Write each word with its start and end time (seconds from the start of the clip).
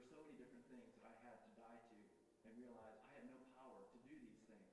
were 0.00 0.08
so 0.16 0.24
many 0.24 0.40
different 0.40 0.64
things 0.72 0.96
that 0.96 1.12
I 1.12 1.16
had 1.28 1.44
to 1.44 1.50
die 1.60 1.76
to 1.92 1.98
and 2.48 2.56
realize 2.56 2.96
I 3.04 3.20
had 3.20 3.28
no 3.28 3.36
power 3.52 3.84
to 3.84 3.98
do 4.00 4.16
these 4.16 4.40
things. 4.48 4.72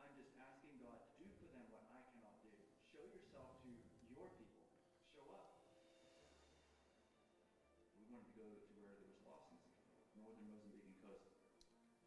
I'm 0.00 0.16
just 0.16 0.32
asking 0.40 0.80
God 0.80 0.96
to 0.96 1.12
do 1.20 1.28
for 1.36 1.52
them 1.52 1.68
what 1.68 1.84
I 1.92 2.00
cannot 2.08 2.40
do. 2.40 2.56
Show 2.88 3.04
yourself 3.04 3.60
to 3.60 3.68
your 4.08 4.32
people. 4.40 4.64
Show 5.12 5.28
up. 5.36 5.60
We 8.00 8.08
wanted 8.08 8.32
to 8.32 8.36
go 8.40 8.48
to 8.48 8.72
where 8.80 8.96
there 8.96 9.12
was 9.12 9.20
lostness, 9.28 9.76
northern 10.16 10.48
Mozambican 10.48 10.96
coast. 11.04 11.28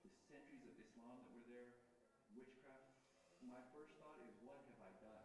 The 0.01 0.09
centuries 0.25 0.65
of 0.65 0.73
Islam 0.81 1.21
that 1.21 1.29
were 1.37 1.45
there, 1.45 1.69
witchcraft. 2.33 2.97
My 3.45 3.61
first 3.77 3.93
thought 4.01 4.17
is, 4.25 4.33
what 4.41 4.65
have 4.73 4.81
I 4.81 4.89
done? 5.05 5.24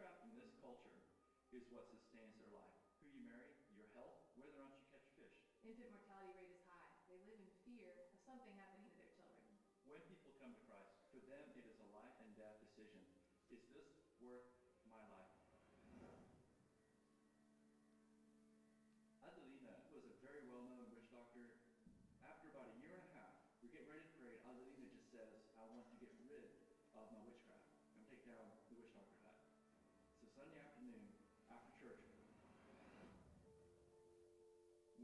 Witchcraft 0.00 0.24
in 0.24 0.32
this 0.32 0.56
culture 0.64 0.96
is 1.52 1.68
what 1.68 1.84
sustains 1.92 2.32
their 2.40 2.48
life. 2.56 2.72
Who 3.04 3.12
you 3.12 3.20
marry, 3.20 3.52
your 3.76 3.84
health, 3.92 4.16
whether 4.32 4.56
or 4.56 4.64
not 4.64 4.80
you 4.80 4.88
catch 4.88 5.04
fish. 5.12 5.36
Infant 5.60 5.92
mortality 5.92 6.32
rate 6.40 6.56
is 6.56 6.64
high. 6.72 6.88
They 7.04 7.20
live 7.28 7.36
in 7.36 7.52
fear 7.68 7.92
of 8.08 8.16
something 8.24 8.56
happening 8.56 8.88
to 8.88 8.96
their 8.96 9.12
children. 9.12 9.44
When 9.84 10.00
people 10.08 10.32
come 10.40 10.56
to 10.56 10.62
Christ, 10.64 10.96
for 11.12 11.20
them 11.28 11.52
it 11.52 11.68
is 11.68 11.76
a 11.84 11.88
life 11.92 12.16
and 12.24 12.32
death 12.32 12.56
decision. 12.64 13.04
Is 13.52 13.60
this 13.76 13.92
worth 14.24 14.48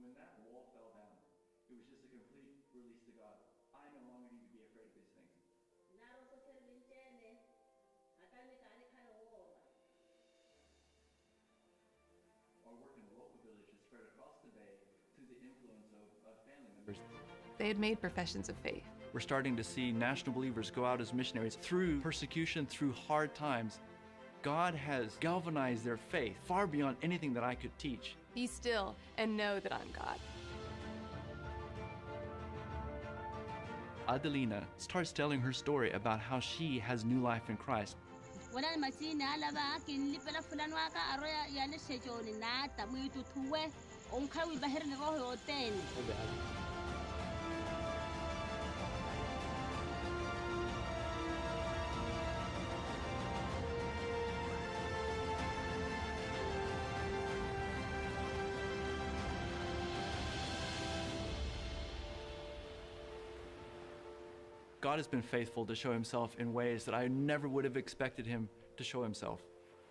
when 0.07 0.15
that 0.15 0.39
wall 0.47 0.71
fell 0.71 0.95
down, 0.95 1.19
it 1.67 1.75
was 1.75 1.83
just 1.91 2.07
a 2.07 2.11
complete 2.15 2.63
release 2.71 3.03
to 3.11 3.13
God. 3.19 3.35
I 3.75 3.91
no 3.91 4.07
longer 4.07 4.31
need 4.31 4.47
to 4.47 4.53
be 4.55 4.63
afraid 4.63 4.87
of 4.87 4.95
these 4.95 5.11
things. 5.19 5.35
naro 5.99 6.23
soservintene 6.31 7.43
atane 8.23 8.55
kane 8.63 8.87
kane 8.95 9.11
woba 9.19 9.51
Our 12.71 12.75
work 12.79 12.95
in 12.95 13.11
the 13.11 13.19
local 13.19 13.43
village 13.43 13.67
has 13.67 13.83
spread 13.83 14.07
across 14.15 14.39
the 14.47 14.55
bay 14.55 14.79
through 15.19 15.27
the 15.27 15.43
influence 15.43 15.91
of, 15.91 16.07
of 16.31 16.39
family 16.47 16.71
members. 16.79 17.03
They 17.59 17.67
had 17.67 17.83
made 17.83 17.99
professions 17.99 18.47
of 18.47 18.55
faith. 18.63 18.87
We're 19.11 19.27
starting 19.27 19.59
to 19.59 19.65
see 19.67 19.91
national 19.91 20.39
believers 20.39 20.71
go 20.71 20.85
out 20.87 21.01
as 21.01 21.15
missionaries 21.15 21.59
through 21.59 21.99
persecution, 22.01 22.67
through 22.67 22.93
hard 22.93 23.35
times. 23.35 23.81
God 24.43 24.75
has 24.75 25.17
galvanized 25.19 25.83
their 25.83 25.97
faith 25.97 26.37
far 26.45 26.69
beyond 26.69 26.97
anything 27.03 27.35
that 27.35 27.43
I 27.43 27.57
could 27.57 27.77
teach. 27.79 28.15
Be 28.37 28.47
still 28.47 28.95
and 29.17 29.35
know 29.35 29.59
that 29.61 29.73
I'm 29.73 29.89
God. 29.99 30.19
Adelina 34.07 34.63
starts 34.77 35.11
telling 35.11 35.41
her 35.41 35.55
story 35.55 35.93
about 35.93 36.21
how 36.21 36.39
she 36.39 36.79
has 36.79 37.03
new 37.03 37.23
life 37.23 37.49
in 37.49 37.57
Christ. 37.57 37.97
God 64.87 65.01
has 65.01 65.09
been 65.09 65.21
faithful 65.21 65.67
to 65.67 65.75
show 65.75 65.93
himself 65.93 66.37
in 66.39 66.53
ways 66.53 66.85
that 66.85 66.95
I 66.95 67.09
never 67.09 67.49
would 67.49 67.65
have 67.65 67.77
expected 67.77 68.25
him 68.25 68.49
to 68.77 68.85
show 68.85 69.03
himself. 69.03 69.41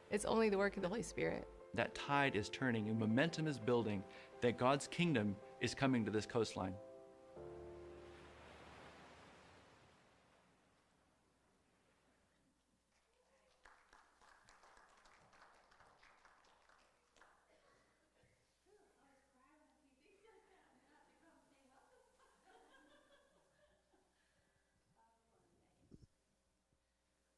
It's 0.10 0.24
only 0.24 0.48
the 0.48 0.58
work 0.58 0.78
of 0.78 0.84
the 0.84 0.88
Holy 0.88 1.04
Spirit. 1.04 1.50
That 1.74 1.94
tide 1.94 2.38
is 2.38 2.48
turning 2.48 2.88
and 2.88 2.98
momentum 2.98 3.46
is 3.46 3.60
building, 3.60 4.06
that 4.40 4.58
God's 4.58 4.88
kingdom 4.88 5.36
is 5.60 5.76
coming 5.76 6.06
to 6.06 6.12
this 6.12 6.26
coastline. 6.26 6.76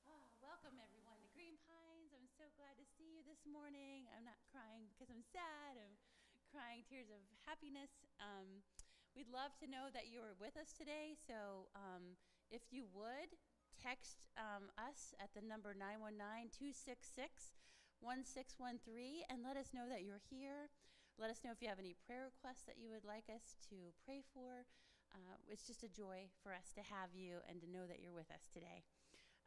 Oh, 0.08 0.24
welcome 0.44 0.78
everyone 0.84 1.18
to 1.24 1.30
Green 1.36 1.56
Pines. 1.66 2.12
I'm 2.12 2.28
so 2.36 2.44
glad 2.60 2.76
to 2.78 2.86
see 2.98 3.08
you 3.08 3.24
this 3.24 3.40
morning. 3.68 4.08
I'm 4.16 4.24
not 4.24 4.40
crying 4.48 4.88
because 4.96 5.12
I'm 5.12 5.28
sad. 5.28 5.76
I'm 5.76 6.00
crying 6.48 6.88
tears 6.88 7.12
of 7.12 7.20
happiness. 7.44 7.92
Um, 8.16 8.64
we'd 9.12 9.28
love 9.28 9.52
to 9.60 9.68
know 9.68 9.92
that 9.92 10.08
you 10.08 10.24
are 10.24 10.40
with 10.40 10.56
us 10.56 10.72
today. 10.72 11.20
So 11.20 11.68
um, 11.76 12.16
if 12.48 12.64
you 12.72 12.88
would, 12.96 13.36
text 13.76 14.24
um, 14.40 14.72
us 14.80 15.12
at 15.20 15.36
the 15.36 15.44
number 15.44 15.76
919 15.76 16.48
266 16.48 17.60
1613 18.00 19.28
and 19.28 19.44
let 19.44 19.60
us 19.60 19.76
know 19.76 19.84
that 19.92 20.08
you're 20.08 20.24
here. 20.32 20.72
Let 21.20 21.28
us 21.28 21.44
know 21.44 21.52
if 21.52 21.60
you 21.60 21.68
have 21.68 21.84
any 21.84 22.00
prayer 22.08 22.32
requests 22.32 22.64
that 22.72 22.80
you 22.80 22.88
would 22.88 23.04
like 23.04 23.28
us 23.28 23.60
to 23.68 23.92
pray 24.08 24.24
for. 24.32 24.64
Uh, 25.12 25.36
it's 25.52 25.68
just 25.68 25.84
a 25.84 25.92
joy 25.92 26.32
for 26.40 26.56
us 26.56 26.72
to 26.80 26.84
have 26.88 27.12
you 27.12 27.44
and 27.52 27.60
to 27.60 27.68
know 27.68 27.84
that 27.84 28.00
you're 28.00 28.16
with 28.16 28.32
us 28.32 28.48
today. 28.48 28.88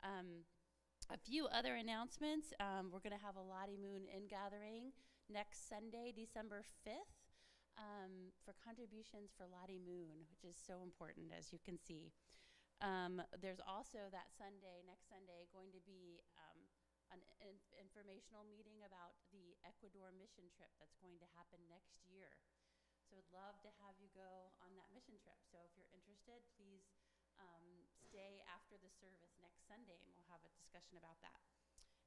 Um, 0.05 0.45
a 1.11 1.19
few 1.19 1.51
other 1.51 1.75
announcements. 1.75 2.55
Um, 2.63 2.95
we're 2.95 3.03
going 3.03 3.17
to 3.17 3.27
have 3.27 3.35
a 3.35 3.43
Lottie 3.43 3.79
Moon 3.79 4.07
in 4.07 4.31
gathering 4.31 4.95
next 5.27 5.67
Sunday, 5.67 6.15
December 6.15 6.63
5th, 6.87 7.19
um, 7.75 8.31
for 8.47 8.55
contributions 8.63 9.35
for 9.35 9.51
Lottie 9.51 9.83
Moon, 9.83 10.23
which 10.31 10.47
is 10.47 10.55
so 10.55 10.87
important, 10.87 11.35
as 11.35 11.51
you 11.51 11.59
can 11.59 11.83
see. 11.83 12.15
Um, 12.79 13.19
there's 13.43 13.61
also 13.61 14.07
that 14.15 14.31
Sunday, 14.39 14.87
next 14.87 15.11
Sunday, 15.11 15.51
going 15.51 15.75
to 15.75 15.83
be 15.83 16.23
um, 16.39 16.59
an 17.11 17.21
in- 17.43 17.75
informational 17.75 18.47
meeting 18.47 18.87
about 18.87 19.19
the 19.35 19.59
Ecuador 19.67 20.15
mission 20.15 20.47
trip 20.55 20.71
that's 20.79 20.97
going 21.03 21.19
to 21.19 21.29
happen 21.35 21.59
next 21.67 21.99
year. 22.07 22.39
So 23.11 23.19
I'd 23.19 23.35
love 23.35 23.59
to 23.67 23.71
have 23.83 23.99
you 23.99 24.07
go 24.15 24.55
on 24.63 24.79
that 24.79 24.87
mission 24.95 25.19
trip. 25.19 25.43
So 25.51 25.59
if 25.67 25.75
you're 25.75 25.91
interested, 25.91 26.47
please 26.55 26.87
um, 27.43 27.90
stay 28.11 28.43
after 28.51 28.75
the 28.75 28.91
service 28.99 29.39
next 29.39 29.63
Sunday, 29.71 30.03
and 30.03 30.11
we'll 30.19 30.35
have 30.35 30.43
a 30.43 30.51
discussion 30.59 30.99
about 30.99 31.23
that. 31.23 31.39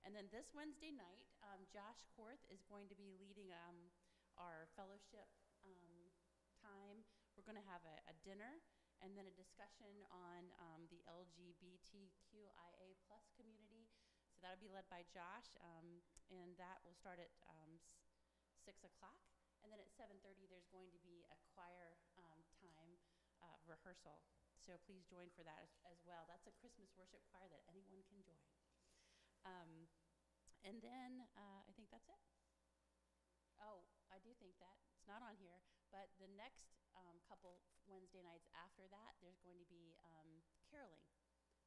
And 0.03 0.11
then 0.11 0.27
this 0.35 0.51
Wednesday 0.51 0.91
night, 0.91 1.31
um, 1.47 1.63
Josh 1.71 2.03
Korth 2.11 2.43
is 2.51 2.59
going 2.67 2.91
to 2.91 2.97
be 2.99 3.15
leading 3.15 3.55
um, 3.55 3.87
our 4.35 4.67
fellowship 4.75 5.31
um, 5.63 6.11
time. 6.59 7.07
We're 7.39 7.47
going 7.47 7.59
to 7.59 7.71
have 7.71 7.87
a, 7.87 7.95
a 8.11 8.15
dinner 8.27 8.59
and 8.99 9.15
then 9.15 9.31
a 9.31 9.35
discussion 9.39 10.03
on 10.11 10.51
um, 10.59 10.91
the 10.91 10.99
LGBTQIA 11.07 12.99
plus 13.07 13.23
community. 13.39 13.87
So 14.35 14.43
that'll 14.43 14.59
be 14.59 14.71
led 14.71 14.87
by 14.91 15.07
Josh, 15.07 15.55
um, 15.63 16.03
and 16.27 16.51
that 16.59 16.83
will 16.83 16.95
start 16.99 17.23
at 17.23 17.31
um, 17.47 17.79
six 18.67 18.83
o'clock. 18.83 19.23
And 19.63 19.71
then 19.71 19.79
at 19.79 19.87
7:30, 19.95 20.51
there's 20.51 20.67
going 20.67 20.91
to 20.91 20.99
be 20.99 21.23
a 21.31 21.37
choir 21.55 21.95
time 22.19 22.43
uh, 23.39 23.55
rehearsal. 23.67 24.19
So 24.63 24.79
please 24.87 25.03
join 25.11 25.27
for 25.35 25.43
that 25.43 25.59
as, 25.59 25.71
as 25.91 25.99
well. 26.07 26.23
That's 26.31 26.47
a 26.47 26.55
Christmas 26.63 26.87
worship 26.95 27.19
choir 27.27 27.51
that 27.51 27.67
anyone 27.67 27.99
can 28.07 28.23
join. 28.23 28.47
Um, 29.43 29.91
and 30.63 30.79
then 30.79 31.27
uh, 31.35 31.61
I 31.67 31.71
think 31.75 31.91
that's 31.91 32.07
it. 32.07 32.23
Oh, 33.59 33.83
I 34.07 34.23
do 34.23 34.31
think 34.39 34.55
that 34.63 34.79
it's 34.95 35.03
not 35.03 35.19
on 35.19 35.35
here, 35.35 35.59
but 35.91 36.07
the 36.15 36.31
next 36.39 36.71
um, 36.95 37.19
couple 37.27 37.59
Wednesday 37.87 38.23
nights 38.23 38.47
after 38.55 38.87
that, 38.87 39.19
there's 39.19 39.39
going 39.43 39.59
to 39.59 39.67
be 39.67 39.99
um, 40.03 40.39
caroling. 40.71 41.03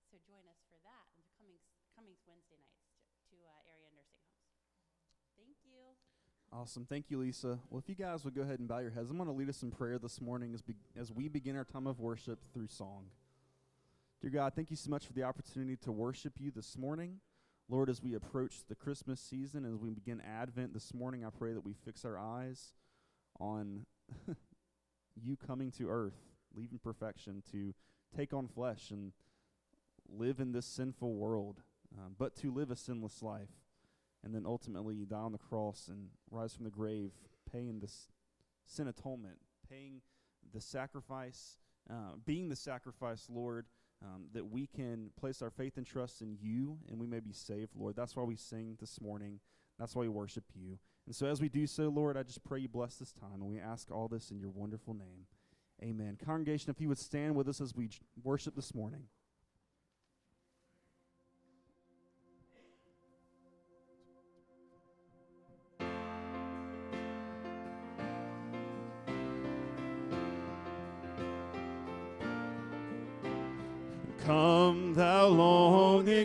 So 0.08 0.16
join 0.24 0.48
us 0.48 0.60
for 0.72 0.80
that 0.86 1.04
and 1.12 1.20
the 1.20 1.32
coming 1.36 1.60
coming 1.92 2.16
Wednesday 2.24 2.56
nights 2.60 2.80
to, 2.96 2.96
to 3.32 3.36
uh, 3.44 3.72
area 3.72 3.92
nursing. 3.92 4.25
Awesome. 6.58 6.86
Thank 6.88 7.10
you, 7.10 7.18
Lisa. 7.18 7.58
Well, 7.68 7.78
if 7.78 7.86
you 7.86 7.94
guys 7.94 8.24
would 8.24 8.34
go 8.34 8.40
ahead 8.40 8.60
and 8.60 8.66
bow 8.66 8.78
your 8.78 8.90
heads, 8.90 9.10
I'm 9.10 9.18
going 9.18 9.28
to 9.28 9.34
lead 9.34 9.50
us 9.50 9.62
in 9.62 9.70
prayer 9.70 9.98
this 9.98 10.22
morning 10.22 10.54
as, 10.54 10.62
be, 10.62 10.74
as 10.98 11.12
we 11.12 11.28
begin 11.28 11.54
our 11.54 11.64
time 11.64 11.86
of 11.86 12.00
worship 12.00 12.38
through 12.54 12.68
song. 12.68 13.04
Dear 14.22 14.30
God, 14.30 14.54
thank 14.56 14.70
you 14.70 14.76
so 14.76 14.88
much 14.88 15.06
for 15.06 15.12
the 15.12 15.22
opportunity 15.22 15.76
to 15.76 15.92
worship 15.92 16.32
you 16.38 16.50
this 16.50 16.78
morning. 16.78 17.16
Lord, 17.68 17.90
as 17.90 18.02
we 18.02 18.14
approach 18.14 18.60
the 18.70 18.74
Christmas 18.74 19.20
season, 19.20 19.66
as 19.66 19.76
we 19.76 19.90
begin 19.90 20.22
Advent 20.22 20.72
this 20.72 20.94
morning, 20.94 21.26
I 21.26 21.28
pray 21.28 21.52
that 21.52 21.62
we 21.62 21.74
fix 21.84 22.06
our 22.06 22.18
eyes 22.18 22.72
on 23.38 23.84
you 25.22 25.36
coming 25.36 25.70
to 25.72 25.90
earth, 25.90 26.16
leaving 26.54 26.78
perfection 26.78 27.42
to 27.52 27.74
take 28.16 28.32
on 28.32 28.48
flesh 28.48 28.90
and 28.90 29.12
live 30.08 30.40
in 30.40 30.52
this 30.52 30.64
sinful 30.64 31.16
world, 31.16 31.60
um, 31.98 32.14
but 32.18 32.34
to 32.36 32.50
live 32.50 32.70
a 32.70 32.76
sinless 32.76 33.22
life. 33.22 33.50
And 34.26 34.34
then 34.34 34.42
ultimately 34.44 34.96
you 34.96 35.06
die 35.06 35.18
on 35.18 35.30
the 35.30 35.38
cross 35.38 35.88
and 35.88 36.08
rise 36.32 36.52
from 36.52 36.64
the 36.64 36.70
grave, 36.70 37.12
paying 37.50 37.78
this 37.78 38.08
sin 38.66 38.88
atonement, 38.88 39.36
paying 39.70 40.02
the 40.52 40.60
sacrifice, 40.60 41.58
uh, 41.88 42.16
being 42.24 42.48
the 42.48 42.56
sacrifice, 42.56 43.28
Lord, 43.30 43.66
um, 44.04 44.24
that 44.32 44.44
we 44.44 44.66
can 44.66 45.10
place 45.16 45.42
our 45.42 45.50
faith 45.50 45.76
and 45.76 45.86
trust 45.86 46.22
in 46.22 46.36
you 46.40 46.76
and 46.90 46.98
we 46.98 47.06
may 47.06 47.20
be 47.20 47.32
saved, 47.32 47.76
Lord. 47.76 47.94
That's 47.94 48.16
why 48.16 48.24
we 48.24 48.34
sing 48.34 48.76
this 48.80 49.00
morning. 49.00 49.38
That's 49.78 49.94
why 49.94 50.02
we 50.02 50.08
worship 50.08 50.44
you. 50.56 50.80
And 51.06 51.14
so 51.14 51.28
as 51.28 51.40
we 51.40 51.48
do 51.48 51.64
so, 51.68 51.88
Lord, 51.88 52.16
I 52.16 52.24
just 52.24 52.42
pray 52.42 52.58
you 52.58 52.68
bless 52.68 52.96
this 52.96 53.12
time 53.12 53.34
and 53.34 53.46
we 53.46 53.60
ask 53.60 53.92
all 53.92 54.08
this 54.08 54.32
in 54.32 54.40
your 54.40 54.50
wonderful 54.50 54.92
name. 54.94 55.26
Amen. 55.84 56.18
Congregation, 56.24 56.70
if 56.70 56.80
you 56.80 56.88
would 56.88 56.98
stand 56.98 57.36
with 57.36 57.48
us 57.48 57.60
as 57.60 57.76
we 57.76 57.90
worship 58.24 58.56
this 58.56 58.74
morning. 58.74 59.04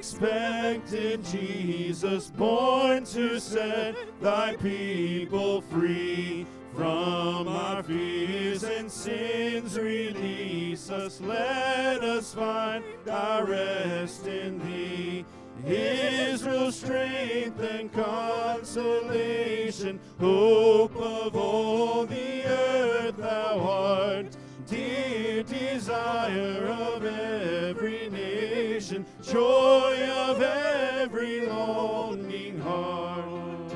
Expected 0.02 1.24
Jesus, 1.26 2.32
born 2.32 3.06
to 3.06 3.40
set 3.40 3.96
thy 4.20 4.56
people 4.56 5.62
free. 5.62 6.48
From 6.76 7.48
our 7.48 7.84
fears 7.84 8.64
and 8.64 8.92
sins 8.92 9.78
release 9.78 10.90
us, 10.90 11.22
let 11.22 12.04
us 12.04 12.34
find 12.34 12.84
our 13.12 13.46
rest 13.46 14.26
in 14.26 14.58
thee. 14.66 15.24
Israel's 15.68 16.78
strength 16.78 17.60
and 17.60 17.94
consolation, 17.94 20.00
hope 20.20 20.96
of 20.96 21.36
all 21.36 22.08
the 22.08 22.44
earth 22.46 23.18
thou 23.18 23.60
art 23.60 24.36
dear 24.68 25.44
desire 25.44 26.70
of 26.70 27.06
nation, 28.82 29.06
joy 29.22 30.10
of 30.10 30.42
every 30.42 31.46
longing 31.46 32.60
heart. 32.62 33.74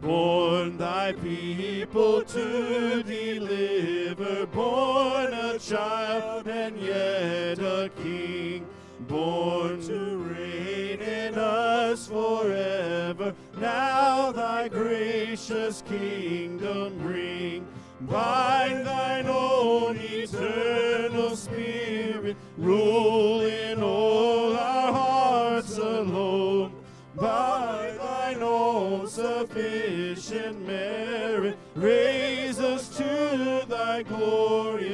Born 0.00 0.76
thy 0.76 1.12
people 1.12 2.22
to 2.24 3.02
deliver, 3.04 4.46
born 4.46 5.32
a 5.32 5.58
child 5.60 6.48
and 6.48 6.76
yet 6.78 7.60
a 7.60 7.90
king, 8.02 8.66
born 9.00 9.80
to 9.82 10.16
reign 10.16 11.00
in 11.00 11.34
us 11.36 12.08
forever. 12.08 13.34
Now 13.58 14.32
thy 14.32 14.68
gracious 14.68 15.82
kingdom 15.82 16.98
bring. 16.98 17.66
By 18.00 18.82
thine 18.84 19.26
own 19.26 19.96
eternal 19.96 21.36
spirit, 21.36 22.36
rule 22.58 23.42
in 23.42 23.82
all 23.82 24.56
our 24.56 24.92
hearts 24.92 25.78
alone. 25.78 26.72
By 27.14 27.94
thine 27.96 28.42
own 28.42 29.06
sufficient 29.06 30.66
merit, 30.66 31.56
raise 31.76 32.58
us 32.58 32.88
to 32.96 33.64
thy 33.68 34.02
glorious 34.02 34.93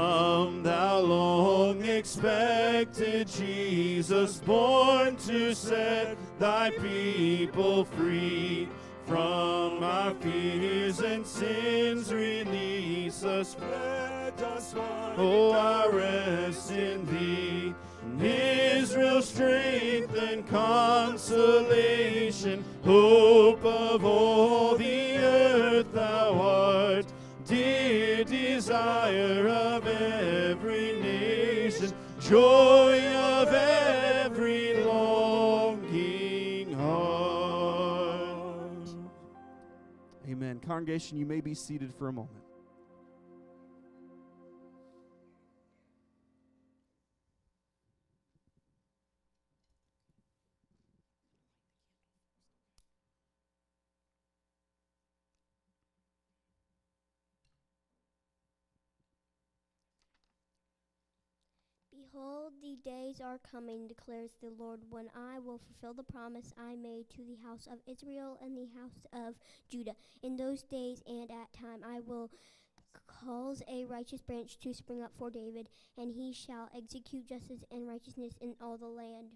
Come, 0.00 0.62
thou 0.62 1.00
long 1.00 1.84
expected 1.84 3.28
Jesus, 3.28 4.38
born 4.38 5.16
to 5.28 5.54
set 5.54 6.16
thy 6.38 6.70
people 6.70 7.84
free. 7.84 8.66
From 9.04 9.84
our 9.84 10.14
fears 10.14 11.00
and 11.00 11.26
sins, 11.26 12.14
release 12.14 13.24
us, 13.24 13.54
let 13.60 14.42
us 14.42 14.72
find 14.72 15.18
oh, 15.18 15.52
our 15.52 15.92
rest 15.92 16.70
in 16.70 17.04
thee. 17.04 17.74
Israel's 18.24 19.28
strength 19.28 20.16
and 20.16 20.48
consolation, 20.48 22.64
hope 22.84 23.62
of 23.66 24.06
all 24.06 24.76
the 24.76 25.18
earth 25.18 25.92
thou 25.92 26.40
art 26.40 27.04
desire 28.70 29.48
of 29.48 29.84
every 29.84 30.92
nation, 31.00 31.92
joy 32.20 33.04
of 33.16 33.48
every 33.48 34.84
longing 34.84 36.72
heart. 36.74 37.90
Amen. 40.28 40.60
Congregation, 40.64 41.18
you 41.18 41.26
may 41.26 41.40
be 41.40 41.52
seated 41.52 41.92
for 41.92 42.06
a 42.06 42.12
moment. 42.12 42.44
Behold, 62.12 62.52
the 62.62 62.76
days 62.84 63.20
are 63.20 63.38
coming, 63.38 63.86
declares 63.86 64.30
the 64.40 64.50
Lord, 64.58 64.80
when 64.90 65.08
I 65.14 65.38
will 65.38 65.58
fulfill 65.58 65.94
the 65.94 66.12
promise 66.12 66.52
I 66.58 66.74
made 66.74 67.08
to 67.10 67.18
the 67.18 67.38
house 67.46 67.68
of 67.70 67.78
Israel 67.86 68.38
and 68.42 68.56
the 68.56 68.68
house 68.78 69.06
of 69.12 69.34
Judah. 69.68 69.94
In 70.22 70.36
those 70.36 70.62
days 70.62 71.02
and 71.06 71.30
at 71.30 71.52
time 71.52 71.80
I 71.86 72.00
will 72.00 72.30
cause 73.06 73.62
a 73.68 73.84
righteous 73.84 74.22
branch 74.22 74.58
to 74.60 74.74
spring 74.74 75.02
up 75.02 75.12
for 75.16 75.30
David, 75.30 75.68
and 75.96 76.12
he 76.12 76.32
shall 76.32 76.68
execute 76.76 77.28
justice 77.28 77.64
and 77.70 77.86
righteousness 77.86 78.34
in 78.40 78.54
all 78.60 78.76
the 78.76 78.86
land. 78.86 79.28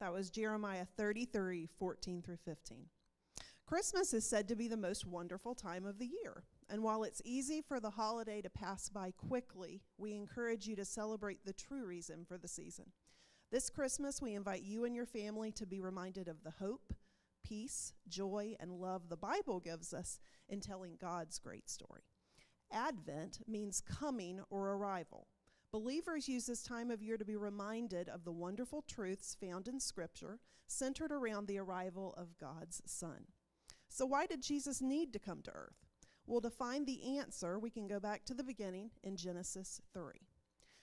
That 0.00 0.12
was 0.12 0.30
Jeremiah 0.30 0.86
33 0.96 1.68
14 1.78 2.22
through 2.22 2.38
15. 2.44 2.86
Christmas 3.66 4.12
is 4.12 4.28
said 4.28 4.48
to 4.48 4.56
be 4.56 4.68
the 4.68 4.76
most 4.76 5.06
wonderful 5.06 5.54
time 5.54 5.86
of 5.86 5.98
the 5.98 6.10
year. 6.22 6.44
And 6.72 6.82
while 6.82 7.02
it's 7.02 7.20
easy 7.26 7.60
for 7.60 7.80
the 7.80 7.90
holiday 7.90 8.40
to 8.40 8.48
pass 8.48 8.88
by 8.88 9.10
quickly, 9.10 9.82
we 9.98 10.14
encourage 10.14 10.66
you 10.66 10.74
to 10.76 10.86
celebrate 10.86 11.44
the 11.44 11.52
true 11.52 11.84
reason 11.84 12.24
for 12.26 12.38
the 12.38 12.48
season. 12.48 12.86
This 13.50 13.68
Christmas, 13.68 14.22
we 14.22 14.32
invite 14.32 14.62
you 14.62 14.86
and 14.86 14.96
your 14.96 15.04
family 15.04 15.52
to 15.52 15.66
be 15.66 15.82
reminded 15.82 16.28
of 16.28 16.42
the 16.42 16.52
hope, 16.52 16.94
peace, 17.44 17.92
joy, 18.08 18.56
and 18.58 18.72
love 18.72 19.10
the 19.10 19.18
Bible 19.18 19.60
gives 19.60 19.92
us 19.92 20.18
in 20.48 20.60
telling 20.60 20.96
God's 20.98 21.38
great 21.38 21.68
story. 21.68 22.04
Advent 22.72 23.40
means 23.46 23.82
coming 23.82 24.40
or 24.48 24.70
arrival. 24.70 25.26
Believers 25.74 26.26
use 26.26 26.46
this 26.46 26.62
time 26.62 26.90
of 26.90 27.02
year 27.02 27.18
to 27.18 27.24
be 27.26 27.36
reminded 27.36 28.08
of 28.08 28.24
the 28.24 28.32
wonderful 28.32 28.80
truths 28.80 29.36
found 29.38 29.68
in 29.68 29.78
Scripture 29.78 30.40
centered 30.66 31.12
around 31.12 31.48
the 31.48 31.58
arrival 31.58 32.14
of 32.16 32.38
God's 32.38 32.80
Son. 32.86 33.26
So, 33.90 34.06
why 34.06 34.24
did 34.24 34.42
Jesus 34.42 34.80
need 34.80 35.12
to 35.12 35.18
come 35.18 35.42
to 35.42 35.50
earth? 35.50 35.81
Well, 36.26 36.40
to 36.40 36.50
find 36.50 36.86
the 36.86 37.18
answer, 37.18 37.58
we 37.58 37.70
can 37.70 37.88
go 37.88 37.98
back 37.98 38.24
to 38.26 38.34
the 38.34 38.44
beginning 38.44 38.90
in 39.02 39.16
Genesis 39.16 39.80
3. 39.92 40.12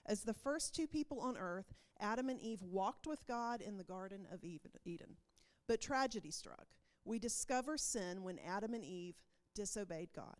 As 0.05 0.21
the 0.21 0.33
first 0.33 0.75
two 0.75 0.87
people 0.87 1.19
on 1.19 1.37
earth, 1.37 1.73
Adam 1.99 2.29
and 2.29 2.39
Eve 2.39 2.61
walked 2.61 3.07
with 3.07 3.25
God 3.27 3.61
in 3.61 3.77
the 3.77 3.83
Garden 3.83 4.27
of 4.31 4.43
Eden. 4.43 5.17
But 5.67 5.81
tragedy 5.81 6.31
struck. 6.31 6.67
We 7.05 7.19
discover 7.19 7.77
sin 7.77 8.23
when 8.23 8.39
Adam 8.39 8.73
and 8.73 8.83
Eve 8.83 9.15
disobeyed 9.55 10.09
God. 10.15 10.37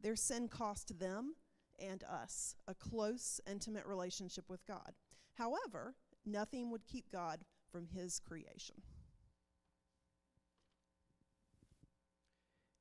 Their 0.00 0.16
sin 0.16 0.48
cost 0.48 0.98
them 0.98 1.34
and 1.78 2.04
us 2.04 2.54
a 2.66 2.74
close, 2.74 3.40
intimate 3.50 3.86
relationship 3.86 4.44
with 4.48 4.66
God. 4.66 4.92
However, 5.34 5.94
nothing 6.26 6.70
would 6.70 6.86
keep 6.86 7.10
God 7.10 7.40
from 7.70 7.86
his 7.86 8.18
creation. 8.18 8.76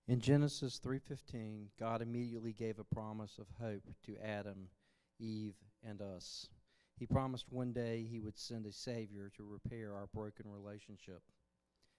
In 0.07 0.21
Genesis 0.21 0.79
3:15, 0.79 1.69
God 1.77 2.01
immediately 2.01 2.53
gave 2.53 2.79
a 2.79 2.85
promise 2.85 3.37
of 3.37 3.49
hope 3.59 3.93
to 4.03 4.17
Adam 4.17 4.69
Eve, 5.19 5.55
and 5.83 6.01
us. 6.01 6.49
He 6.95 7.05
promised 7.05 7.51
one 7.51 7.73
day 7.73 8.03
he 8.03 8.19
would 8.19 8.37
send 8.37 8.65
a 8.65 8.71
Savior 8.71 9.29
to 9.35 9.43
repair 9.43 9.93
our 9.93 10.07
broken 10.07 10.49
relationship. 10.49 11.23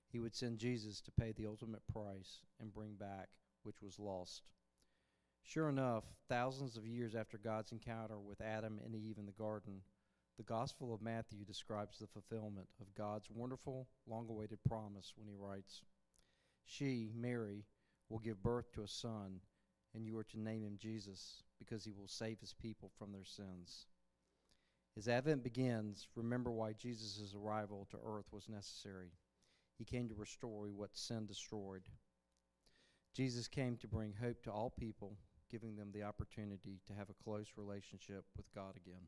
He 0.09 0.19
would 0.21 0.35
send 0.35 0.59
Jesus 0.59 1.01
to 1.03 1.13
pay 1.13 1.33
the 1.33 1.47
ultimate 1.47 1.87
price 1.87 2.43
and 2.59 2.73
bring 2.73 2.95
back 2.95 3.29
which 3.63 3.83
was 3.83 3.99
lost. 3.99 4.49
Sure 5.43 5.69
enough, 5.69 6.05
thousands 6.29 6.77
of 6.77 6.87
years 6.87 7.15
after 7.15 7.39
God's 7.39 7.73
encounter 7.73 8.19
with 8.19 8.41
Adam 8.41 8.81
and 8.85 8.95
Eve 8.95 9.19
in 9.19 9.27
the 9.27 9.33
garden, 9.33 9.83
the 10.37 10.43
Gospel 10.43 10.95
of 10.95 11.03
Matthew 11.03 11.45
describes 11.45 11.99
the 11.99 12.07
fulfillment 12.07 12.69
of 12.81 12.95
God's 12.95 13.31
wonderful, 13.31 13.89
long 14.07 14.29
awaited 14.29 14.63
promise 14.65 15.13
when 15.17 15.29
he 15.29 15.35
writes, 15.35 15.83
She, 16.65 17.11
Mary, 17.15 17.67
will 18.09 18.19
give 18.19 18.43
birth 18.43 18.73
to 18.73 18.83
a 18.83 18.89
son, 18.89 19.41
and 19.95 20.07
you 20.07 20.17
are 20.19 20.25
to 20.25 20.41
name 20.41 20.63
him 20.63 20.77
Jesus, 20.79 21.43
because 21.59 21.85
he 21.85 21.93
will 21.93 22.09
save 22.09 22.41
his 22.41 22.55
people 22.55 22.91
from 22.99 23.13
their 23.13 23.25
sins. 23.25 23.87
As 24.97 25.09
Advent 25.09 25.45
begins, 25.45 26.09
remember 26.17 26.51
why 26.51 26.73
Jesus' 26.73 27.35
arrival 27.35 27.87
to 27.91 27.99
earth 28.05 28.27
was 28.33 28.49
necessary. 28.49 29.13
He 29.79 29.85
came 29.85 30.09
to 30.09 30.15
restore 30.15 30.67
what 30.67 30.97
sin 30.97 31.27
destroyed. 31.27 31.83
Jesus 33.15 33.47
came 33.49 33.77
to 33.77 33.89
bring 33.89 34.15
hope 34.21 34.43
to 34.43 34.51
all 34.51 34.71
people, 34.71 35.17
giving 35.51 35.77
them 35.77 35.91
the 35.93 36.03
opportunity 36.03 36.81
to 36.87 36.95
have 36.95 37.09
a 37.11 37.25
close 37.25 37.53
relationship 37.57 38.25
with 38.37 38.53
God 38.55 38.75
again. 38.77 39.07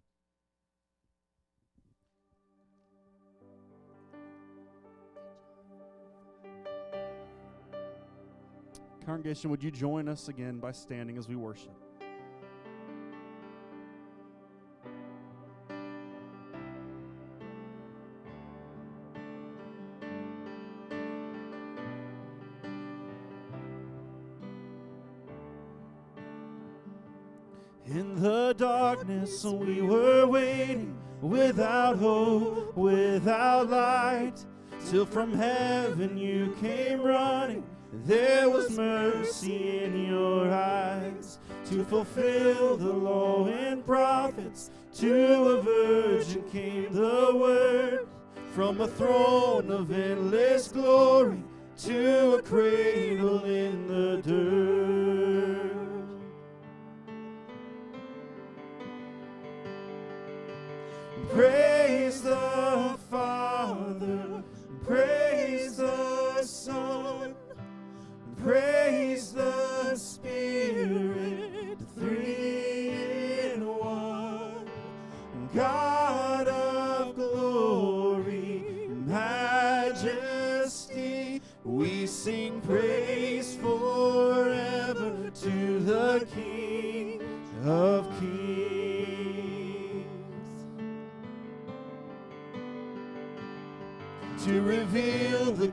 Congregation, 9.05 9.51
would 9.51 9.63
you 9.63 9.71
join 9.71 10.09
us 10.09 10.29
again 10.29 10.59
by 10.59 10.73
standing 10.73 11.19
as 11.19 11.29
we 11.29 11.35
worship? 11.35 11.73
In 27.87 28.23
the 28.23 28.55
darkness, 28.57 29.45
we 29.45 29.83
were 29.83 30.27
waiting 30.27 30.97
without 31.21 31.99
hope, 31.99 32.77
without 32.77 33.69
light, 33.69 34.45
till 34.89 35.05
from 35.05 35.35
heaven 35.35 36.17
you 36.17 36.57
came 36.61 37.03
running. 37.03 37.65
There 37.93 38.49
was 38.49 38.71
mercy 38.71 39.83
in 39.83 40.07
your 40.07 40.49
eyes 40.49 41.39
to 41.67 41.85
fulfill 41.85 42.77
the 42.77 42.93
law 42.93 43.47
and 43.49 43.85
prophets. 43.85 44.71
To 44.95 45.49
a 45.49 45.63
virgin 45.63 46.45
came 46.51 46.93
the 46.93 47.33
word 47.35 48.07
from 48.53 48.81
a 48.81 48.87
throne 48.87 49.71
of 49.71 49.91
endless 49.91 50.69
glory 50.69 51.43
to 51.79 52.35
a 52.37 52.43
cradle 52.43 53.45
in 53.45 53.89
the 53.89 54.23
dirt. 54.23 55.10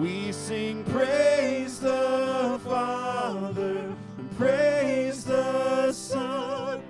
We 0.00 0.32
sing 0.32 0.82
praise 0.84 1.78
the 1.78 2.60
Father, 2.64 3.94
praise 4.36 5.24
the 5.24 5.92
Son, 5.92 6.82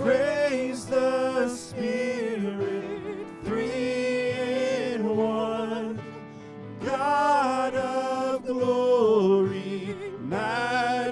praise 0.00 0.86
the 0.86 1.48
Spirit, 1.48 3.26
three 3.44 4.30
in 4.30 5.16
one. 5.16 6.00
God 6.82 7.74
of 7.74 8.46
glory, 8.46 9.94
majesty, 10.20 11.10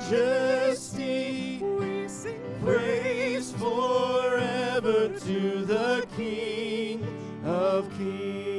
we 1.62 2.08
sing 2.08 2.40
praise 2.64 3.52
forever 3.52 5.08
to 5.08 5.64
the 5.66 6.06
King 6.16 7.06
of 7.44 7.90
Kings. 7.98 8.55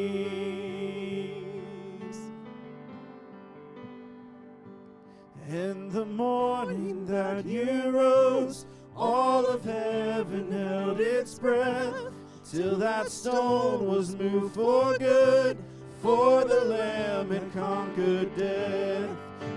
Morning 6.18 7.06
that 7.06 7.46
you 7.46 7.92
rose, 7.92 8.66
all 8.96 9.46
of 9.46 9.64
heaven 9.64 10.52
held 10.52 11.00
its 11.00 11.38
breath 11.38 11.94
till 12.52 12.76
that 12.78 13.12
stone 13.12 13.86
was 13.86 14.16
moved 14.16 14.56
for 14.56 14.98
good. 14.98 15.60
For 16.02 16.44
the 16.44 16.62
Lamb 16.66 17.30
had 17.30 17.54
conquered 17.54 18.36
death, 18.36 19.10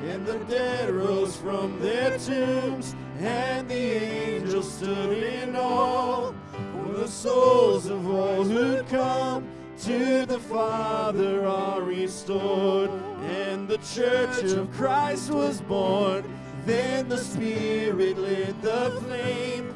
and 0.05 0.26
the 0.26 0.38
dead 0.50 0.90
rose 0.90 1.35
from 1.35 1.81
their 1.81 2.19
tombs, 2.19 2.95
and 3.19 3.67
the 3.67 3.75
angels 3.75 4.71
stood 4.71 5.17
in 5.17 5.57
awe. 5.57 6.33
For 6.52 6.93
the 6.93 7.09
souls 7.09 7.87
of 7.87 8.07
all 8.07 8.45
who 8.45 8.83
come 8.85 9.49
to 9.83 10.26
the 10.26 10.40
Father 10.40 11.47
are 11.47 11.81
restored, 11.81 12.90
and 13.23 13.67
the 13.67 13.79
church 13.79 14.43
of 14.52 14.71
Christ 14.73 15.31
was 15.31 15.62
born. 15.62 16.25
Then 16.67 17.09
the 17.09 17.19
Spirit 17.19 18.19
lit 18.19 18.61
the 18.62 19.00
flame. 19.02 19.75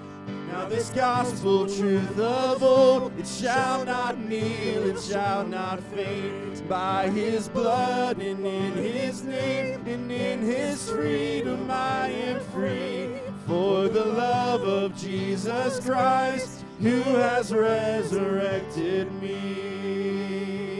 Now 0.48 0.66
this 0.66 0.90
gospel 0.90 1.66
truth 1.66 2.18
of 2.18 2.62
old, 2.62 3.18
it 3.18 3.26
shall 3.26 3.84
not 3.84 4.18
kneel, 4.18 4.84
it 4.84 5.00
shall 5.00 5.46
not 5.46 5.80
faint. 5.94 6.68
By 6.68 7.08
his 7.10 7.48
blood 7.48 8.18
and 8.20 8.46
in 8.46 8.72
his 8.72 9.24
name, 9.24 9.84
and 9.86 10.12
in 10.12 10.42
his 10.42 10.88
freedom 10.88 11.70
I 11.70 12.08
am 12.10 12.40
free. 12.52 13.18
For 13.46 13.88
the 13.88 14.04
love 14.04 14.62
of 14.62 14.96
Jesus 14.96 15.80
Christ, 15.80 16.64
who 16.80 17.00
has 17.02 17.52
resurrected 17.52 19.12
me. 19.20 20.73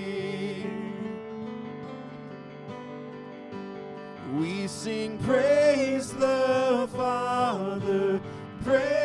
We 4.39 4.67
sing 4.67 5.19
praise 5.19 6.13
the 6.13 6.89
Father, 6.97 8.21
praise 8.65 9.04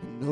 And 0.00 0.22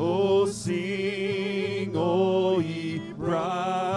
Oh, 0.00 0.46
sing, 0.46 1.96
O 1.96 2.60
ye 2.60 2.98
bright 3.16 3.87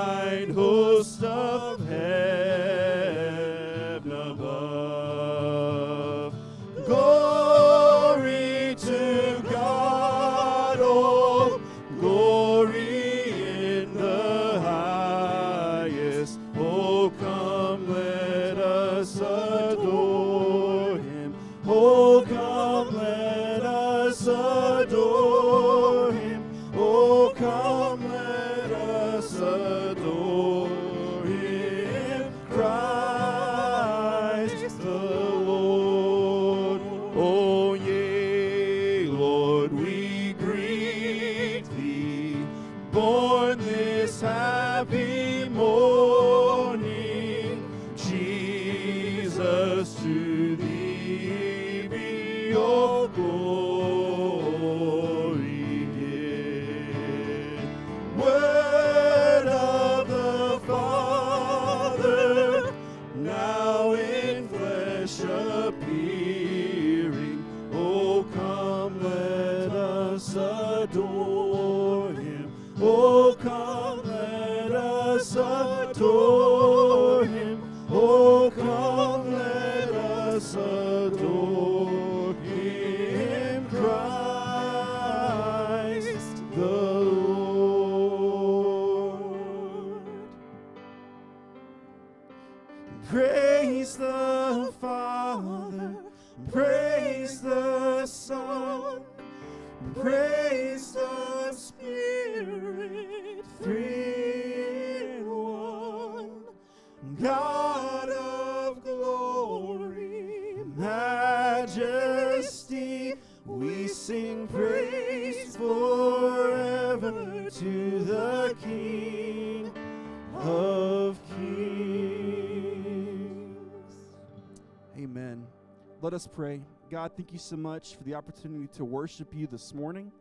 Let 126.12 126.18
us 126.18 126.28
pray. 126.28 126.60
God, 126.90 127.14
thank 127.16 127.32
you 127.32 127.40
so 127.40 127.56
much 127.56 127.96
for 127.96 128.04
the 128.04 128.16
opportunity 128.16 128.68
to 128.74 128.84
worship 128.84 129.34
you 129.34 129.48
this 129.48 129.74
morning 129.74 130.12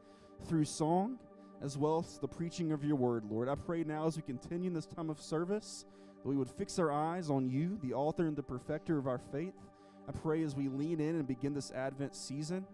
through 0.47 0.65
song 0.65 1.19
as 1.65 1.77
well 1.77 1.99
as 1.99 2.17
the 2.21 2.29
preaching 2.29 2.71
of 2.71 2.85
your 2.85 2.95
word, 2.95 3.25
Lord. 3.29 3.49
I 3.49 3.57
pray 3.57 3.83
now 3.83 4.07
as 4.07 4.15
we 4.15 4.23
continue 4.23 4.69
in 4.69 4.73
this 4.73 4.87
time 4.87 5.11
of 5.11 5.21
service 5.21 5.87
that 6.23 6.29
we 6.29 6.37
would 6.37 6.49
fix 6.49 6.79
our 6.79 6.93
eyes 6.93 7.29
on 7.29 7.51
you, 7.51 7.77
the 7.83 7.93
author 7.93 8.29
and 8.29 8.37
the 8.37 8.43
perfecter 8.45 8.99
of 8.99 9.09
our 9.09 9.19
faith. 9.19 9.57
I 10.09 10.13
pray 10.13 10.45
as 10.45 10.55
we 10.55 10.69
lean 10.69 11.01
in 11.01 11.17
and 11.17 11.27
begin 11.27 11.55
this 11.55 11.73
Advent 11.73 12.15
season, 12.15 12.65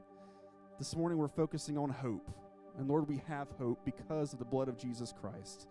this 0.79 0.95
morning 0.95 1.17
we're 1.17 1.29
focusing 1.29 1.79
on 1.79 1.89
hope. 1.89 2.31
And 2.77 2.87
Lord, 2.87 3.09
we 3.09 3.23
have 3.29 3.49
hope 3.59 3.83
because 3.87 4.35
of 4.35 4.39
the 4.39 4.45
blood 4.45 4.69
of 4.69 4.77
Jesus 4.77 5.15
Christ. 5.19 5.69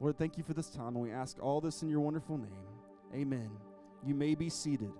Lord, 0.00 0.18
thank 0.18 0.36
you 0.36 0.44
for 0.44 0.52
this 0.52 0.68
time, 0.68 0.96
and 0.96 1.02
we 1.02 1.12
ask 1.12 1.42
all 1.42 1.62
this 1.62 1.80
in 1.80 1.88
your 1.88 2.00
wonderful 2.00 2.36
name. 2.36 3.14
Amen. 3.14 3.48
You 4.04 4.14
may 4.14 4.34
be 4.34 4.50
seated. 4.50 4.92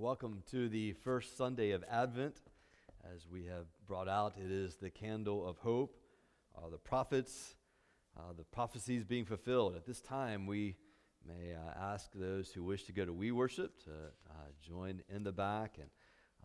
Welcome 0.00 0.42
to 0.50 0.70
the 0.70 0.94
first 0.94 1.36
Sunday 1.36 1.72
of 1.72 1.84
Advent. 1.86 2.40
As 3.14 3.26
we 3.30 3.44
have 3.44 3.66
brought 3.86 4.08
out, 4.08 4.32
it 4.42 4.50
is 4.50 4.76
the 4.76 4.88
candle 4.88 5.46
of 5.46 5.58
hope, 5.58 5.94
uh, 6.56 6.70
the 6.70 6.78
prophets, 6.78 7.54
uh, 8.16 8.32
the 8.34 8.44
prophecies 8.44 9.04
being 9.04 9.26
fulfilled. 9.26 9.76
At 9.76 9.84
this 9.84 10.00
time, 10.00 10.46
we 10.46 10.76
may 11.28 11.52
uh, 11.52 11.78
ask 11.78 12.12
those 12.14 12.50
who 12.50 12.64
wish 12.64 12.84
to 12.84 12.94
go 12.94 13.04
to 13.04 13.12
Wee 13.12 13.30
Worship 13.30 13.78
to 13.84 13.90
uh, 13.90 14.32
join 14.66 15.02
in 15.14 15.22
the 15.22 15.32
back, 15.32 15.76
and 15.78 15.90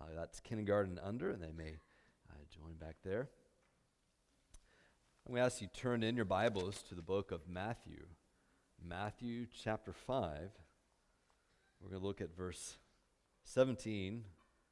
uh, 0.02 0.13
that's 0.13 0.41
kindergarten 0.41 1.00
under, 1.02 1.30
and 1.30 1.41
they 1.41 1.54
may 1.54 1.78
uh, 2.30 2.44
join 2.54 2.74
back 2.74 2.98
there. 3.06 3.30
I'm 5.26 5.34
going 5.34 5.39
to 5.39 5.46
ask 5.46 5.62
you 5.62 5.70
to 5.74 5.80
turn 5.80 6.04
in 6.04 6.18
your 6.18 6.26
Bibles 6.26 6.84
to 6.89 6.94
the 6.94 7.02
book 7.02 7.32
of 7.32 7.48
Matthew, 7.48 8.04
Matthew 8.86 9.46
chapter 9.63 9.94
5. 9.94 10.50
We're 11.80 11.89
going 11.89 12.02
to 12.02 12.06
look 12.06 12.20
at 12.20 12.36
verse 12.36 12.76
17 13.47 14.23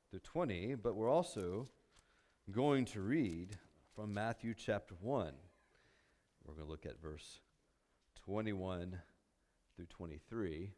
through 0.09 0.19
20, 0.19 0.75
but 0.75 0.95
we're 0.95 1.09
also 1.09 1.69
going 2.51 2.85
to 2.85 3.01
read 3.01 3.55
from 3.95 4.13
Matthew 4.13 4.55
chapter 4.55 4.95
1. 4.99 5.31
We're 6.43 6.53
going 6.55 6.65
to 6.65 6.71
look 6.71 6.85
at 6.85 6.99
verse 6.99 7.39
21 8.25 8.99
through 9.75 9.85
23. 9.85 10.71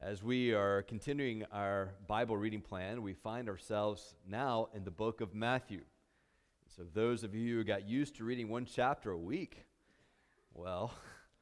As 0.00 0.22
we 0.22 0.52
are 0.52 0.82
continuing 0.82 1.44
our 1.50 1.94
Bible 2.06 2.36
reading 2.36 2.60
plan, 2.60 3.02
we 3.02 3.14
find 3.14 3.48
ourselves 3.48 4.14
now 4.28 4.68
in 4.74 4.84
the 4.84 4.90
book 4.90 5.22
of 5.22 5.34
Matthew. 5.34 5.80
So, 6.76 6.82
those 6.94 7.24
of 7.24 7.34
you 7.34 7.56
who 7.56 7.64
got 7.64 7.88
used 7.88 8.16
to 8.16 8.24
reading 8.24 8.48
one 8.48 8.66
chapter 8.66 9.10
a 9.10 9.18
week, 9.18 9.64
well, 10.52 10.92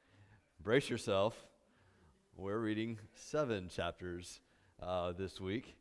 brace 0.63 0.89
yourself. 0.89 1.37
We're 2.37 2.59
reading 2.59 3.01
seven 3.13 3.69
chapters 3.69 4.41
uh, 4.83 5.13
this 5.13 5.41
week. 5.41 5.77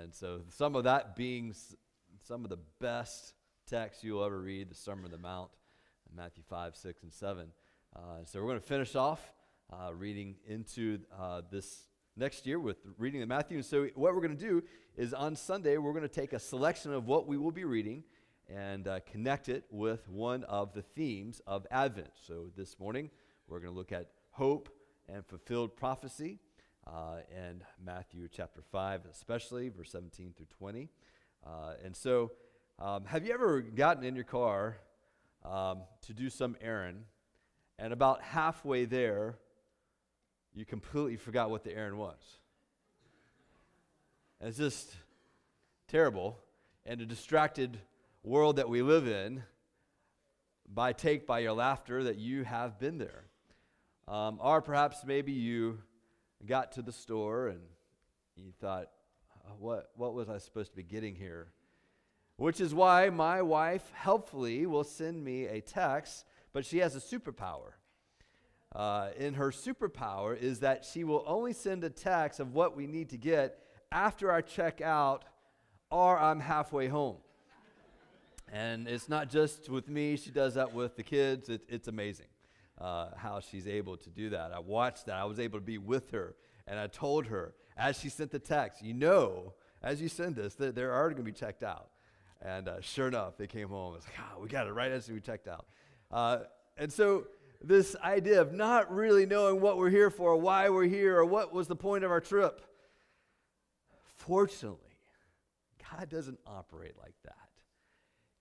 And 0.00 0.14
so, 0.14 0.42
some 0.48 0.76
of 0.76 0.84
that 0.84 1.16
being 1.16 1.50
s- 1.50 1.74
some 2.26 2.44
of 2.44 2.50
the 2.50 2.58
best 2.80 3.34
texts 3.66 4.04
you'll 4.04 4.24
ever 4.24 4.40
read 4.40 4.70
the 4.70 4.74
Sermon 4.74 5.06
on 5.06 5.10
the 5.10 5.18
Mount, 5.18 5.50
Matthew 6.14 6.42
5, 6.48 6.76
6, 6.76 7.02
and 7.02 7.12
7. 7.12 7.46
Uh, 7.94 8.00
so, 8.24 8.40
we're 8.40 8.48
going 8.48 8.60
to 8.60 8.66
finish 8.66 8.94
off 8.94 9.20
uh, 9.72 9.92
reading 9.94 10.36
into 10.46 10.98
uh, 11.18 11.42
this 11.50 11.84
next 12.16 12.46
year 12.46 12.58
with 12.58 12.76
reading 12.98 13.20
the 13.20 13.26
Matthew. 13.26 13.56
And 13.58 13.64
so, 13.64 13.88
what 13.94 14.14
we're 14.14 14.20
going 14.20 14.36
to 14.36 14.44
do 14.44 14.62
is 14.96 15.14
on 15.14 15.34
Sunday, 15.34 15.78
we're 15.78 15.92
going 15.92 16.02
to 16.02 16.08
take 16.08 16.32
a 16.32 16.38
selection 16.38 16.92
of 16.92 17.06
what 17.06 17.26
we 17.26 17.38
will 17.38 17.52
be 17.52 17.64
reading 17.64 18.04
and 18.48 18.86
uh, 18.86 19.00
connect 19.10 19.48
it 19.48 19.64
with 19.70 20.08
one 20.08 20.44
of 20.44 20.74
the 20.74 20.82
themes 20.82 21.40
of 21.46 21.66
Advent. 21.70 22.10
So, 22.26 22.50
this 22.56 22.78
morning, 22.78 23.10
we're 23.48 23.60
going 23.60 23.72
to 23.72 23.76
look 23.78 23.92
at 23.92 24.10
hope 24.32 24.68
and 25.08 25.24
fulfilled 25.26 25.76
prophecy 25.76 26.38
uh, 26.86 27.16
and 27.36 27.62
Matthew 27.84 28.28
chapter 28.30 28.62
5, 28.62 29.02
especially 29.10 29.68
verse 29.68 29.90
17 29.92 30.34
through 30.36 30.46
20. 30.58 30.88
Uh, 31.46 31.74
and 31.84 31.96
so, 31.96 32.32
um, 32.78 33.04
have 33.04 33.26
you 33.26 33.32
ever 33.32 33.60
gotten 33.60 34.04
in 34.04 34.14
your 34.14 34.24
car 34.24 34.78
um, 35.44 35.82
to 36.06 36.14
do 36.14 36.30
some 36.30 36.56
errand, 36.60 37.04
and 37.78 37.92
about 37.92 38.22
halfway 38.22 38.84
there, 38.84 39.36
you 40.54 40.64
completely 40.64 41.16
forgot 41.16 41.50
what 41.50 41.64
the 41.64 41.74
errand 41.74 41.96
was? 41.98 42.18
And 44.40 44.48
it's 44.48 44.58
just 44.58 44.94
terrible. 45.88 46.38
And 46.86 47.00
a 47.00 47.06
distracted 47.06 47.78
world 48.22 48.56
that 48.56 48.68
we 48.68 48.82
live 48.82 49.06
in, 49.06 49.42
by 50.72 50.92
take 50.92 51.26
by 51.26 51.40
your 51.40 51.52
laughter 51.52 52.04
that 52.04 52.16
you 52.16 52.44
have 52.44 52.78
been 52.78 52.98
there. 52.98 53.24
Um, 54.08 54.38
or 54.40 54.60
perhaps 54.62 55.04
maybe 55.04 55.32
you 55.32 55.78
got 56.46 56.72
to 56.72 56.82
the 56.82 56.92
store 56.92 57.48
and 57.48 57.60
you 58.36 58.52
thought, 58.60 58.90
"Uh, 59.44 59.50
what, 59.58 59.90
what 59.96 60.14
was 60.14 60.28
I 60.28 60.38
supposed 60.38 60.70
to 60.70 60.76
be 60.76 60.82
getting 60.82 61.14
here? 61.14 61.52
Which 62.36 62.60
is 62.60 62.74
why 62.74 63.10
my 63.10 63.42
wife 63.42 63.90
helpfully 63.94 64.64
will 64.66 64.84
send 64.84 65.22
me 65.22 65.44
a 65.44 65.60
text, 65.60 66.24
but 66.52 66.64
she 66.64 66.78
has 66.78 66.96
a 66.96 67.00
superpower. 67.00 67.72
Uh, 68.74 69.10
in 69.18 69.34
her 69.34 69.50
superpower 69.50 70.38
is 70.38 70.60
that 70.60 70.84
she 70.84 71.04
will 71.04 71.24
only 71.26 71.52
send 71.52 71.84
a 71.84 71.90
text 71.90 72.40
of 72.40 72.54
what 72.54 72.76
we 72.76 72.86
need 72.86 73.10
to 73.10 73.18
get 73.18 73.58
after 73.92 74.30
I 74.30 74.40
check 74.40 74.80
out 74.80 75.24
or 75.90 76.18
I'm 76.18 76.40
halfway 76.40 76.86
home. 76.86 77.16
And 78.52 78.88
it's 78.88 79.08
not 79.08 79.28
just 79.28 79.68
with 79.68 79.88
me, 79.88 80.16
she 80.16 80.30
does 80.30 80.54
that 80.54 80.72
with 80.72 80.96
the 80.96 81.02
kids. 81.02 81.48
It, 81.48 81.62
it's 81.68 81.88
amazing 81.88 82.26
uh, 82.80 83.08
how 83.16 83.40
she's 83.40 83.66
able 83.68 83.96
to 83.98 84.10
do 84.10 84.30
that. 84.30 84.52
I 84.52 84.58
watched 84.58 85.06
that. 85.06 85.16
I 85.16 85.24
was 85.24 85.38
able 85.38 85.58
to 85.58 85.64
be 85.64 85.78
with 85.78 86.10
her, 86.12 86.34
and 86.66 86.78
I 86.78 86.86
told 86.86 87.26
her 87.26 87.54
as 87.76 87.98
she 87.98 88.08
sent 88.08 88.30
the 88.30 88.38
text, 88.38 88.82
you 88.82 88.94
know, 88.94 89.54
as 89.82 90.00
you 90.00 90.08
send 90.08 90.36
this, 90.36 90.54
they're, 90.54 90.72
they're 90.72 90.94
already 90.94 91.14
going 91.14 91.24
to 91.26 91.32
be 91.32 91.38
checked 91.38 91.62
out. 91.62 91.88
And 92.42 92.68
uh, 92.68 92.80
sure 92.80 93.08
enough, 93.08 93.36
they 93.36 93.46
came 93.46 93.68
home. 93.68 93.94
It's 93.96 94.06
like, 94.06 94.16
oh, 94.18 94.40
we 94.40 94.48
got 94.48 94.66
it 94.66 94.72
right 94.72 94.90
as 94.90 95.08
we 95.08 95.20
checked 95.20 95.48
out. 95.48 95.66
Uh, 96.10 96.38
and 96.76 96.92
so, 96.92 97.26
this 97.62 97.94
idea 98.02 98.40
of 98.40 98.54
not 98.54 98.90
really 98.92 99.26
knowing 99.26 99.60
what 99.60 99.76
we're 99.76 99.90
here 99.90 100.08
for, 100.08 100.34
why 100.36 100.70
we're 100.70 100.86
here, 100.86 101.18
or 101.18 101.26
what 101.26 101.52
was 101.52 101.68
the 101.68 101.76
point 101.76 102.04
of 102.04 102.10
our 102.10 102.20
trip. 102.20 102.62
Fortunately, 104.16 104.78
God 105.90 106.08
doesn't 106.08 106.38
operate 106.46 106.94
like 106.98 107.14
that. 107.24 107.34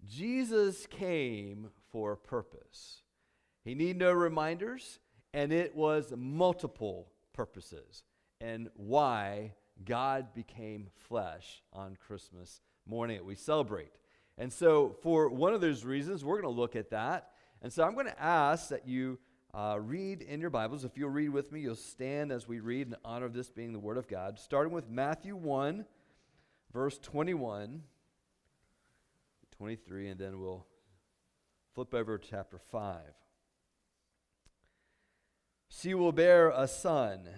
Jesus 0.07 0.87
came 0.87 1.69
for 1.91 2.13
a 2.13 2.17
purpose. 2.17 3.01
He 3.69 3.75
need 3.75 3.99
no 3.99 4.11
reminders, 4.11 4.97
and 5.31 5.53
it 5.53 5.75
was 5.75 6.11
multiple 6.17 7.11
purposes 7.33 8.01
and 8.41 8.67
why 8.73 9.53
God 9.85 10.33
became 10.33 10.87
flesh 11.07 11.61
on 11.71 11.95
Christmas 11.95 12.61
morning 12.87 13.17
that 13.17 13.25
we 13.25 13.35
celebrate. 13.35 13.91
And 14.39 14.51
so, 14.51 14.97
for 15.03 15.29
one 15.29 15.53
of 15.53 15.61
those 15.61 15.85
reasons, 15.85 16.25
we're 16.25 16.41
going 16.41 16.51
to 16.51 16.59
look 16.59 16.75
at 16.75 16.89
that. 16.89 17.29
And 17.61 17.71
so, 17.71 17.83
I'm 17.83 17.93
going 17.93 18.07
to 18.07 18.19
ask 18.19 18.69
that 18.69 18.87
you 18.87 19.19
uh, 19.53 19.77
read 19.79 20.23
in 20.23 20.41
your 20.41 20.49
Bibles. 20.49 20.83
If 20.83 20.97
you'll 20.97 21.11
read 21.11 21.29
with 21.29 21.51
me, 21.51 21.59
you'll 21.59 21.75
stand 21.75 22.31
as 22.31 22.47
we 22.47 22.61
read 22.61 22.87
in 22.87 22.95
honor 23.05 23.27
of 23.27 23.33
this 23.33 23.51
being 23.51 23.71
the 23.71 23.77
Word 23.77 23.97
of 23.97 24.07
God, 24.07 24.39
starting 24.39 24.73
with 24.73 24.89
Matthew 24.89 25.35
1, 25.35 25.85
verse 26.73 26.97
21, 26.97 27.83
23, 29.55 30.09
and 30.09 30.19
then 30.19 30.39
we'll 30.39 30.65
flip 31.75 31.93
over 31.93 32.17
to 32.17 32.27
chapter 32.27 32.57
5. 32.57 32.95
She 35.69 35.93
will 35.93 36.11
bear 36.11 36.49
a 36.49 36.67
son, 36.67 37.29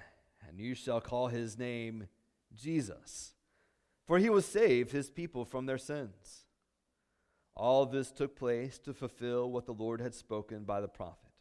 and 0.47 0.57
you 0.57 0.73
shall 0.73 1.01
call 1.01 1.27
his 1.27 1.57
name 1.57 2.07
Jesus, 2.55 3.33
for 4.07 4.19
he 4.19 4.29
will 4.29 4.41
save 4.41 4.91
his 4.91 5.09
people 5.09 5.43
from 5.43 5.65
their 5.65 5.77
sins. 5.77 6.45
All 7.55 7.85
this 7.85 8.11
took 8.11 8.35
place 8.37 8.79
to 8.79 8.93
fulfill 8.93 9.51
what 9.51 9.65
the 9.65 9.73
Lord 9.73 9.99
had 9.99 10.15
spoken 10.15 10.63
by 10.63 10.79
the 10.79 10.87
prophet. 10.87 11.31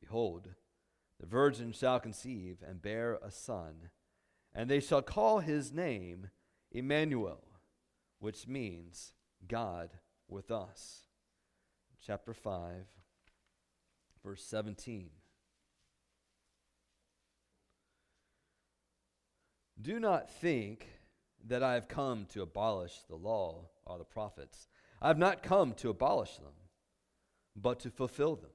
Behold, 0.00 0.50
the 1.18 1.26
virgin 1.26 1.72
shall 1.72 1.98
conceive 1.98 2.58
and 2.66 2.80
bear 2.80 3.18
a 3.22 3.30
son, 3.30 3.90
and 4.54 4.70
they 4.70 4.80
shall 4.80 5.02
call 5.02 5.40
his 5.40 5.72
name 5.72 6.30
Emmanuel, 6.70 7.42
which 8.20 8.46
means 8.46 9.14
God 9.48 9.90
with 10.28 10.50
us. 10.50 11.08
Chapter 12.00 12.32
5, 12.32 12.86
verse 14.22 14.44
17. 14.44 15.10
Do 19.84 20.00
not 20.00 20.30
think 20.30 20.88
that 21.46 21.62
I 21.62 21.74
have 21.74 21.88
come 21.88 22.24
to 22.32 22.40
abolish 22.40 22.94
the 23.06 23.16
law 23.16 23.68
or 23.84 23.98
the 23.98 24.04
prophets. 24.04 24.66
I 25.02 25.08
have 25.08 25.18
not 25.18 25.42
come 25.42 25.74
to 25.74 25.90
abolish 25.90 26.38
them, 26.38 26.54
but 27.54 27.80
to 27.80 27.90
fulfill 27.90 28.36
them. 28.36 28.50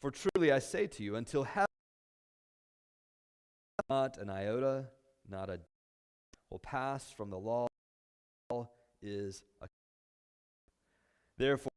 For 0.00 0.10
truly 0.10 0.50
I 0.50 0.58
say 0.58 0.88
to 0.88 1.04
you, 1.04 1.14
until 1.14 1.44
heaven, 1.44 1.66
not 3.88 4.18
an 4.18 4.28
iota, 4.28 4.88
not 5.28 5.50
a 5.50 5.60
will 6.50 6.58
pass 6.58 7.08
from 7.12 7.30
the 7.30 7.38
law 7.38 7.68
is 9.00 9.44
a 9.62 9.68
therefore 11.38 11.70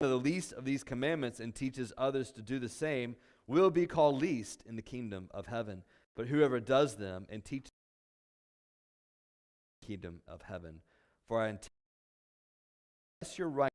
the 0.00 0.16
least 0.16 0.52
of 0.52 0.64
these 0.64 0.82
commandments 0.82 1.38
and 1.38 1.54
teaches 1.54 1.92
others 1.96 2.32
to 2.32 2.42
do 2.42 2.58
the 2.58 2.68
same 2.68 3.14
will 3.46 3.70
be 3.70 3.86
called 3.86 4.20
least 4.20 4.64
in 4.66 4.74
the 4.74 4.82
kingdom 4.82 5.28
of 5.30 5.46
heaven 5.46 5.84
but 6.16 6.26
whoever 6.26 6.60
does 6.60 6.96
them 6.96 7.26
and 7.28 7.44
teaches 7.44 7.70
the 9.80 9.86
kingdom 9.86 10.20
of 10.28 10.42
heaven 10.42 10.80
for 11.28 11.42
i 11.42 11.48
unless 11.48 13.38
your 13.38 13.48
right 13.48 13.70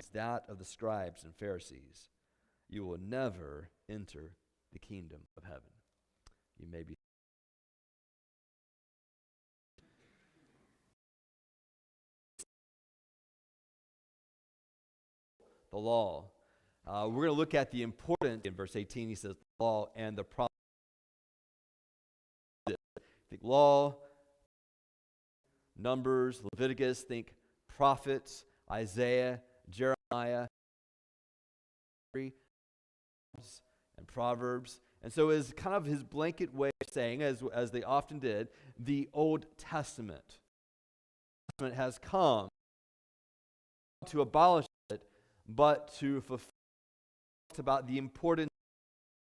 is 0.00 0.08
that 0.10 0.44
of 0.48 0.58
the 0.58 0.64
scribes 0.64 1.24
and 1.24 1.34
pharisees 1.34 2.08
you 2.68 2.84
will 2.84 2.98
never 2.98 3.70
enter 3.88 4.32
the 4.72 4.78
kingdom 4.78 5.20
of 5.36 5.44
heaven 5.44 5.72
you 6.58 6.66
may 6.70 6.82
be 6.82 6.94
the 15.74 15.80
law. 15.80 16.26
Uh, 16.86 17.08
we're 17.08 17.24
going 17.24 17.34
to 17.34 17.38
look 17.38 17.54
at 17.54 17.72
the 17.72 17.82
important 17.82 18.46
in 18.46 18.54
verse 18.54 18.76
18. 18.76 19.08
He 19.08 19.16
says, 19.16 19.34
the 19.58 19.64
law 19.64 19.88
and 19.96 20.16
the 20.16 20.22
prophet. 20.22 20.53
Think 23.34 23.42
law, 23.42 23.96
Numbers, 25.76 26.40
Leviticus, 26.52 27.00
think 27.00 27.34
prophets, 27.66 28.44
Isaiah, 28.70 29.40
Jeremiah, 29.68 30.46
and 32.14 34.06
Proverbs. 34.06 34.80
And 35.02 35.12
so 35.12 35.30
is 35.30 35.52
kind 35.56 35.74
of 35.74 35.84
his 35.84 36.04
blanket 36.04 36.54
way 36.54 36.70
of 36.80 36.88
saying, 36.88 37.22
as, 37.22 37.42
as 37.52 37.72
they 37.72 37.82
often 37.82 38.20
did, 38.20 38.50
the 38.78 39.08
Old 39.12 39.46
Testament. 39.58 40.38
Testament 41.58 41.74
has 41.74 41.98
come 41.98 42.46
to 44.06 44.20
abolish 44.20 44.66
it, 44.90 45.02
but 45.48 45.92
to 45.98 46.20
fulfill 46.20 46.52
about 47.58 47.88
the 47.88 47.98
importance. 47.98 48.53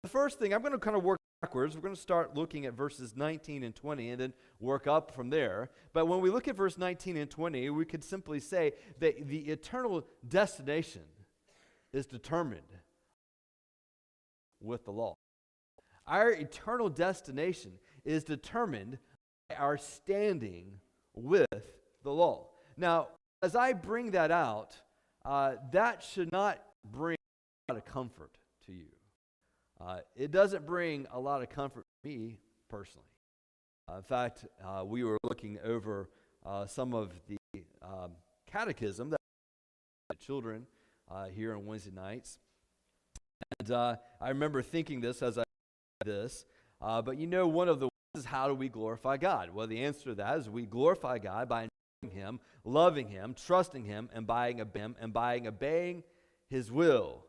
The 0.03 0.09
first 0.09 0.39
thing, 0.39 0.55
I'm 0.55 0.61
going 0.61 0.73
to 0.73 0.79
kind 0.79 0.97
of 0.97 1.03
work 1.03 1.19
backwards. 1.43 1.75
We're 1.75 1.83
going 1.83 1.95
to 1.95 2.01
start 2.01 2.37
looking 2.37 2.67
at 2.67 2.75
verses 2.75 3.17
19 3.17 3.65
and 3.65 3.75
20 3.75 4.11
and 4.11 4.21
then 4.21 4.33
work 4.61 4.87
up 4.87 5.13
from 5.13 5.31
there. 5.31 5.71
But 5.93 6.07
when 6.07 6.21
we 6.21 6.31
look 6.31 6.47
at 6.47 6.57
verse 6.57 6.79
19 6.79 7.17
and 7.17 7.31
20, 7.31 7.71
we 7.71 7.85
could 7.85 8.05
simply 8.05 8.39
say 8.39 8.73
that 9.01 9.27
the 9.27 9.41
eternal 9.49 10.05
destination 10.29 11.03
is 11.93 12.07
determined 12.07 12.61
with 14.61 14.85
the 14.85 14.93
law. 14.93 15.15
Our 16.07 16.31
eternal 16.31 16.89
destination 16.89 17.73
is 18.05 18.25
determined 18.25 18.99
by 19.49 19.57
our 19.57 19.77
standing 19.77 20.81
with 21.15 21.47
the 22.03 22.11
law. 22.11 22.49
Now, 22.77 23.09
as 23.43 23.57
I 23.57 23.73
bring 23.73 24.13
that 24.13 24.31
out, 24.31 24.77
uh, 25.25 25.57
that 25.73 26.03
should 26.03 26.33
not 26.33 26.63
bring 26.85 27.17
a 27.69 27.73
lot 27.73 27.79
of 27.79 27.85
comfort 27.85 28.39
to 28.67 28.73
you. 28.73 28.87
Uh, 29.81 29.99
it 30.17 30.31
doesn't 30.31 30.67
bring 30.67 31.07
a 31.13 31.21
lot 31.21 31.43
of 31.43 31.51
comfort 31.51 31.85
to 32.03 32.09
me 32.09 32.39
personally. 32.69 33.07
Uh, 33.89 33.97
in 33.99 34.03
fact, 34.03 34.45
uh, 34.65 34.85
we 34.85 35.05
were 35.05 35.17
looking 35.23 35.59
over 35.65 36.11
uh, 36.45 36.67
some 36.67 36.95
of 36.95 37.13
the 37.29 37.37
um, 37.83 38.13
catechism 38.47 39.11
that 39.11 39.19
children 40.21 40.67
uh, 41.11 41.27
here 41.27 41.55
on 41.55 41.65
Wednesday 41.65 41.93
nights. 41.95 42.39
And 43.61 43.71
uh, 43.71 43.97
I 44.21 44.31
remember 44.31 44.63
thinking 44.63 45.01
this 45.01 45.23
as 45.23 45.39
I 45.39 45.45
read 46.05 46.13
this, 46.13 46.45
but 46.81 47.17
you 47.17 47.27
know, 47.27 47.47
one 47.47 47.69
of 47.69 47.79
the 47.79 47.87
ways 47.87 48.23
is 48.23 48.25
how 48.25 48.49
do 48.49 48.55
we 48.55 48.69
glorify 48.69 49.17
God? 49.17 49.51
Well, 49.51 49.67
the 49.67 49.85
answer 49.85 50.07
to 50.07 50.15
that 50.17 50.39
is 50.39 50.51
we 50.51 50.67
glorify 50.67 51.19
God 51.19 51.49
by 51.49 51.69
knowing 52.03 52.17
Him, 52.17 52.41
loving 52.65 53.09
Him, 53.09 53.35
trusting 53.35 53.85
Him, 53.85 54.11
and 54.13 54.27
by 54.27 54.53
Him, 54.53 54.97
and 55.01 55.13
by 55.13 55.41
obeying 55.47 56.03
His 56.51 56.73
will, 56.73 57.25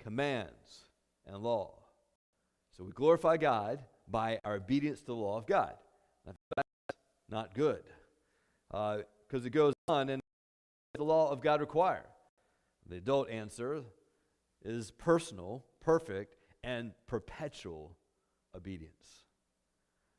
commands, 0.00 0.86
and 1.26 1.36
law. 1.42 1.81
So 2.76 2.84
we 2.84 2.92
glorify 2.92 3.36
God 3.36 3.82
by 4.08 4.40
our 4.44 4.54
obedience 4.54 5.00
to 5.00 5.06
the 5.06 5.14
law 5.14 5.36
of 5.36 5.46
God. 5.46 5.74
that's 6.24 6.68
not 7.28 7.54
good. 7.54 7.82
Because 8.70 9.04
uh, 9.34 9.46
it 9.46 9.50
goes 9.50 9.74
on, 9.88 10.08
and 10.08 10.22
the 10.94 11.04
law 11.04 11.30
of 11.30 11.42
God 11.42 11.60
require? 11.60 12.06
The 12.88 12.96
adult 12.96 13.30
answer 13.30 13.82
is 14.64 14.90
personal, 14.90 15.64
perfect, 15.80 16.36
and 16.64 16.92
perpetual 17.06 17.96
obedience. 18.56 19.24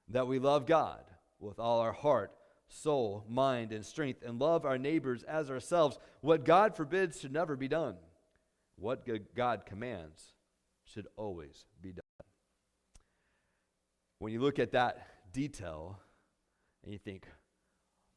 That 0.10 0.28
we 0.28 0.40
love 0.40 0.66
God 0.66 1.04
with 1.40 1.60
all 1.60 1.80
our 1.80 1.92
heart, 1.92 2.32
soul, 2.68 3.26
mind, 3.28 3.72
and 3.72 3.86
strength, 3.86 4.22
and 4.24 4.40
love 4.40 4.66
our 4.66 4.78
neighbors 4.78 5.24
as 5.24 5.50
ourselves. 5.50 5.98
What 6.22 6.46
God 6.46 6.76
forbids 6.76 7.20
should 7.20 7.34
never 7.34 7.56
be 7.56 7.68
done. 7.68 7.96
What 8.76 9.08
God 9.36 9.66
commands 9.66 10.34
should 10.86 11.08
always 11.16 11.66
be 11.82 11.94
done. 11.94 12.03
When 14.24 14.32
you 14.32 14.40
look 14.40 14.58
at 14.58 14.72
that 14.72 15.06
detail 15.34 16.00
and 16.82 16.94
you 16.94 16.98
think, 16.98 17.28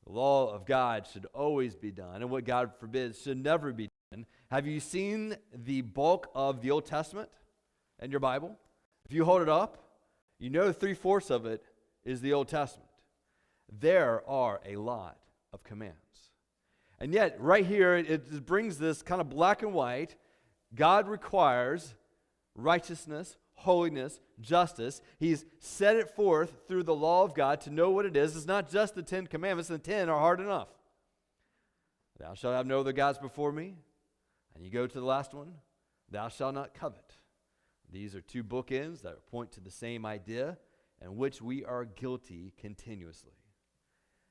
the 0.07 0.13
law 0.13 0.55
of 0.55 0.65
God 0.65 1.05
should 1.13 1.27
always 1.35 1.75
be 1.75 1.91
done, 1.91 2.23
and 2.23 2.31
what 2.31 2.45
God 2.45 2.71
forbids 2.79 3.21
should 3.21 3.43
never 3.43 3.73
be 3.73 3.89
done. 4.13 4.25
Have 4.49 4.69
you 4.69 4.79
seen 4.79 5.35
the 5.53 5.81
bulk 5.81 6.31
of 6.33 6.61
the 6.61 6.71
Old 6.71 6.87
Testament 6.87 7.29
in 8.01 8.13
your 8.13 8.21
Bible? 8.21 8.57
If 9.05 9.13
you 9.13 9.25
hold 9.25 9.43
it 9.43 9.49
up, 9.49 9.79
you 10.39 10.49
know 10.49 10.71
three 10.71 10.95
fourths 10.95 11.29
of 11.29 11.45
it 11.45 11.65
is 12.05 12.21
the 12.21 12.35
Old 12.35 12.47
Testament. 12.47 12.89
There 13.77 14.23
are 14.29 14.61
a 14.65 14.77
lot 14.77 15.17
of 15.53 15.65
commands. 15.65 15.97
And 17.01 17.13
yet, 17.13 17.37
right 17.41 17.67
here, 17.67 17.97
it 17.97 18.47
brings 18.47 18.79
this 18.79 19.03
kind 19.03 19.21
of 19.21 19.29
black 19.29 19.63
and 19.63 19.75
white. 19.75 20.15
God 20.73 21.09
requires 21.09 21.97
righteousness, 22.55 23.37
holiness, 23.57 24.21
justice. 24.41 25.03
He's 25.19 25.45
set 25.59 25.97
it 25.97 26.15
forth 26.15 26.69
through 26.69 26.85
the 26.85 26.95
law 26.95 27.25
of 27.25 27.35
God 27.35 27.61
to 27.63 27.71
know 27.71 27.91
what 27.91 28.07
it 28.07 28.17
is. 28.17 28.37
It's 28.37 28.47
not 28.47 28.71
just 28.71 28.95
the 28.95 29.03
Ten 29.03 29.27
Commandments, 29.27 29.71
and 29.71 29.79
the 29.79 29.83
ten 29.83 30.09
are 30.09 30.19
hard 30.19 30.41
enough. 30.41 30.69
Thou 32.19 32.35
shalt 32.35 32.55
have 32.55 32.67
no 32.67 32.81
other 32.81 32.93
gods 32.93 33.19
before 33.19 33.53
me. 33.53 33.77
And 34.55 34.65
you 34.65 34.71
go 34.71 34.87
to 34.87 35.01
the 35.01 35.05
last 35.05 35.35
one, 35.35 35.53
thou 36.11 36.29
shalt 36.29 36.55
not 36.55 36.73
covet. 36.73 37.17
These 37.93 38.15
are 38.15 38.23
two 38.23 38.43
bookends 38.43 39.03
that 39.03 39.27
point 39.27 39.53
to 39.53 39.61
the 39.61 39.71
same 39.71 40.07
idea 40.07 40.57
in 41.03 41.17
which 41.17 41.43
we 41.43 41.65
are 41.65 41.85
guilty 41.85 42.55
continuously. 42.59 43.35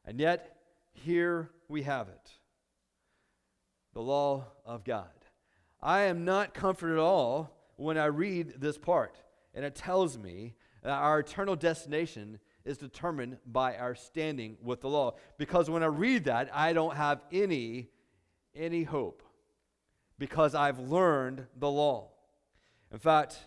And 0.03 0.19
yet, 0.19 0.57
here 0.93 1.51
we 1.67 1.83
have 1.83 2.07
it 2.09 2.31
the 3.93 4.01
law 4.01 4.45
of 4.65 4.83
God. 4.83 5.07
I 5.81 6.01
am 6.01 6.25
not 6.25 6.53
comforted 6.53 6.97
at 6.97 7.01
all 7.01 7.49
when 7.75 7.97
I 7.97 8.05
read 8.05 8.55
this 8.59 8.77
part. 8.77 9.17
And 9.53 9.63
it 9.63 9.75
tells 9.75 10.17
me 10.17 10.55
that 10.83 10.91
our 10.91 11.19
eternal 11.19 11.55
destination 11.55 12.39
is 12.63 12.77
determined 12.77 13.37
by 13.45 13.75
our 13.77 13.95
standing 13.95 14.57
with 14.61 14.81
the 14.81 14.89
law. 14.89 15.15
Because 15.37 15.69
when 15.69 15.83
I 15.83 15.87
read 15.87 16.25
that, 16.25 16.49
I 16.53 16.73
don't 16.73 16.95
have 16.95 17.21
any, 17.31 17.89
any 18.55 18.83
hope 18.83 19.23
because 20.17 20.55
I've 20.55 20.79
learned 20.79 21.45
the 21.57 21.69
law. 21.69 22.09
In 22.91 22.99
fact, 22.99 23.39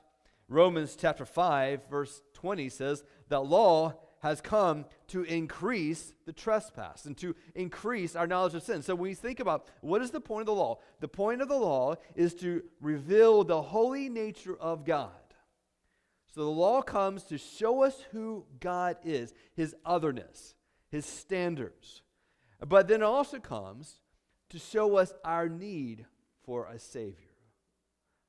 Romans 0.48 0.96
chapter 0.98 1.24
5, 1.24 1.88
verse 1.90 2.22
20 2.34 2.68
says 2.68 3.04
that 3.28 3.40
law 3.40 3.94
has 4.20 4.40
come 4.40 4.84
to 5.08 5.22
increase 5.22 6.12
the 6.26 6.32
trespass 6.32 7.04
and 7.04 7.16
to 7.18 7.34
increase 7.54 8.16
our 8.16 8.26
knowledge 8.26 8.54
of 8.54 8.62
sin. 8.62 8.82
So 8.82 8.94
when 8.94 9.10
we 9.10 9.14
think 9.14 9.40
about 9.40 9.68
what 9.80 10.02
is 10.02 10.10
the 10.10 10.20
point 10.20 10.42
of 10.42 10.46
the 10.46 10.60
law, 10.60 10.78
the 11.00 11.08
point 11.08 11.40
of 11.40 11.48
the 11.48 11.56
law 11.56 11.96
is 12.14 12.34
to 12.36 12.62
reveal 12.80 13.44
the 13.44 13.62
holy 13.62 14.08
nature 14.08 14.56
of 14.56 14.84
God. 14.84 15.10
So 16.34 16.44
the 16.44 16.50
law 16.50 16.82
comes 16.82 17.24
to 17.24 17.38
show 17.38 17.82
us 17.82 18.04
who 18.12 18.44
God 18.60 18.96
is, 19.04 19.32
his 19.54 19.74
otherness, 19.84 20.54
his 20.90 21.06
standards. 21.06 22.02
But 22.66 22.88
then 22.88 23.02
it 23.02 23.06
also 23.06 23.38
comes 23.38 24.00
to 24.50 24.58
show 24.58 24.96
us 24.96 25.12
our 25.24 25.48
need 25.48 26.06
for 26.44 26.66
a 26.66 26.78
Savior. 26.78 27.27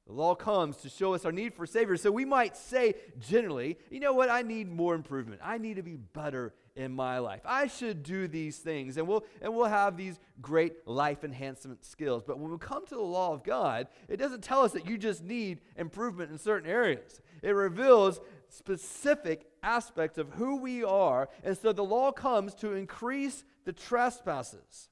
The 0.10 0.16
law 0.16 0.34
comes 0.34 0.78
to 0.78 0.90
show 0.90 1.14
us 1.14 1.24
our 1.24 1.32
need 1.32 1.54
for 1.54 1.66
a 1.66 1.68
Savior. 1.68 1.96
So 1.96 2.10
we 2.10 2.26
might 2.26 2.58
say 2.58 2.96
generally, 3.20 3.78
you 3.92 4.00
know 4.00 4.12
what, 4.12 4.32
I 4.32 4.42
need 4.42 4.68
more 4.68 4.96
improvement. 4.96 5.40
I 5.44 5.60
need 5.60 5.76
to 5.76 5.84
be 5.84 5.98
better 5.98 6.56
in 6.76 6.92
my 6.94 7.20
life. 7.20 7.42
I 7.46 7.68
should 7.68 8.02
do 8.02 8.28
these 8.28 8.58
things. 8.58 8.98
And 8.98 9.08
we'll, 9.08 9.24
and 9.40 9.56
we'll 9.56 9.66
have 9.66 9.98
these 9.98 10.20
great 10.42 10.88
life 10.88 11.24
enhancement 11.24 11.86
skills. 11.86 12.24
But 12.26 12.40
when 12.40 12.50
we 12.52 12.58
come 12.58 12.88
to 12.88 12.96
the 12.96 13.02
law 13.02 13.34
of 13.34 13.44
God, 13.44 13.88
it 14.08 14.18
doesn't 14.18 14.44
tell 14.44 14.64
us 14.64 14.72
that 14.72 14.90
you 14.90 14.98
just 14.98 15.24
need 15.24 15.62
improvement 15.76 16.32
in 16.32 16.40
certain 16.40 16.68
areas, 16.68 17.22
it 17.44 17.52
reveals 17.52 18.20
specific 18.48 19.46
aspects 19.62 20.18
of 20.18 20.32
who 20.32 20.60
we 20.60 20.84
are. 20.84 21.30
And 21.44 21.56
so 21.56 21.72
the 21.72 21.84
law 21.84 22.12
comes 22.12 22.56
to 22.56 22.74
increase 22.74 23.44
the 23.64 23.74
trespasses. 23.74 24.90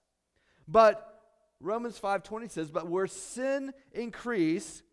But 0.68 1.04
Romans 1.60 1.98
5:20 1.98 2.50
says, 2.50 2.70
"But 2.70 2.88
where 2.88 3.08
sin 3.08 3.74
increased, 3.94 4.84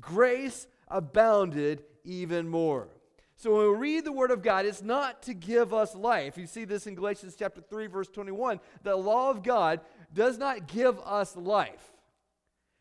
grace 0.00 0.66
abounded 0.88 1.82
even 2.04 2.48
more. 2.48 2.88
So 3.36 3.54
when 3.54 3.70
we 3.72 3.76
read 3.76 4.04
the 4.04 4.12
Word 4.12 4.30
of 4.30 4.42
God, 4.42 4.64
it's 4.64 4.82
not 4.82 5.22
to 5.24 5.34
give 5.34 5.74
us 5.74 5.94
life. 5.94 6.38
You 6.38 6.46
see 6.46 6.64
this 6.64 6.86
in 6.86 6.94
Galatians 6.94 7.36
chapter 7.38 7.60
3, 7.60 7.86
verse 7.86 8.08
21. 8.08 8.60
The 8.82 8.96
law 8.96 9.30
of 9.30 9.42
God 9.42 9.80
does 10.12 10.38
not 10.38 10.66
give 10.66 10.98
us 11.00 11.36
life. 11.36 11.92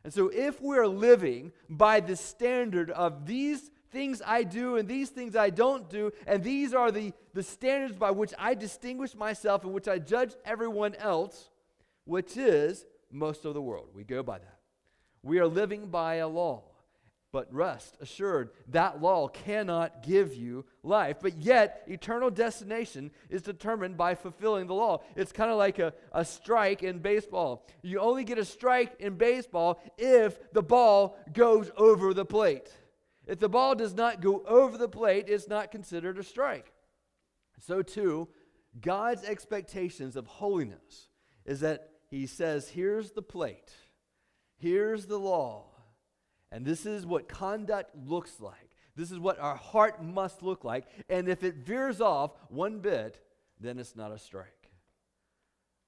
And 0.06 0.14
so 0.14 0.30
if 0.30 0.62
we're 0.62 0.88
living 0.88 1.52
by 1.70 2.00
the 2.00 2.16
standard 2.16 2.90
of 2.92 3.26
these 3.26 3.70
things 3.92 4.22
I 4.26 4.44
do 4.44 4.78
and 4.78 4.88
these 4.88 5.10
things 5.10 5.36
I 5.36 5.50
don't 5.50 5.90
do, 5.90 6.12
and 6.26 6.42
these 6.42 6.74
are 6.74 6.92
the, 6.92 7.12
the 7.34 7.44
standards 7.44 7.98
by 7.98 8.12
which 8.12 8.34
I 8.40 8.54
distinguish 8.54 9.14
myself 9.14 9.66
and 9.66 9.74
which 9.74 9.90
I 9.90 10.00
judge 10.00 10.36
everyone 10.46 10.96
else, 10.96 11.50
which 12.06 12.38
is 12.38 12.86
most 13.12 13.44
of 13.44 13.56
the 13.56 13.62
world. 13.62 13.90
We 13.94 14.04
go 14.04 14.24
by 14.24 14.38
that. 14.38 14.60
We 15.22 15.40
are 15.40 15.48
living 15.48 15.88
by 15.88 16.16
a 16.16 16.28
law. 16.28 16.64
But 17.36 17.54
rest 17.54 17.98
assured, 18.00 18.52
that 18.70 19.02
law 19.02 19.28
cannot 19.28 20.04
give 20.04 20.34
you 20.34 20.64
life. 20.84 21.18
But 21.22 21.36
yet, 21.38 21.84
eternal 21.86 22.30
destination 22.30 23.12
is 23.30 23.42
determined 23.42 23.98
by 23.98 24.16
fulfilling 24.16 24.68
the 24.68 24.74
law. 24.74 25.02
It's 25.18 25.34
kind 25.34 25.52
of 25.52 25.58
like 25.58 25.78
a, 25.78 25.94
a 26.14 26.24
strike 26.24 26.82
in 26.82 27.00
baseball. 27.00 27.68
You 27.82 28.00
only 28.00 28.24
get 28.24 28.38
a 28.38 28.46
strike 28.46 28.96
in 29.02 29.18
baseball 29.18 29.82
if 29.98 30.40
the 30.54 30.64
ball 30.64 31.18
goes 31.34 31.70
over 31.76 32.14
the 32.14 32.24
plate. 32.24 32.72
If 33.28 33.40
the 33.40 33.50
ball 33.50 33.76
does 33.76 33.94
not 33.94 34.22
go 34.22 34.42
over 34.48 34.78
the 34.78 34.88
plate, 34.88 35.26
it's 35.28 35.50
not 35.50 35.72
considered 35.72 36.18
a 36.18 36.24
strike. 36.24 36.72
So, 37.60 37.82
too, 37.82 38.30
God's 38.80 39.26
expectations 39.26 40.16
of 40.16 40.26
holiness 40.26 41.10
is 41.44 41.60
that 41.60 41.90
He 42.10 42.28
says, 42.28 42.70
here's 42.70 43.12
the 43.12 43.22
plate, 43.22 43.74
here's 44.56 45.08
the 45.08 45.20
law, 45.20 45.75
and 46.56 46.66
this 46.66 46.86
is 46.86 47.06
what 47.06 47.28
conduct 47.28 47.92
looks 48.08 48.40
like. 48.40 48.70
This 48.96 49.12
is 49.12 49.20
what 49.20 49.38
our 49.40 49.58
heart 49.58 50.02
must 50.02 50.42
look 50.42 50.64
like. 50.64 50.86
And 51.10 51.28
if 51.28 51.44
it 51.44 51.56
veers 51.56 52.00
off 52.00 52.32
one 52.48 52.80
bit, 52.80 53.20
then 53.60 53.78
it's 53.78 53.94
not 53.94 54.14
a 54.14 54.18
strike. 54.18 54.70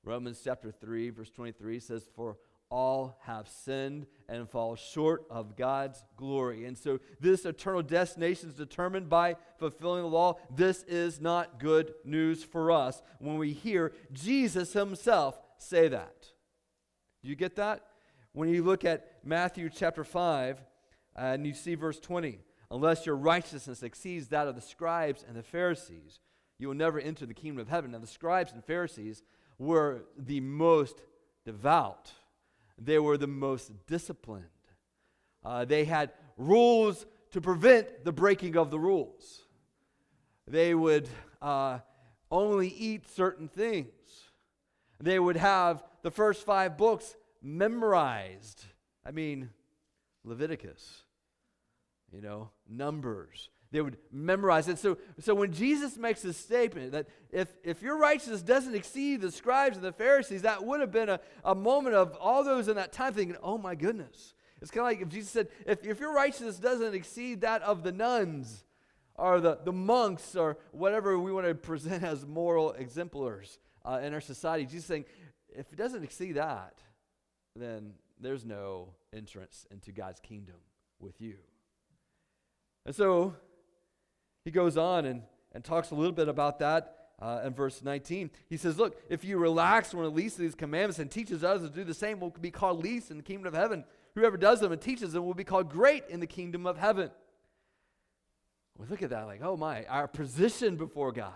Romans 0.03 0.41
chapter 0.43 0.69
3, 0.69 1.11
verse 1.11 1.29
23 1.29 1.79
says, 1.79 2.09
For 2.13 2.35
all 2.69 3.17
have 3.21 3.47
sinned 3.47 4.07
and 4.27 4.49
fall 4.49 4.75
short 4.75 5.23
of 5.29 5.55
God's 5.55 6.03
glory. 6.17 6.65
And 6.65 6.77
so 6.77 6.99
this 7.21 7.45
eternal 7.45 7.81
destination 7.81 8.49
is 8.49 8.55
determined 8.55 9.07
by 9.07 9.37
fulfilling 9.59 10.01
the 10.01 10.09
law. 10.09 10.37
This 10.53 10.83
is 10.83 11.21
not 11.21 11.61
good 11.61 11.93
news 12.03 12.43
for 12.43 12.71
us 12.71 13.01
when 13.19 13.37
we 13.37 13.53
hear 13.53 13.93
Jesus 14.11 14.73
himself 14.73 15.39
say 15.57 15.87
that. 15.87 16.27
Do 17.23 17.29
you 17.29 17.37
get 17.37 17.55
that? 17.55 17.85
When 18.33 18.49
you 18.49 18.63
look 18.63 18.85
at 18.85 19.16
Matthew 19.27 19.69
chapter 19.69 20.03
5 20.03 20.61
and 21.15 21.45
you 21.45 21.53
see 21.53 21.75
verse 21.75 21.99
20, 21.99 22.39
unless 22.71 23.05
your 23.05 23.15
righteousness 23.15 23.83
exceeds 23.83 24.27
that 24.29 24.47
of 24.47 24.55
the 24.55 24.61
scribes 24.61 25.25
and 25.27 25.35
the 25.35 25.43
Pharisees, 25.43 26.19
you 26.57 26.67
will 26.67 26.75
never 26.75 26.99
enter 26.99 27.25
the 27.25 27.33
kingdom 27.33 27.59
of 27.59 27.67
heaven. 27.67 27.91
Now, 27.91 27.99
the 27.99 28.07
scribes 28.07 28.53
and 28.53 28.63
Pharisees 28.63 29.23
were 29.59 30.05
the 30.17 30.39
most 30.39 31.01
devout 31.45 32.11
they 32.77 32.99
were 32.99 33.17
the 33.17 33.27
most 33.27 33.71
disciplined. 33.87 34.45
Uh, 35.43 35.65
they 35.65 35.85
had 35.85 36.11
rules 36.37 37.05
to 37.31 37.41
prevent 37.41 38.05
the 38.05 38.11
breaking 38.11 38.55
of 38.55 38.71
the 38.71 38.79
rules. 38.79 39.45
They 40.47 40.73
would 40.73 41.09
uh, 41.41 41.79
only 42.31 42.69
eat 42.69 43.09
certain 43.09 43.47
things. 43.47 43.87
They 44.99 45.19
would 45.19 45.37
have 45.37 45.83
the 46.03 46.11
first 46.11 46.45
five 46.45 46.77
books 46.77 47.15
memorized. 47.41 48.63
I 49.07 49.11
mean, 49.11 49.49
Leviticus, 50.25 51.03
you 52.11 52.21
know, 52.21 52.49
Numbers, 52.69 53.49
they 53.71 53.81
would 53.81 53.97
memorize 54.11 54.67
it. 54.67 54.79
So, 54.79 54.97
so 55.19 55.33
when 55.33 55.51
Jesus 55.51 55.97
makes 55.97 56.21
this 56.21 56.37
statement 56.37 56.91
that 56.91 57.07
if, 57.31 57.47
if 57.63 57.81
your 57.81 57.97
righteousness 57.97 58.41
doesn't 58.41 58.75
exceed 58.75 59.21
the 59.21 59.31
scribes 59.31 59.77
and 59.77 59.85
the 59.85 59.91
Pharisees, 59.91 60.41
that 60.41 60.63
would 60.63 60.81
have 60.81 60.91
been 60.91 61.09
a, 61.09 61.19
a 61.43 61.55
moment 61.55 61.95
of 61.95 62.15
all 62.19 62.43
those 62.43 62.67
in 62.67 62.75
that 62.75 62.91
time 62.91 63.13
thinking, 63.13 63.37
oh 63.41 63.57
my 63.57 63.75
goodness. 63.75 64.33
It's 64.61 64.71
kind 64.71 64.81
of 64.81 64.85
like 64.85 65.01
if 65.01 65.09
Jesus 65.09 65.31
said, 65.31 65.47
if, 65.65 65.85
if 65.85 65.99
your 65.99 66.13
righteousness 66.13 66.57
doesn't 66.57 66.93
exceed 66.93 67.41
that 67.41 67.61
of 67.61 67.83
the 67.83 67.91
nuns 67.91 68.65
or 69.15 69.39
the, 69.39 69.59
the 69.63 69.73
monks 69.73 70.35
or 70.35 70.57
whatever 70.71 71.17
we 71.19 71.31
want 71.31 71.45
to 71.47 71.55
present 71.55 72.03
as 72.03 72.25
moral 72.25 72.71
exemplars 72.73 73.59
uh, 73.85 73.99
in 74.01 74.13
our 74.13 74.21
society, 74.21 74.65
Jesus 74.65 74.85
saying, 74.85 75.05
if 75.49 75.71
it 75.71 75.77
doesn't 75.77 76.03
exceed 76.03 76.33
that, 76.33 76.73
then 77.55 77.93
there's 78.19 78.45
no 78.45 78.89
entrance 79.13 79.65
into 79.71 79.91
God's 79.91 80.19
kingdom 80.19 80.55
with 80.99 81.21
you. 81.21 81.35
And 82.85 82.95
so 82.95 83.35
he 84.43 84.51
goes 84.51 84.77
on 84.77 85.05
and, 85.05 85.23
and 85.51 85.63
talks 85.63 85.91
a 85.91 85.95
little 85.95 86.13
bit 86.13 86.27
about 86.27 86.59
that 86.59 87.09
uh, 87.21 87.41
in 87.45 87.53
verse 87.53 87.83
19. 87.83 88.31
He 88.49 88.57
says, 88.57 88.77
Look, 88.77 89.01
if 89.09 89.23
you 89.23 89.37
relax 89.37 89.93
one 89.93 90.03
the 90.03 90.11
least 90.11 90.35
of 90.35 90.41
these 90.41 90.55
commandments 90.55 90.99
and 90.99 91.11
teaches 91.11 91.43
others 91.43 91.69
to 91.69 91.75
do 91.75 91.83
the 91.83 91.93
same, 91.93 92.19
will 92.19 92.29
be 92.29 92.51
called 92.51 92.83
least 92.83 93.11
in 93.11 93.17
the 93.17 93.23
kingdom 93.23 93.47
of 93.47 93.53
heaven. 93.53 93.83
Whoever 94.15 94.37
does 94.37 94.61
them 94.61 94.71
and 94.71 94.81
teaches 94.81 95.13
them 95.13 95.25
will 95.25 95.33
be 95.33 95.43
called 95.43 95.69
great 95.69 96.03
in 96.09 96.19
the 96.19 96.27
kingdom 96.27 96.65
of 96.65 96.77
heaven. 96.77 97.11
We 98.77 98.85
look 98.87 99.01
at 99.01 99.09
that 99.09 99.25
like, 99.25 99.41
oh 99.43 99.57
my, 99.57 99.85
our 99.85 100.07
position 100.07 100.75
before 100.75 101.11
God 101.11 101.33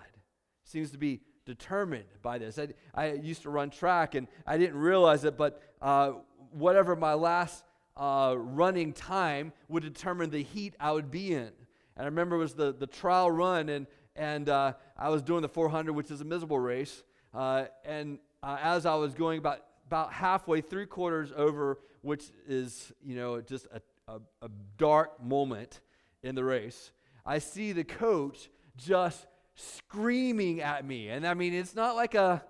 seems 0.64 0.92
to 0.92 0.98
be 0.98 1.22
determined 1.46 2.06
by 2.22 2.38
this. 2.38 2.60
I, 2.60 2.70
I 2.94 3.14
used 3.14 3.42
to 3.44 3.50
run 3.50 3.72
track 3.72 4.16
and 4.16 4.28
I 4.46 4.58
didn't 4.58 4.78
realize 4.78 5.26
it, 5.26 5.38
but 5.38 5.62
uh, 5.82 6.14
whatever 6.52 6.96
my 6.96 7.14
last 7.14 7.64
uh, 7.98 8.36
running 8.38 8.94
time 8.94 9.54
would 9.68 9.84
determine 9.84 10.30
the 10.30 10.44
heat 10.44 10.76
I 10.80 10.92
would 10.92 11.12
be 11.12 11.34
in. 11.34 11.52
And 11.96 12.04
I 12.04 12.06
remember 12.06 12.36
it 12.36 12.40
was 12.40 12.54
the, 12.54 12.74
the 12.74 12.88
trial 12.88 13.30
run, 13.30 13.70
and, 13.70 13.88
and 14.16 14.50
uh, 14.50 14.74
I 14.98 15.10
was 15.10 15.22
doing 15.22 15.42
the 15.42 15.50
400, 15.50 15.94
which 15.94 16.12
is 16.12 16.22
a 16.22 16.26
miserable 16.26 16.60
race. 16.60 17.04
Uh, 17.34 17.66
and 17.86 18.20
uh, 18.44 18.58
as 18.62 18.86
I 18.86 18.96
was 18.96 19.14
going 19.14 19.40
about, 19.40 19.60
about 19.88 20.14
halfway, 20.14 20.62
three 20.62 20.86
quarters 20.86 21.32
over, 21.36 21.80
which 22.02 22.26
is, 22.48 22.92
you 23.04 23.16
know, 23.16 23.42
just 23.42 23.68
a, 23.74 23.82
a, 24.08 24.20
a 24.42 24.50
dark 24.78 25.24
moment 25.24 25.82
in 26.24 26.36
the 26.36 26.44
race, 26.44 26.92
I 27.26 27.40
see 27.40 27.72
the 27.72 27.84
coach 27.84 28.50
just 28.78 29.28
screaming 29.56 30.62
at 30.62 30.86
me. 30.86 31.10
And 31.10 31.28
I 31.28 31.34
mean, 31.34 31.54
it's 31.54 31.76
not 31.76 31.96
like 31.96 32.16
a 32.16 32.44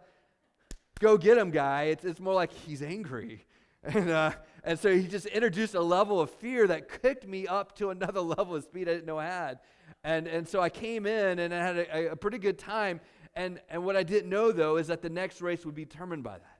go 0.99 1.17
get 1.17 1.37
him 1.37 1.51
guy, 1.51 1.85
it's, 1.85 2.05
it's 2.05 2.19
more 2.19 2.33
like 2.33 2.53
he's 2.53 2.81
angry. 2.81 3.45
And, 3.83 4.09
uh, 4.09 4.31
and 4.63 4.77
so 4.77 4.95
he 4.95 5.07
just 5.07 5.25
introduced 5.25 5.73
a 5.73 5.81
level 5.81 6.19
of 6.21 6.29
fear 6.29 6.67
that 6.67 7.01
kicked 7.01 7.27
me 7.27 7.47
up 7.47 7.75
to 7.77 7.89
another 7.89 8.21
level 8.21 8.55
of 8.55 8.63
speed 8.63 8.87
I 8.87 8.93
didn't 8.93 9.05
know 9.05 9.17
I 9.17 9.25
had. 9.25 9.59
And, 10.03 10.27
and 10.27 10.47
so 10.47 10.61
I 10.61 10.69
came 10.69 11.05
in 11.05 11.39
and 11.39 11.53
I 11.53 11.57
had 11.57 11.77
a, 11.77 12.11
a 12.11 12.15
pretty 12.15 12.37
good 12.37 12.57
time. 12.59 13.01
And, 13.33 13.59
and 13.69 13.83
what 13.85 13.95
I 13.95 14.03
didn't 14.03 14.29
know, 14.29 14.51
though, 14.51 14.77
is 14.77 14.87
that 14.87 15.01
the 15.01 15.09
next 15.09 15.41
race 15.41 15.65
would 15.65 15.75
be 15.75 15.85
determined 15.85 16.23
by 16.23 16.37
that. 16.37 16.59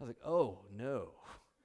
I 0.00 0.04
was 0.04 0.08
like, 0.08 0.26
oh, 0.26 0.60
no. 0.74 1.12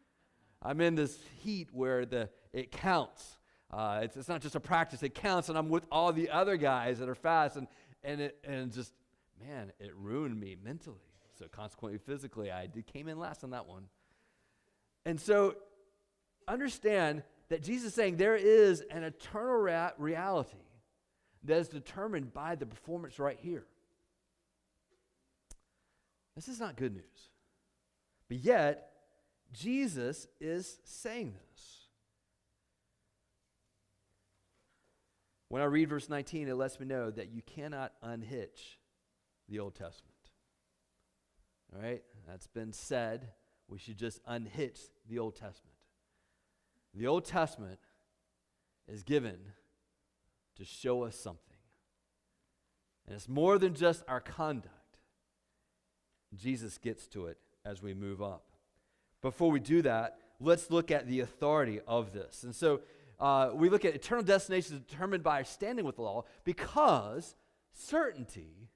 I'm 0.62 0.82
in 0.82 0.96
this 0.96 1.20
heat 1.42 1.70
where 1.72 2.06
the, 2.06 2.30
it 2.52 2.72
counts. 2.72 3.38
Uh, 3.72 4.02
it's, 4.04 4.18
it's 4.18 4.30
not 4.30 4.42
just 4.42 4.56
a 4.56 4.60
practice, 4.60 5.04
it 5.04 5.14
counts. 5.14 5.50
And 5.50 5.58
I'm 5.58 5.70
with 5.70 5.86
all 5.92 6.12
the 6.12 6.30
other 6.32 6.58
guys 6.58 7.00
that 7.00 7.08
are 7.08 7.16
fast. 7.16 7.56
And, 7.56 7.68
and, 8.04 8.22
it, 8.22 8.38
and 8.44 8.74
just, 8.74 8.94
man, 9.40 9.72
it 9.80 9.96
ruined 9.96 10.40
me 10.40 10.58
mentally. 10.62 11.00
So 11.38 11.46
consequently, 11.48 12.00
physically, 12.00 12.52
I 12.52 12.68
did, 12.68 12.88
came 12.88 13.08
in 13.08 13.20
last 13.20 13.44
on 13.44 13.52
that 13.52 13.68
one. 13.68 13.84
And 15.06 15.20
so 15.22 15.56
understand 16.48 17.24
that 17.50 17.64
Jesus 17.64 17.90
is 17.90 17.94
saying 17.94 18.18
there 18.18 18.36
is 18.36 18.82
an 18.90 19.04
eternal 19.04 19.58
rea- 19.58 19.92
reality 19.98 20.58
that 21.44 21.58
is 21.58 21.70
determined 21.70 22.34
by 22.34 22.56
the 22.56 22.66
performance 22.66 23.20
right 23.20 23.38
here. 23.40 23.66
This 26.36 26.48
is 26.48 26.60
not 26.60 26.76
good 26.76 26.94
news. 26.94 27.30
But 28.28 28.40
yet, 28.40 28.92
Jesus 29.54 30.28
is 30.42 30.80
saying 30.84 31.34
this. 31.34 31.88
When 35.50 35.62
I 35.62 35.66
read 35.66 35.90
verse 35.90 36.10
19, 36.10 36.50
it 36.50 36.56
lets 36.56 36.80
me 36.80 36.88
know 36.88 37.12
that 37.12 37.30
you 37.30 37.42
cannot 37.44 37.94
unhitch 38.02 38.80
the 39.48 39.60
Old 39.60 39.76
Testament. 39.76 40.16
All 41.74 41.82
right? 41.82 42.04
That's 42.28 42.48
been 42.48 42.74
said 42.74 43.30
we 43.68 43.78
should 43.78 43.98
just 43.98 44.20
unhitch 44.28 44.80
the 45.10 45.20
Old 45.20 45.36
Testament. 45.36 45.76
The 46.94 47.08
Old 47.08 47.26
Testament 47.26 47.80
is 48.88 49.04
given 49.04 49.38
to 50.58 50.66
show 50.66 51.04
us 51.04 51.16
something. 51.16 51.42
And 53.06 53.16
it's 53.16 53.30
more 53.30 53.58
than 53.60 53.74
just 53.74 54.04
our 54.08 54.22
conduct. 54.22 54.72
Jesus 56.36 56.78
gets 56.78 57.08
to 57.08 57.28
it 57.28 57.38
as 57.66 57.82
we 57.82 57.94
move 57.94 58.22
up. 58.22 58.46
Before 59.22 59.52
we 59.52 59.60
do 59.60 59.82
that, 59.84 60.18
let's 60.40 60.72
look 60.72 60.92
at 60.92 61.08
the 61.08 61.20
authority 61.20 61.80
of 61.88 62.14
this. 62.14 62.44
And 62.44 62.56
so 62.56 62.82
uh, 63.20 63.52
we 63.54 63.70
look 63.70 63.86
at 63.86 63.96
eternal 63.96 64.24
destinations 64.24 64.82
determined 64.82 65.24
by 65.24 65.38
our 65.38 65.44
standing 65.44 65.86
with 65.86 65.96
the 65.96 66.02
law 66.02 66.26
because 66.44 67.36
certainty 67.74 68.70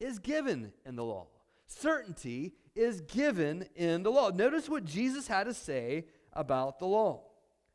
is 0.00 0.18
given 0.18 0.72
in 0.84 0.96
the 0.96 1.04
law. 1.04 1.26
Certainty 1.66 2.54
is 2.76 3.00
given 3.00 3.66
in 3.74 4.02
the 4.02 4.10
law. 4.10 4.30
Notice 4.30 4.68
what 4.68 4.84
Jesus 4.84 5.26
had 5.26 5.44
to 5.44 5.54
say 5.54 6.04
about 6.32 6.78
the 6.78 6.86
law. 6.86 7.22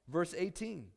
Verse 0.08 0.34
18 0.38 0.88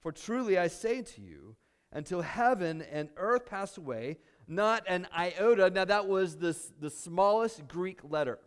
For 0.00 0.12
truly 0.12 0.58
I 0.58 0.68
say 0.68 1.02
to 1.02 1.20
you, 1.20 1.56
until 1.92 2.20
heaven 2.20 2.82
and 2.92 3.08
earth 3.16 3.46
pass 3.46 3.76
away, 3.76 4.18
not 4.46 4.84
an 4.88 5.06
iota. 5.16 5.70
Now, 5.70 5.84
that 5.84 6.06
was 6.06 6.36
the, 6.36 6.56
the 6.78 6.90
smallest 6.90 7.66
Greek 7.68 8.00
letter, 8.08 8.38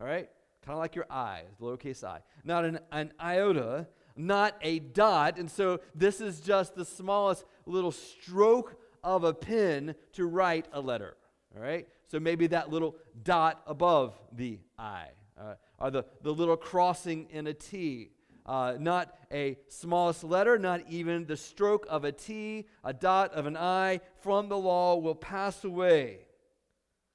all 0.00 0.06
right? 0.06 0.28
Kind 0.64 0.74
of 0.74 0.78
like 0.78 0.94
your 0.94 1.06
I, 1.10 1.42
lowercase 1.60 2.04
i. 2.04 2.20
Not 2.44 2.64
an, 2.64 2.78
an 2.92 3.12
iota, 3.20 3.88
not 4.16 4.56
a 4.62 4.78
dot. 4.78 5.38
And 5.38 5.50
so, 5.50 5.80
this 5.94 6.20
is 6.20 6.40
just 6.40 6.74
the 6.74 6.84
smallest 6.84 7.44
little 7.66 7.92
stroke 7.92 8.76
of 9.02 9.24
a 9.24 9.32
pen 9.32 9.94
to 10.12 10.26
write 10.26 10.66
a 10.72 10.80
letter, 10.80 11.16
all 11.54 11.62
right? 11.62 11.88
So 12.08 12.18
maybe 12.18 12.46
that 12.48 12.70
little 12.70 12.96
dot 13.22 13.62
above 13.66 14.18
the 14.32 14.58
I, 14.78 15.08
uh, 15.38 15.54
or 15.78 15.90
the, 15.90 16.04
the 16.22 16.32
little 16.32 16.56
crossing 16.56 17.28
in 17.30 17.46
a 17.46 17.54
T. 17.54 18.10
Uh, 18.46 18.76
not 18.80 19.14
a 19.30 19.58
smallest 19.68 20.24
letter, 20.24 20.58
not 20.58 20.80
even 20.88 21.26
the 21.26 21.36
stroke 21.36 21.86
of 21.90 22.04
a 22.04 22.12
T, 22.12 22.66
a 22.82 22.94
dot 22.94 23.34
of 23.34 23.44
an 23.44 23.58
I 23.58 24.00
from 24.22 24.48
the 24.48 24.56
law 24.56 24.96
will 24.96 25.14
pass 25.14 25.64
away 25.64 26.20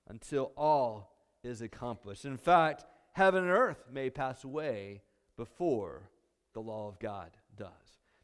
until 0.07 0.51
all 0.55 1.17
is 1.43 1.63
accomplished. 1.63 2.25
In 2.25 2.37
fact, 2.37 2.85
heaven 3.13 3.43
and 3.43 3.51
earth 3.51 3.83
may 3.91 4.11
pass 4.11 4.43
away 4.43 5.01
before 5.35 6.09
the 6.53 6.61
law 6.61 6.87
of 6.87 6.99
God 6.99 7.31
does. 7.57 7.71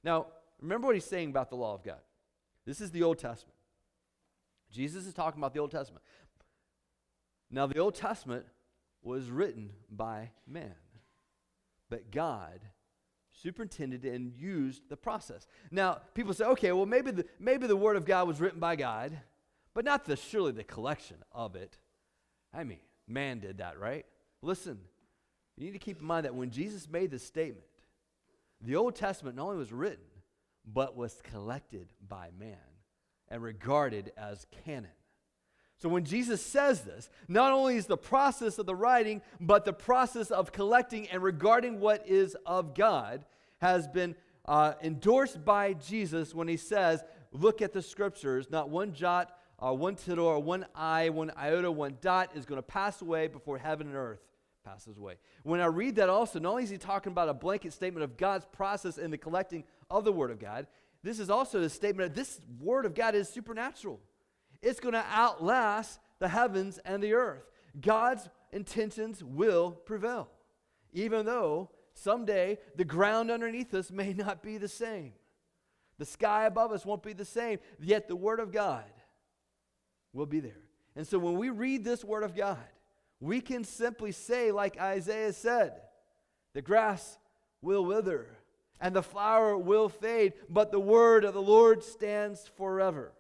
Now, 0.04 0.28
remember 0.62 0.86
what 0.86 0.96
he's 0.96 1.04
saying 1.04 1.32
about 1.32 1.50
the 1.50 1.56
law 1.56 1.74
of 1.74 1.84
God. 1.84 2.02
This 2.66 2.80
is 2.80 2.92
the 2.92 3.02
Old 3.02 3.18
Testament. 3.18 3.56
Jesus 4.72 5.08
is 5.08 5.16
talking 5.16 5.40
about 5.40 5.56
the 5.56 5.60
Old 5.60 5.72
Testament. 5.72 6.04
Now, 7.52 7.66
the 7.66 7.80
Old 7.80 7.96
Testament 7.96 8.46
was 9.02 9.30
written 9.30 9.72
by 9.90 10.32
man, 10.48 10.76
but 11.90 12.12
God 12.12 12.60
superintended 13.32 14.06
and 14.06 14.34
used 14.36 14.90
the 14.90 14.98
process. 14.98 15.48
Now, 15.72 16.00
people 16.14 16.34
say, 16.34 16.46
okay, 16.46 16.72
well, 16.72 16.86
maybe 16.86 17.12
the, 17.12 17.26
maybe 17.40 17.68
the 17.68 17.76
Word 17.76 17.96
of 17.96 18.06
God 18.06 18.28
was 18.28 18.42
written 18.42 18.60
by 18.60 18.76
God, 18.76 19.18
but 19.74 19.86
not 19.86 20.06
the 20.06 20.16
surely 20.16 20.52
the 20.52 20.64
collection 20.64 21.18
of 21.32 21.56
it. 21.56 21.78
I 22.54 22.64
mean, 22.64 22.80
man 23.08 23.40
did 23.40 23.60
that, 23.60 23.80
right? 23.80 24.06
Listen, 24.42 24.80
you 25.56 25.66
need 25.66 25.74
to 25.74 25.80
keep 25.80 26.00
in 26.00 26.06
mind 26.06 26.26
that 26.26 26.36
when 26.36 26.52
Jesus 26.52 26.90
made 26.90 27.12
this 27.12 27.26
statement, 27.26 27.66
the 28.62 28.76
Old 28.76 28.96
Testament 28.96 29.36
not 29.36 29.46
only 29.46 29.58
was 29.58 29.72
written, 29.72 30.06
but 30.66 30.96
was 30.96 31.22
collected 31.24 31.90
by 32.06 32.30
man 32.38 32.58
and 33.30 33.42
regarded 33.42 34.12
as 34.18 34.46
canon. 34.66 34.92
So 35.82 35.88
when 35.88 36.04
Jesus 36.04 36.46
says 36.46 36.82
this, 36.82 37.10
not 37.28 37.54
only 37.54 37.78
is 37.78 37.86
the 37.86 37.98
process 37.98 38.60
of 38.60 38.66
the 38.66 38.76
writing, 38.76 39.22
but 39.40 39.64
the 39.64 39.74
process 39.74 40.30
of 40.30 40.52
collecting 40.52 41.08
and 41.08 41.24
regarding 41.24 41.80
what 41.80 42.06
is 42.06 42.36
of 42.46 42.76
God 42.76 43.24
has 43.60 43.88
been 43.88 44.16
uh, 44.46 44.74
endorsed 44.84 45.44
by 45.46 45.74
Jesus 45.74 46.36
when 46.36 46.48
he 46.48 46.58
says, 46.58 47.04
Look 47.32 47.62
at 47.62 47.74
the 47.74 47.82
scriptures, 47.82 48.50
not 48.50 48.70
one 48.70 48.94
jot, 48.94 49.38
uh, 49.60 49.72
one 49.72 49.96
tittle, 49.96 50.26
or 50.26 50.40
one 50.40 50.66
I, 50.74 51.10
one 51.10 51.32
iota, 51.38 51.72
one 51.72 51.98
dot 52.02 52.32
is 52.36 52.46
going 52.46 52.58
to 52.58 52.64
pass 52.64 53.02
away 53.02 53.28
before 53.28 53.58
heaven 53.58 53.88
and 53.88 53.96
earth 53.96 54.20
passes 54.66 54.98
away. 54.98 55.16
When 55.44 55.62
I 55.62 55.66
read 55.66 55.96
that 55.96 56.10
also, 56.10 56.40
not 56.40 56.50
only 56.52 56.64
is 56.64 56.70
he 56.70 56.78
talking 56.78 57.12
about 57.12 57.30
a 57.30 57.34
blanket 57.34 57.72
statement 57.72 58.04
of 58.04 58.18
God's 58.18 58.46
process 58.52 58.98
in 58.98 59.12
the 59.12 59.18
collecting 59.18 59.64
of 59.90 60.04
the 60.04 60.12
Word 60.12 60.32
of 60.32 60.40
God, 60.40 60.68
this 61.04 61.20
is 61.20 61.30
also 61.30 61.62
a 61.62 61.70
statement 61.70 62.14
that 62.14 62.20
this 62.20 62.42
Word 62.60 62.86
of 62.86 62.94
God 62.94 63.16
is 63.16 63.30
supernatural. 63.30 64.00
It's 64.62 64.80
going 64.80 64.94
to 64.94 65.06
outlast 65.12 66.00
the 66.20 66.28
heavens 66.28 66.80
and 66.86 67.02
the 67.02 67.14
earth. 67.14 67.44
God's 67.80 68.30
intentions 68.52 69.24
will 69.24 69.72
prevail, 69.72 70.30
even 70.94 71.26
though 71.26 71.70
someday 71.94 72.58
the 72.76 72.86
ground 72.86 73.32
underneath 73.32 73.74
us 73.74 73.92
may 73.92 74.14
not 74.14 74.44
be 74.44 74.58
the 74.58 74.68
same. 74.68 75.14
The 75.98 76.06
sky 76.06 76.46
above 76.46 76.72
us 76.72 76.86
won't 76.86 77.04
be 77.04 77.14
the 77.14 77.26
same, 77.26 77.60
yet 77.80 78.08
the 78.08 78.16
Word 78.16 78.40
of 78.40 78.52
God 78.52 78.86
will 80.14 80.26
be 80.26 80.40
there. 80.40 80.64
And 80.96 81.06
so 81.06 81.20
when 81.20 81.38
we 81.38 81.50
read 81.50 81.84
this 81.84 82.04
Word 82.04 82.24
of 82.24 82.36
God, 82.36 82.58
we 83.20 83.42
can 83.42 83.64
simply 83.64 84.12
say, 84.12 84.52
like 84.52 84.80
Isaiah 84.80 85.34
said, 85.34 85.74
the 86.54 86.62
grass 86.62 87.18
will 87.62 87.86
wither 87.86 88.28
and 88.80 88.96
the 88.96 89.04
flower 89.04 89.58
will 89.58 89.90
fade, 89.90 90.34
but 90.50 90.72
the 90.72 90.80
word 90.80 91.26
of 91.26 91.34
the 91.34 91.42
Lord 91.42 91.84
stands 91.84 92.50
forever. 92.56 93.12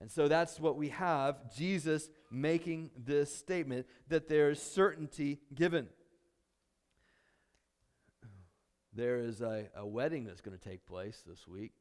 And 0.00 0.10
so 0.10 0.28
that's 0.28 0.60
what 0.60 0.76
we 0.76 0.88
have 0.90 1.54
Jesus 1.54 2.08
making 2.30 2.90
this 2.96 3.34
statement 3.34 3.86
that 4.08 4.28
there 4.28 4.50
is 4.50 4.60
certainty 4.60 5.40
given. 5.54 5.88
There 8.92 9.18
is 9.18 9.40
a, 9.40 9.68
a 9.76 9.86
wedding 9.86 10.24
that's 10.24 10.40
going 10.40 10.56
to 10.56 10.62
take 10.62 10.86
place 10.86 11.22
this 11.26 11.48
week 11.48 11.72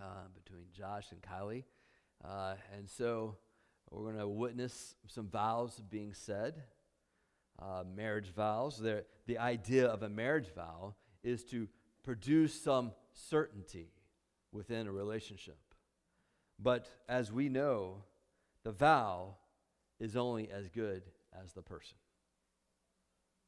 uh, 0.00 0.28
between 0.34 0.66
Josh 0.76 1.06
and 1.12 1.20
Kylie. 1.22 1.64
Uh, 2.24 2.54
and 2.76 2.88
so 2.88 3.36
we're 3.90 4.04
going 4.04 4.18
to 4.18 4.28
witness 4.28 4.94
some 5.08 5.28
vows 5.28 5.80
being 5.90 6.14
said, 6.14 6.62
uh, 7.60 7.84
marriage 7.94 8.32
vows. 8.34 8.78
They're, 8.78 9.04
the 9.26 9.38
idea 9.38 9.86
of 9.86 10.02
a 10.02 10.08
marriage 10.08 10.52
vow 10.54 10.94
is 11.22 11.44
to 11.44 11.68
produce 12.02 12.60
some 12.60 12.92
certainty 13.12 13.92
within 14.52 14.86
a 14.86 14.92
relationship. 14.92 15.58
But 16.62 16.88
as 17.08 17.32
we 17.32 17.48
know, 17.48 18.04
the 18.62 18.72
vow 18.72 19.36
is 19.98 20.16
only 20.16 20.50
as 20.50 20.68
good 20.68 21.02
as 21.42 21.52
the 21.52 21.62
person. 21.62 21.96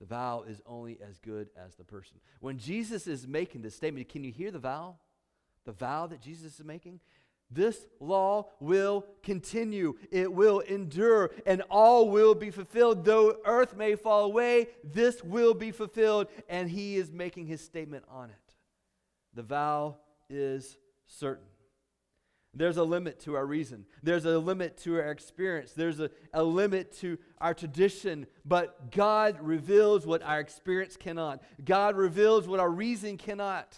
The 0.00 0.06
vow 0.06 0.44
is 0.48 0.60
only 0.66 0.98
as 1.06 1.18
good 1.18 1.48
as 1.56 1.76
the 1.76 1.84
person. 1.84 2.16
When 2.40 2.58
Jesus 2.58 3.06
is 3.06 3.26
making 3.26 3.62
this 3.62 3.76
statement, 3.76 4.08
can 4.08 4.24
you 4.24 4.32
hear 4.32 4.50
the 4.50 4.58
vow? 4.58 4.96
The 5.64 5.72
vow 5.72 6.06
that 6.08 6.20
Jesus 6.20 6.58
is 6.58 6.64
making? 6.64 7.00
This 7.50 7.86
law 8.00 8.48
will 8.58 9.06
continue, 9.22 9.94
it 10.10 10.32
will 10.32 10.60
endure, 10.60 11.30
and 11.46 11.62
all 11.70 12.08
will 12.08 12.34
be 12.34 12.50
fulfilled. 12.50 13.04
Though 13.04 13.36
earth 13.44 13.76
may 13.76 13.94
fall 13.94 14.24
away, 14.24 14.68
this 14.82 15.22
will 15.22 15.54
be 15.54 15.70
fulfilled, 15.70 16.26
and 16.48 16.68
he 16.68 16.96
is 16.96 17.12
making 17.12 17.46
his 17.46 17.60
statement 17.60 18.04
on 18.10 18.30
it. 18.30 18.54
The 19.34 19.42
vow 19.42 19.98
is 20.28 20.76
certain. 21.06 21.44
There's 22.54 22.76
a 22.76 22.84
limit 22.84 23.20
to 23.20 23.34
our 23.34 23.44
reason. 23.44 23.84
There's 24.02 24.24
a 24.24 24.38
limit 24.38 24.76
to 24.78 24.96
our 24.96 25.10
experience. 25.10 25.72
There's 25.72 26.00
a, 26.00 26.10
a 26.32 26.42
limit 26.42 26.92
to 26.98 27.18
our 27.38 27.54
tradition. 27.54 28.26
But 28.44 28.92
God 28.92 29.38
reveals 29.40 30.06
what 30.06 30.22
our 30.22 30.40
experience 30.40 30.96
cannot. 30.96 31.42
God 31.64 31.96
reveals 31.96 32.46
what 32.46 32.60
our 32.60 32.70
reason 32.70 33.16
cannot. 33.16 33.76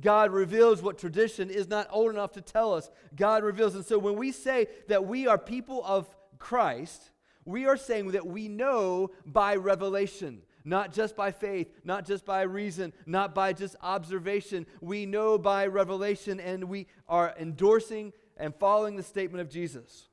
God 0.00 0.32
reveals 0.32 0.82
what 0.82 0.98
tradition 0.98 1.50
is 1.50 1.68
not 1.68 1.86
old 1.90 2.10
enough 2.10 2.32
to 2.32 2.40
tell 2.40 2.74
us. 2.74 2.90
God 3.14 3.44
reveals. 3.44 3.74
And 3.74 3.84
so 3.84 3.98
when 3.98 4.16
we 4.16 4.32
say 4.32 4.66
that 4.88 5.06
we 5.06 5.26
are 5.26 5.38
people 5.38 5.82
of 5.84 6.06
Christ, 6.38 7.10
we 7.44 7.66
are 7.66 7.76
saying 7.76 8.12
that 8.12 8.26
we 8.26 8.48
know 8.48 9.10
by 9.26 9.56
revelation, 9.56 10.42
not 10.64 10.92
just 10.92 11.16
by 11.16 11.30
faith, 11.30 11.68
not 11.84 12.06
just 12.06 12.24
by 12.24 12.42
reason, 12.42 12.92
not 13.06 13.34
by 13.34 13.52
just 13.52 13.76
observation. 13.82 14.66
We 14.80 15.06
know 15.06 15.38
by 15.38 15.66
revelation, 15.66 16.40
and 16.40 16.64
we 16.64 16.86
are 17.08 17.34
endorsing 17.38 18.12
and 18.36 18.54
following 18.54 18.96
the 18.96 19.02
statement 19.02 19.40
of 19.40 19.50
Jesus. 19.50 20.08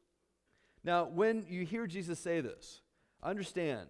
Now, 0.84 1.06
when 1.06 1.46
you 1.50 1.66
hear 1.66 1.88
Jesus 1.88 2.20
say 2.20 2.42
this, 2.42 2.82
understand 3.22 3.88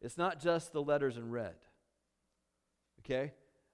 it's 0.00 0.16
not 0.16 0.40
just 0.40 0.72
the 0.72 0.82
letters 0.82 1.16
in 1.16 1.30
red. 1.30 1.54
Okay? 3.00 3.32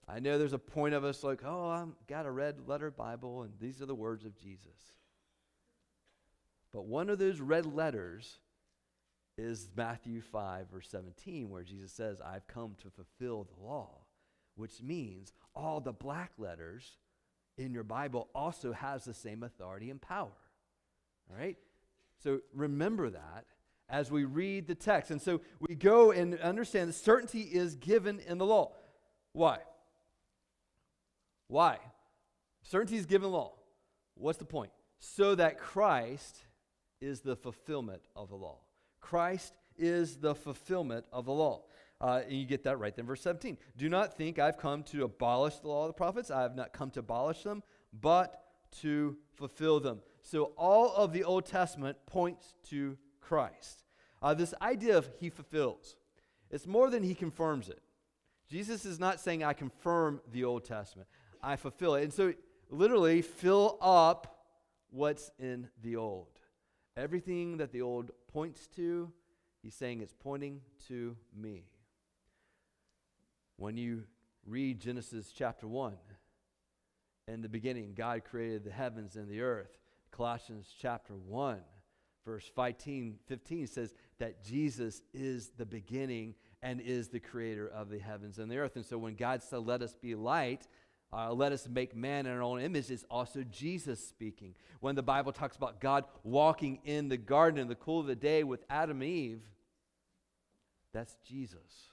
I 0.08 0.20
know 0.20 0.38
there's 0.38 0.52
a 0.52 0.58
point 0.58 0.94
of 0.94 1.04
us 1.04 1.24
like, 1.24 1.42
oh, 1.44 1.68
I've 1.68 2.06
got 2.06 2.26
a 2.26 2.30
red 2.30 2.68
letter 2.68 2.90
Bible, 2.90 3.42
and 3.42 3.52
these 3.60 3.80
are 3.82 3.86
the 3.86 3.94
words 3.94 4.24
of 4.24 4.36
Jesus. 4.36 4.68
But 6.72 6.86
one 6.86 7.10
of 7.10 7.18
those 7.18 7.40
red 7.40 7.66
letters 7.66 8.38
is 9.38 9.68
Matthew 9.76 10.20
5, 10.20 10.70
verse 10.70 10.88
17, 10.90 11.50
where 11.50 11.62
Jesus 11.62 11.92
says, 11.92 12.18
I've 12.20 12.46
come 12.46 12.74
to 12.82 12.90
fulfill 12.90 13.44
the 13.44 13.66
law, 13.66 13.90
which 14.54 14.82
means 14.82 15.32
all 15.54 15.80
the 15.80 15.92
black 15.92 16.32
letters 16.38 16.96
in 17.58 17.72
your 17.72 17.84
Bible 17.84 18.28
also 18.34 18.72
has 18.72 19.04
the 19.04 19.14
same 19.14 19.42
authority 19.42 19.90
and 19.90 20.00
power. 20.00 20.32
All 21.30 21.36
right? 21.38 21.56
So 22.22 22.40
remember 22.54 23.10
that 23.10 23.44
as 23.88 24.10
we 24.10 24.24
read 24.24 24.66
the 24.66 24.74
text. 24.74 25.10
And 25.10 25.20
so 25.20 25.40
we 25.60 25.74
go 25.74 26.10
and 26.10 26.38
understand 26.40 26.88
that 26.88 26.94
certainty 26.94 27.42
is 27.42 27.76
given 27.76 28.20
in 28.20 28.38
the 28.38 28.46
law. 28.46 28.72
Why? 29.32 29.58
Why? 31.48 31.78
Certainty 32.62 32.96
is 32.96 33.06
given 33.06 33.30
law. 33.30 33.52
What's 34.14 34.38
the 34.38 34.44
point? 34.44 34.72
So 34.98 35.34
that 35.34 35.58
Christ 35.58 36.38
is 37.00 37.20
the 37.20 37.36
fulfillment 37.36 38.02
of 38.16 38.28
the 38.28 38.34
law. 38.34 38.58
Christ 39.06 39.54
is 39.78 40.16
the 40.16 40.34
fulfillment 40.34 41.06
of 41.12 41.26
the 41.26 41.32
law. 41.32 41.62
Uh, 42.00 42.22
and 42.24 42.32
you 42.32 42.44
get 42.44 42.64
that 42.64 42.80
right 42.80 42.94
then, 42.94 43.06
verse 43.06 43.20
17. 43.20 43.56
Do 43.76 43.88
not 43.88 44.16
think 44.16 44.40
I've 44.40 44.58
come 44.58 44.82
to 44.84 45.04
abolish 45.04 45.56
the 45.58 45.68
law 45.68 45.82
of 45.82 45.90
the 45.90 45.94
prophets. 45.94 46.28
I 46.28 46.42
have 46.42 46.56
not 46.56 46.72
come 46.72 46.90
to 46.90 47.00
abolish 47.00 47.44
them, 47.44 47.62
but 47.92 48.42
to 48.80 49.16
fulfill 49.34 49.78
them. 49.78 50.00
So 50.22 50.52
all 50.56 50.92
of 50.92 51.12
the 51.12 51.22
Old 51.22 51.46
Testament 51.46 51.98
points 52.06 52.54
to 52.70 52.98
Christ. 53.20 53.84
Uh, 54.20 54.34
this 54.34 54.52
idea 54.60 54.98
of 54.98 55.08
he 55.20 55.30
fulfills, 55.30 55.94
it's 56.50 56.66
more 56.66 56.90
than 56.90 57.04
he 57.04 57.14
confirms 57.14 57.68
it. 57.68 57.80
Jesus 58.50 58.84
is 58.84 58.98
not 58.98 59.20
saying, 59.20 59.44
I 59.44 59.52
confirm 59.52 60.20
the 60.32 60.42
Old 60.42 60.64
Testament. 60.64 61.08
I 61.40 61.54
fulfill 61.54 61.94
it. 61.94 62.02
And 62.02 62.12
so, 62.12 62.34
literally, 62.70 63.22
fill 63.22 63.78
up 63.80 64.48
what's 64.90 65.30
in 65.38 65.68
the 65.80 65.94
old. 65.94 66.35
Everything 66.96 67.58
that 67.58 67.72
the 67.72 67.82
old 67.82 68.10
points 68.32 68.66
to, 68.76 69.12
he's 69.62 69.74
saying 69.74 70.00
it's 70.00 70.14
pointing 70.14 70.60
to 70.88 71.16
me. 71.36 71.64
When 73.56 73.76
you 73.76 74.04
read 74.46 74.80
Genesis 74.80 75.32
chapter 75.34 75.66
1, 75.66 75.94
in 77.28 77.42
the 77.42 77.48
beginning, 77.48 77.92
God 77.94 78.22
created 78.24 78.64
the 78.64 78.70
heavens 78.70 79.16
and 79.16 79.28
the 79.28 79.40
earth. 79.40 79.78
Colossians 80.10 80.72
chapter 80.78 81.14
1, 81.14 81.58
verse 82.24 82.50
15, 82.54 83.18
15 83.26 83.66
says 83.66 83.94
that 84.18 84.44
Jesus 84.44 85.02
is 85.12 85.50
the 85.58 85.66
beginning 85.66 86.34
and 86.62 86.80
is 86.80 87.08
the 87.08 87.20
creator 87.20 87.68
of 87.68 87.90
the 87.90 87.98
heavens 87.98 88.38
and 88.38 88.50
the 88.50 88.58
earth. 88.58 88.76
And 88.76 88.86
so 88.86 88.96
when 88.96 89.16
God 89.16 89.42
said, 89.42 89.66
Let 89.66 89.82
us 89.82 89.94
be 89.94 90.14
light, 90.14 90.66
uh, 91.12 91.32
let 91.32 91.52
us 91.52 91.68
make 91.68 91.94
man 91.94 92.26
in 92.26 92.32
our 92.32 92.42
own 92.42 92.60
image 92.60 92.90
is 92.90 93.04
also 93.10 93.44
Jesus 93.44 94.04
speaking. 94.04 94.54
When 94.80 94.94
the 94.94 95.02
Bible 95.02 95.32
talks 95.32 95.56
about 95.56 95.80
God 95.80 96.04
walking 96.24 96.80
in 96.84 97.08
the 97.08 97.16
garden 97.16 97.60
in 97.60 97.68
the 97.68 97.74
cool 97.74 98.00
of 98.00 98.06
the 98.06 98.16
day 98.16 98.42
with 98.42 98.64
Adam 98.68 99.02
and 99.02 99.10
Eve, 99.10 99.42
that's 100.92 101.16
Jesus 101.26 101.92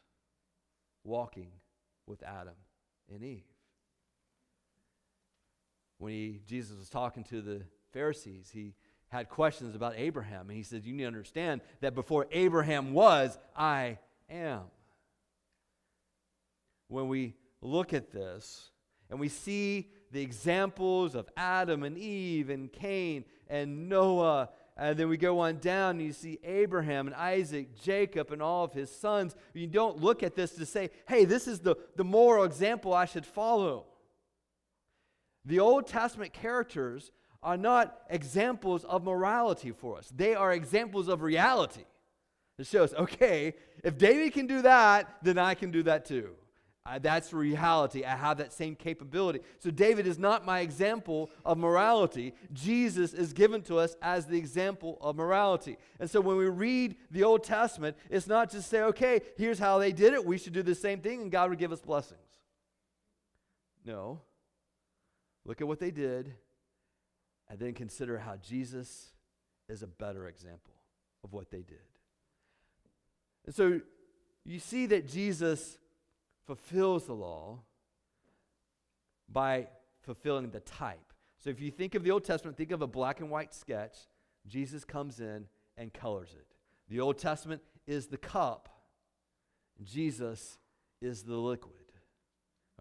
walking 1.03 1.51
with 2.07 2.24
Adam 2.24 2.55
and 3.14 3.24
Eve. 3.24 3.43
When 5.99 6.11
he, 6.11 6.41
Jesus 6.47 6.78
was 6.78 6.89
talking 6.89 7.24
to 7.26 7.41
the 7.41 7.61
Pharisees, 7.91 8.49
he 8.51 8.74
had 9.09 9.30
questions 9.30 9.76
about 9.76 9.93
Abraham. 9.95 10.49
And 10.49 10.57
he 10.57 10.64
said, 10.64 10.86
You 10.86 10.93
need 10.93 11.03
to 11.03 11.07
understand 11.07 11.61
that 11.82 11.93
before 11.95 12.28
Abraham 12.32 12.93
was, 12.93 13.38
I 13.55 13.99
am. 14.30 14.64
When 16.88 17.07
we 17.07 17.36
look 17.61 17.93
at 17.93 18.11
this 18.11 18.72
and 19.10 19.20
we 19.20 19.30
see 19.30 19.89
the 20.12 20.22
examples 20.22 21.16
of 21.16 21.28
Adam 21.36 21.84
and 21.84 21.97
Eve 21.97 22.49
and 22.49 22.72
Cain 22.72 23.26
and 23.49 23.89
Noah, 23.89 24.49
and 24.78 24.97
then 24.97 25.10
we 25.10 25.18
go 25.18 25.39
on 25.39 25.58
down 25.58 25.97
and 25.97 26.01
you 26.01 26.14
see 26.14 26.39
Abraham 26.43 27.08
and 27.08 27.16
Isaac, 27.16 27.80
Jacob, 27.80 28.32
and 28.32 28.41
all 28.41 28.64
of 28.64 28.74
his 28.74 28.89
sons. 28.89 29.36
You 29.54 29.68
don't 29.68 30.01
look 30.01 30.24
at 30.24 30.36
this 30.36 30.51
to 30.56 30.66
say, 30.66 30.89
hey, 31.08 31.26
this 31.26 31.47
is 31.47 31.60
the, 31.60 31.76
the 31.95 32.04
moral 32.04 32.43
example 32.43 32.93
I 32.93 33.06
should 33.06 33.26
follow. 33.26 33.86
The 35.45 35.60
Old 35.60 35.88
Testament 35.88 36.34
characters 36.34 37.12
are 37.43 37.58
not 37.58 37.99
examples 38.10 38.86
of 38.86 39.04
morality 39.04 39.72
for 39.72 39.97
us, 39.97 40.12
they 40.16 40.34
are 40.34 40.54
examples 40.54 41.08
of 41.08 41.22
reality. 41.22 41.84
It 42.60 42.68
shows, 42.68 42.93
okay, 42.93 43.56
if 43.84 43.97
David 43.97 44.32
can 44.34 44.45
do 44.45 44.62
that, 44.62 45.18
then 45.24 45.39
I 45.39 45.56
can 45.56 45.72
do 45.72 45.84
that 45.84 46.06
too. 46.06 46.36
That's 47.01 47.31
reality. 47.31 48.03
I 48.03 48.15
have 48.15 48.38
that 48.39 48.51
same 48.51 48.75
capability. 48.75 49.39
So, 49.59 49.71
David 49.71 50.05
is 50.05 50.19
not 50.19 50.45
my 50.45 50.59
example 50.59 51.31
of 51.45 51.57
morality. 51.57 52.34
Jesus 52.51 53.13
is 53.13 53.31
given 53.31 53.61
to 53.63 53.77
us 53.77 53.95
as 54.01 54.25
the 54.25 54.38
example 54.38 54.97
of 54.99 55.15
morality. 55.15 55.77
And 55.99 56.09
so, 56.09 56.19
when 56.19 56.36
we 56.36 56.45
read 56.45 56.97
the 57.09 57.23
Old 57.23 57.45
Testament, 57.45 57.95
it's 58.09 58.27
not 58.27 58.51
just 58.51 58.69
say, 58.69 58.81
okay, 58.81 59.21
here's 59.38 59.59
how 59.59 59.79
they 59.79 59.93
did 59.93 60.13
it. 60.13 60.25
We 60.25 60.38
should 60.38 60.51
do 60.51 60.61
the 60.61 60.75
same 60.75 60.99
thing, 60.99 61.21
and 61.21 61.31
God 61.31 61.49
would 61.49 61.59
give 61.59 61.71
us 61.71 61.79
blessings. 61.79 62.19
No. 63.86 64.19
Look 65.45 65.61
at 65.61 65.67
what 65.67 65.79
they 65.79 65.91
did, 65.91 66.34
and 67.49 67.59
then 67.59 67.73
consider 67.73 68.17
how 68.17 68.36
Jesus 68.36 69.13
is 69.69 69.84
a 69.84 69.88
better 69.88 70.27
example 70.27 70.73
of 71.23 71.31
what 71.31 71.49
they 71.49 71.61
did. 71.61 71.77
And 73.45 73.55
so, 73.55 73.79
you 74.43 74.59
see 74.59 74.86
that 74.88 75.07
Jesus 75.07 75.77
fulfills 76.46 77.06
the 77.06 77.14
law 77.14 77.60
by 79.30 79.68
fulfilling 80.02 80.50
the 80.50 80.60
type. 80.60 81.14
So 81.39 81.50
if 81.50 81.60
you 81.60 81.72
think 81.72 81.96
of 81.96 82.04
the 82.04 82.12
Old 82.12 82.24
Testament, 82.24 82.58
think 82.58 82.72
of 82.72 82.82
a 82.82 82.88
black 82.88 83.20
and 83.20 83.30
white 83.30 83.54
sketch. 83.54 83.98
Jesus 84.48 84.84
comes 84.84 85.20
in 85.20 85.46
and 85.78 85.94
colors 85.94 86.36
it. 86.38 86.48
The 86.89 87.00
Old 87.00 87.18
Testament 87.18 87.62
is 87.88 88.08
the 88.08 88.18
cup, 88.18 88.70
Jesus 89.84 90.58
is 91.02 91.24
the 91.24 91.36
liquid. 91.36 91.74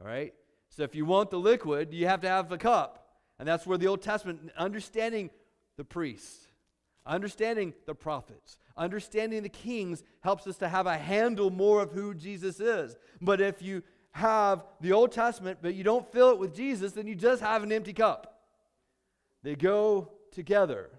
All 0.01 0.07
right? 0.07 0.35
So 0.69 0.83
if 0.83 0.95
you 0.95 1.05
want 1.05 1.31
the 1.31 1.39
liquid, 1.39 1.93
you 1.93 2.07
have 2.07 2.21
to 2.21 2.29
have 2.29 2.49
the 2.49 2.59
cup. 2.59 2.99
And 3.39 3.49
that's 3.49 3.67
where 3.67 3.79
the 3.79 3.89
Old 3.89 4.03
Testament, 4.03 4.53
understanding 4.57 5.31
the 5.77 5.85
priests, 5.85 6.47
understanding 7.07 7.74
the 7.86 7.94
prophets, 7.94 8.59
understanding 8.76 9.42
the 9.42 9.48
kings 9.48 10.03
helps 10.20 10.46
us 10.46 10.57
to 10.59 10.68
have 10.68 10.86
a 10.86 10.96
handle 10.96 11.50
more 11.50 11.82
of 11.82 11.92
who 11.92 12.14
Jesus 12.14 12.61
is. 12.61 12.96
But 13.20 13.40
if 13.40 13.62
you 13.62 13.82
have 14.12 14.64
the 14.80 14.92
Old 14.92 15.12
Testament, 15.12 15.59
but 15.62 15.74
you 15.74 15.84
don't 15.84 16.11
fill 16.12 16.30
it 16.30 16.38
with 16.38 16.55
Jesus, 16.55 16.92
then 16.92 17.07
you 17.07 17.14
just 17.14 17.42
have 17.42 17.62
an 17.62 17.72
empty 17.72 17.92
cup. 17.92 18.40
They 19.42 19.55
go 19.55 20.12
together. 20.30 20.90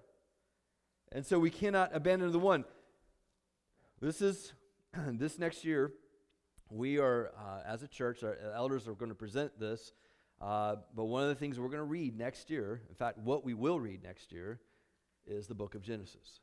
And 1.12 1.26
so 1.26 1.40
we 1.40 1.50
cannot 1.50 1.92
abandon 1.94 2.32
the 2.32 2.40
one. 2.40 2.66
This 4.02 4.22
is 4.22 4.54
this 5.08 5.38
next 5.40 5.64
year. 5.64 5.94
We 6.70 6.98
are, 6.98 7.32
uh, 7.38 7.62
as 7.68 7.84
a 7.84 7.88
church, 7.88 8.24
our 8.24 8.36
elders 8.56 8.88
are 8.88 8.94
going 8.94 9.10
to 9.10 9.16
present 9.16 9.60
this. 9.60 9.94
Uh, 10.42 10.78
but 10.96 11.06
one 11.06 11.24
of 11.24 11.30
the 11.30 11.36
things 11.36 11.60
we're 11.60 11.68
going 11.68 11.78
to 11.78 11.84
read 11.84 12.18
next 12.18 12.50
year, 12.50 12.82
in 12.90 12.96
fact, 12.96 13.20
what 13.20 13.46
we 13.46 13.54
will 13.54 13.80
read 13.80 14.04
next 14.04 14.32
year, 14.32 14.60
is 15.26 15.48
the 15.48 15.56
book 15.56 15.76
of 15.76 15.82
Genesis. 15.82 16.42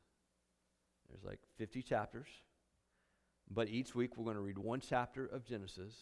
There's 1.08 1.24
like 1.24 1.40
50 1.56 1.82
chapters. 1.82 2.28
But 3.50 3.68
each 3.68 3.94
week 3.94 4.16
we're 4.16 4.24
going 4.24 4.36
to 4.36 4.42
read 4.42 4.58
one 4.58 4.80
chapter 4.80 5.26
of 5.26 5.44
Genesis, 5.44 5.94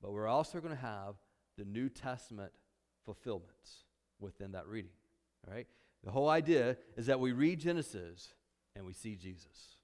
but 0.00 0.12
we're 0.12 0.26
also 0.26 0.60
going 0.60 0.74
to 0.74 0.80
have 0.80 1.16
the 1.58 1.64
New 1.64 1.90
Testament 1.90 2.52
fulfillments 3.04 3.84
within 4.18 4.52
that 4.52 4.66
reading. 4.66 4.92
All 5.46 5.54
right? 5.54 5.66
The 6.04 6.10
whole 6.10 6.30
idea 6.30 6.78
is 6.96 7.06
that 7.06 7.20
we 7.20 7.32
read 7.32 7.60
Genesis 7.60 8.32
and 8.74 8.86
we 8.86 8.94
see 8.94 9.14
Jesus. 9.14 9.76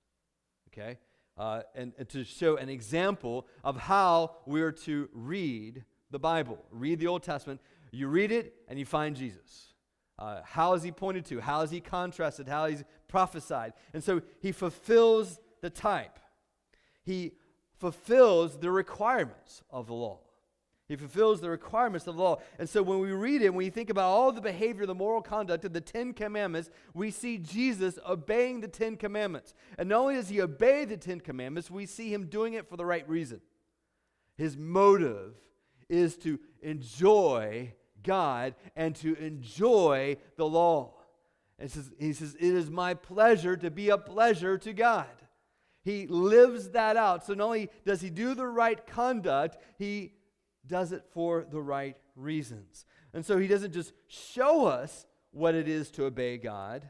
Okay? 0.73 0.99
Uh, 1.37 1.63
and, 1.75 1.93
and 1.99 2.09
to 2.09 2.25
show 2.25 2.57
an 2.57 2.71
example 2.71 3.47
of 3.63 3.77
how 3.77 4.37
we're 4.47 4.73
to 4.73 5.11
read 5.13 5.85
the 6.11 6.19
Bible, 6.19 6.65
read 6.71 6.99
the 6.99 7.09
Old 7.09 7.23
Testament. 7.23 7.61
You 7.91 8.09
read 8.09 8.33
it 8.33 8.55
and 8.69 8.79
you 8.79 8.87
find 8.87 9.15
Jesus. 9.15 9.75
Uh, 10.19 10.41
how 10.45 10.73
is 10.75 10.83
he 10.83 10.91
pointed 10.91 11.25
to? 11.27 11.41
How 11.41 11.61
is 11.61 11.71
he 11.71 11.81
contrasted? 11.81 12.49
How 12.49 12.67
he's 12.67 12.85
prophesied? 13.09 13.75
And 13.93 14.03
so 14.03 14.23
he 14.41 14.53
fulfills 14.53 15.39
the 15.61 15.71
type. 15.71 16.19
He 17.03 17.33
fulfills 17.79 18.59
the 18.59 18.71
requirements 18.71 19.63
of 19.71 19.87
the 19.87 19.95
law. 19.95 20.21
He 20.89 20.95
fulfills 20.95 21.41
the 21.41 21.51
requirements 21.51 22.07
of 22.07 22.17
the 22.17 22.23
law. 22.23 22.41
And 22.59 22.69
so 22.69 22.81
when 22.81 23.01
we 23.01 23.11
read 23.11 23.43
it, 23.43 23.51
when 23.51 23.59
we 23.59 23.71
think 23.71 23.91
about 23.91 24.09
all 24.09 24.31
the 24.31 24.41
behavior, 24.41 24.87
the 24.87 24.95
moral 24.95 25.21
conduct 25.21 25.65
of 25.65 25.73
the 25.73 25.81
Ten 25.81 26.13
Commandments, 26.13 26.71
we 26.95 27.11
see 27.11 27.39
Jesus 27.39 27.99
obeying 28.09 28.61
the 28.61 28.69
Ten 28.69 28.97
Commandments. 28.97 29.53
And 29.79 29.89
not 29.89 30.03
only 30.03 30.15
does 30.15 30.29
he 30.29 30.41
obey 30.41 30.85
the 30.85 30.97
Ten 30.97 31.21
Commandments, 31.21 31.71
we 31.71 31.87
see 31.87 32.13
him 32.13 32.27
doing 32.27 32.55
it 32.55 32.69
for 32.69 32.77
the 32.77 32.87
right 32.87 33.07
reason. 33.09 33.41
His 34.37 34.57
motive 34.57 35.35
is 35.89 36.17
to 36.19 36.39
enjoy 36.63 37.73
God 38.07 38.55
and 38.75 38.97
to 38.97 39.15
enjoy 39.17 40.17
the 40.37 40.47
law. 40.47 40.95
And 41.59 41.71
says, 41.71 41.91
he 41.99 42.15
says, 42.15 42.35
It 42.35 42.55
is 42.55 42.71
my 42.71 42.95
pleasure 42.95 43.57
to 43.59 43.71
be 43.71 43.91
a 43.91 43.99
pleasure 43.99 44.57
to 44.59 44.73
God. 44.73 45.07
He 45.83 46.07
lives 46.07 46.71
that 46.71 46.97
out. 46.97 47.27
So 47.27 47.35
not 47.35 47.45
only 47.45 47.69
does 47.85 48.01
he 48.01 48.11
do 48.11 48.35
the 48.35 48.47
right 48.47 48.85
conduct, 48.87 49.59
he 49.79 50.15
does 50.67 50.93
it 50.93 51.05
for 51.13 51.47
the 51.51 51.61
right 51.61 51.97
reasons. 52.17 52.87
And 53.13 53.25
so 53.25 53.39
he 53.39 53.47
doesn't 53.47 53.73
just 53.73 53.93
show 54.09 54.67
us 54.67 55.07
what 55.31 55.55
it 55.55 55.69
is 55.69 55.91
to 55.93 56.05
obey 56.05 56.39
God, 56.39 56.89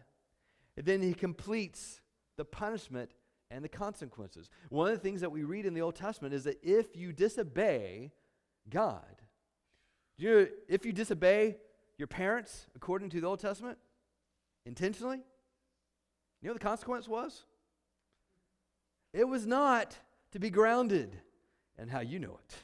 and 0.76 0.86
then 0.86 1.02
he 1.02 1.14
completes 1.14 2.00
the 2.36 2.44
punishment 2.44 3.10
and 3.50 3.64
the 3.64 3.68
consequences. 3.68 4.50
One 4.68 4.88
of 4.88 4.94
the 4.94 5.02
things 5.02 5.20
that 5.20 5.32
we 5.32 5.42
read 5.42 5.66
in 5.66 5.74
the 5.74 5.82
Old 5.82 5.96
Testament 5.96 6.32
is 6.32 6.44
that 6.44 6.62
if 6.62 6.96
you 6.96 7.12
disobey 7.12 8.12
God, 8.68 9.22
you 10.18 10.48
if 10.68 10.86
you 10.86 10.92
disobey 10.92 11.56
your 11.98 12.08
parents 12.08 12.66
according 12.74 13.10
to 13.10 13.20
the 13.20 13.26
Old 13.26 13.40
Testament 13.40 13.78
intentionally, 14.64 15.18
you 16.40 16.48
know 16.48 16.52
what 16.52 16.60
the 16.60 16.66
consequence 16.66 17.08
was? 17.08 17.44
It 19.12 19.24
was 19.26 19.46
not 19.46 19.96
to 20.32 20.38
be 20.38 20.50
grounded 20.50 21.16
and 21.78 21.90
how 21.90 22.00
you 22.00 22.18
know 22.18 22.38
it. 22.48 22.56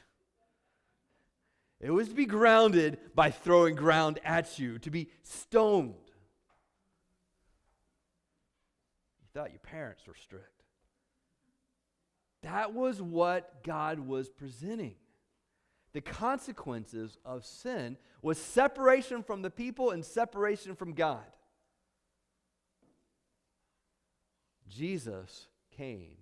It 1.87 1.91
was 1.91 2.07
to 2.09 2.15
be 2.15 2.25
grounded 2.25 2.97
by 3.13 3.29
throwing 3.31 3.75
ground 3.75 4.19
at 4.23 4.57
you, 4.57 4.79
to 4.79 4.89
be 4.89 5.09
stoned. 5.23 5.95
You 9.19 9.27
thought 9.33 9.51
your 9.51 9.59
parents 9.59 10.07
were 10.07 10.15
strict. 10.15 10.63
That 12.43 12.73
was 12.73 13.01
what 13.01 13.63
God 13.63 13.99
was 13.99 14.29
presenting. 14.29 14.95
The 15.93 16.01
consequences 16.01 17.17
of 17.23 17.45
sin 17.45 17.97
was 18.21 18.37
separation 18.37 19.21
from 19.21 19.41
the 19.41 19.51
people 19.51 19.91
and 19.91 20.03
separation 20.03 20.75
from 20.75 20.93
God. 20.93 21.23
Jesus 24.67 25.47
came 25.77 26.17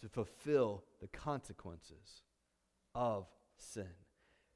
to 0.00 0.08
fulfill 0.08 0.84
the 1.00 1.08
consequences 1.08 2.22
of 2.94 3.26
sin. 3.58 3.88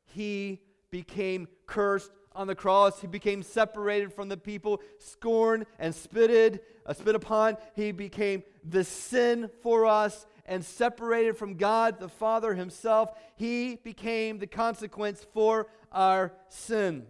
He 0.04 0.62
became 0.90 1.48
cursed 1.66 2.10
on 2.32 2.46
the 2.46 2.54
cross. 2.54 3.00
He 3.00 3.06
became 3.06 3.42
separated 3.42 4.12
from 4.12 4.28
the 4.28 4.36
people, 4.36 4.80
scorned 4.98 5.66
and 5.78 5.94
spitted, 5.94 6.60
uh, 6.84 6.92
spit 6.92 7.14
upon. 7.14 7.56
He 7.74 7.92
became 7.92 8.44
the 8.64 8.84
sin 8.84 9.50
for 9.62 9.86
us 9.86 10.26
and 10.46 10.64
separated 10.64 11.36
from 11.36 11.56
God 11.56 12.00
the 12.00 12.08
Father 12.08 12.54
himself. 12.54 13.10
He 13.36 13.76
became 13.76 14.38
the 14.38 14.46
consequence 14.46 15.26
for 15.34 15.66
our 15.92 16.32
sin. 16.48 17.06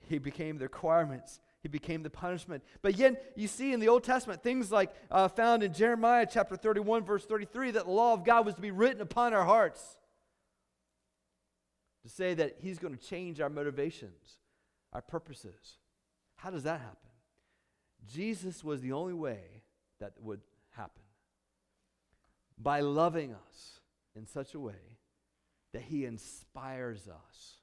He 0.00 0.18
became 0.18 0.56
the 0.56 0.64
requirements 0.64 1.40
he 1.60 1.68
became 1.68 2.02
the 2.02 2.10
punishment. 2.10 2.62
But 2.82 2.96
yet, 2.96 3.32
you 3.36 3.48
see 3.48 3.72
in 3.72 3.80
the 3.80 3.88
Old 3.88 4.04
Testament 4.04 4.42
things 4.42 4.70
like 4.70 4.94
uh, 5.10 5.28
found 5.28 5.62
in 5.62 5.72
Jeremiah 5.72 6.26
chapter 6.30 6.56
31, 6.56 7.04
verse 7.04 7.24
33, 7.24 7.72
that 7.72 7.84
the 7.84 7.90
law 7.90 8.14
of 8.14 8.24
God 8.24 8.46
was 8.46 8.54
to 8.54 8.60
be 8.60 8.70
written 8.70 9.00
upon 9.00 9.34
our 9.34 9.44
hearts. 9.44 9.96
To 12.04 12.08
say 12.08 12.34
that 12.34 12.56
He's 12.60 12.78
going 12.78 12.96
to 12.96 13.04
change 13.04 13.40
our 13.40 13.50
motivations, 13.50 14.38
our 14.92 15.02
purposes. 15.02 15.78
How 16.36 16.50
does 16.50 16.62
that 16.62 16.80
happen? 16.80 16.96
Jesus 18.06 18.62
was 18.62 18.80
the 18.80 18.92
only 18.92 19.14
way 19.14 19.62
that 20.00 20.12
would. 20.20 20.40
By 22.60 22.80
loving 22.80 23.32
us 23.32 23.80
in 24.16 24.26
such 24.26 24.54
a 24.54 24.60
way 24.60 24.98
that 25.72 25.82
He 25.82 26.04
inspires 26.04 27.08
us, 27.08 27.56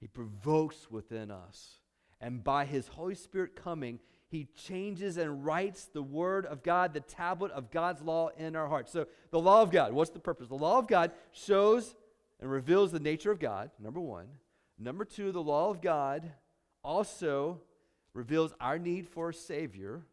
He 0.00 0.06
provokes 0.06 0.90
within 0.90 1.30
us 1.30 1.80
And 2.24 2.42
by 2.42 2.64
his 2.64 2.88
Holy 2.88 3.14
Spirit 3.14 3.54
coming, 3.54 3.98
he 4.28 4.48
changes 4.56 5.18
and 5.18 5.44
writes 5.44 5.84
the 5.84 6.02
word 6.02 6.46
of 6.46 6.62
God, 6.62 6.94
the 6.94 7.00
tablet 7.00 7.52
of 7.52 7.70
God's 7.70 8.00
law 8.00 8.30
in 8.38 8.56
our 8.56 8.66
hearts. 8.66 8.90
So, 8.90 9.06
the 9.30 9.38
law 9.38 9.60
of 9.60 9.70
God, 9.70 9.92
what's 9.92 10.10
the 10.10 10.18
purpose? 10.18 10.48
The 10.48 10.54
law 10.54 10.78
of 10.78 10.88
God 10.88 11.12
shows 11.32 11.94
and 12.40 12.50
reveals 12.50 12.92
the 12.92 12.98
nature 12.98 13.30
of 13.30 13.38
God, 13.38 13.70
number 13.78 14.00
one. 14.00 14.26
Number 14.78 15.04
two, 15.04 15.32
the 15.32 15.42
law 15.42 15.68
of 15.68 15.82
God 15.82 16.32
also 16.82 17.60
reveals 18.14 18.54
our 18.58 18.78
need 18.78 19.06
for 19.06 19.28
a 19.28 19.34
Savior. 19.34 20.06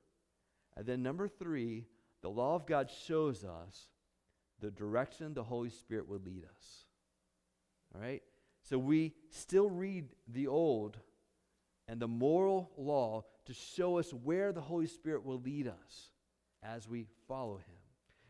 And 0.76 0.86
then 0.86 1.02
number 1.02 1.30
three, 1.30 1.86
the 2.22 2.30
law 2.30 2.56
of 2.56 2.66
God 2.66 2.90
shows 3.06 3.44
us 3.44 3.88
the 4.60 4.72
direction 4.72 5.34
the 5.34 5.44
Holy 5.44 5.70
Spirit 5.70 6.08
would 6.08 6.26
lead 6.26 6.44
us. 6.46 6.86
All 7.94 8.02
right? 8.02 8.22
So 8.64 8.78
we 8.78 9.14
still 9.30 9.70
read 9.70 10.06
the 10.28 10.48
old 10.48 10.98
and 11.88 12.00
the 12.00 12.08
moral 12.08 12.72
law 12.78 13.26
to 13.46 13.54
show 13.54 13.98
us 13.98 14.14
where 14.14 14.54
the 14.54 14.62
Holy 14.62 14.88
Spirit 14.88 15.26
will 15.26 15.42
lead 15.42 15.68
us 15.68 16.12
as 16.64 16.88
we 16.88 17.08
follow 17.28 17.58
him. 17.58 17.76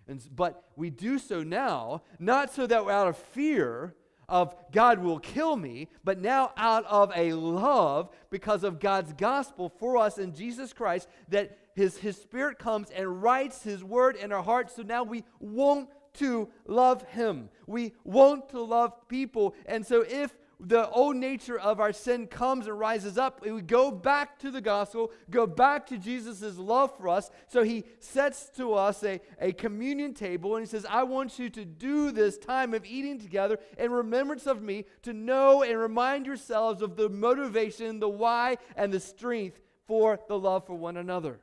And, 0.07 0.35
but 0.35 0.63
we 0.75 0.89
do 0.89 1.19
so 1.19 1.43
now, 1.43 2.01
not 2.17 2.53
so 2.53 2.65
that 2.65 2.85
we're 2.85 2.91
out 2.91 3.07
of 3.07 3.17
fear 3.17 3.95
of 4.31 4.55
God 4.71 4.99
will 4.99 5.19
kill 5.19 5.57
me, 5.57 5.89
but 6.05 6.19
now 6.19 6.53
out 6.55 6.85
of 6.85 7.11
a 7.15 7.33
love 7.33 8.09
because 8.29 8.63
of 8.63 8.79
God's 8.79 9.11
gospel 9.13 9.67
for 9.67 9.97
us 9.97 10.17
in 10.17 10.33
Jesus 10.33 10.71
Christ, 10.71 11.09
that 11.27 11.57
his, 11.75 11.97
his 11.97 12.17
Spirit 12.17 12.59
comes 12.59 12.89
and 12.89 13.21
writes 13.21 13.63
His 13.63 13.83
word 13.83 14.15
in 14.15 14.31
our 14.31 14.43
hearts. 14.43 14.75
So 14.75 14.83
now 14.83 15.03
we 15.03 15.23
want 15.39 15.89
to 16.15 16.49
love 16.65 17.03
Him. 17.09 17.49
We 17.67 17.93
want 18.03 18.49
to 18.49 18.61
love 18.61 19.07
people. 19.07 19.55
And 19.65 19.85
so 19.85 20.03
if 20.07 20.35
the 20.63 20.87
old 20.89 21.15
nature 21.15 21.57
of 21.57 21.79
our 21.79 21.91
sin 21.91 22.27
comes 22.27 22.67
and 22.67 22.77
rises 22.77 23.17
up, 23.17 23.41
we 23.43 23.61
go 23.61 23.89
back 23.89 24.37
to 24.39 24.51
the 24.51 24.61
gospel, 24.61 25.11
go 25.29 25.47
back 25.47 25.87
to 25.87 25.97
Jesus' 25.97 26.57
love 26.57 26.95
for 26.97 27.09
us. 27.09 27.31
So 27.47 27.63
he 27.63 27.85
sets 27.99 28.49
to 28.57 28.73
us 28.73 29.03
a, 29.03 29.19
a 29.39 29.53
communion 29.53 30.13
table 30.13 30.55
and 30.55 30.65
he 30.65 30.69
says, 30.69 30.85
I 30.87 31.03
want 31.03 31.39
you 31.39 31.49
to 31.49 31.65
do 31.65 32.11
this 32.11 32.37
time 32.37 32.73
of 32.73 32.85
eating 32.85 33.19
together 33.19 33.57
in 33.77 33.91
remembrance 33.91 34.45
of 34.45 34.61
me, 34.61 34.85
to 35.01 35.13
know 35.13 35.63
and 35.63 35.79
remind 35.79 36.27
yourselves 36.27 36.81
of 36.81 36.95
the 36.95 37.09
motivation, 37.09 37.99
the 37.99 38.09
why, 38.09 38.57
and 38.75 38.93
the 38.93 38.99
strength 38.99 39.59
for 39.87 40.19
the 40.27 40.37
love 40.37 40.67
for 40.67 40.75
one 40.75 40.97
another. 40.97 41.39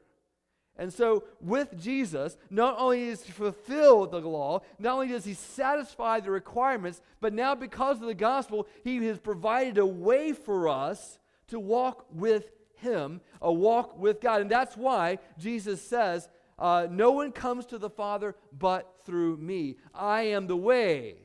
And 0.78 0.92
so, 0.92 1.24
with 1.40 1.76
Jesus, 1.76 2.36
not 2.50 2.76
only 2.78 3.06
does 3.06 3.24
he 3.24 3.32
fulfill 3.32 4.06
the 4.06 4.20
law, 4.20 4.60
not 4.78 4.94
only 4.94 5.08
does 5.08 5.24
he 5.24 5.34
satisfy 5.34 6.20
the 6.20 6.30
requirements, 6.30 7.02
but 7.20 7.32
now 7.32 7.56
because 7.56 8.00
of 8.00 8.06
the 8.06 8.14
gospel, 8.14 8.68
he 8.84 9.04
has 9.06 9.18
provided 9.18 9.78
a 9.78 9.86
way 9.86 10.32
for 10.32 10.68
us 10.68 11.18
to 11.48 11.58
walk 11.58 12.06
with 12.12 12.52
him, 12.76 13.20
a 13.42 13.52
walk 13.52 13.98
with 13.98 14.20
God. 14.20 14.40
And 14.40 14.50
that's 14.50 14.76
why 14.76 15.18
Jesus 15.36 15.82
says, 15.82 16.28
uh, 16.60 16.86
No 16.88 17.10
one 17.10 17.32
comes 17.32 17.66
to 17.66 17.78
the 17.78 17.90
Father 17.90 18.36
but 18.56 19.00
through 19.04 19.38
me. 19.38 19.78
I 19.92 20.22
am 20.22 20.46
the 20.46 20.56
way. 20.56 21.16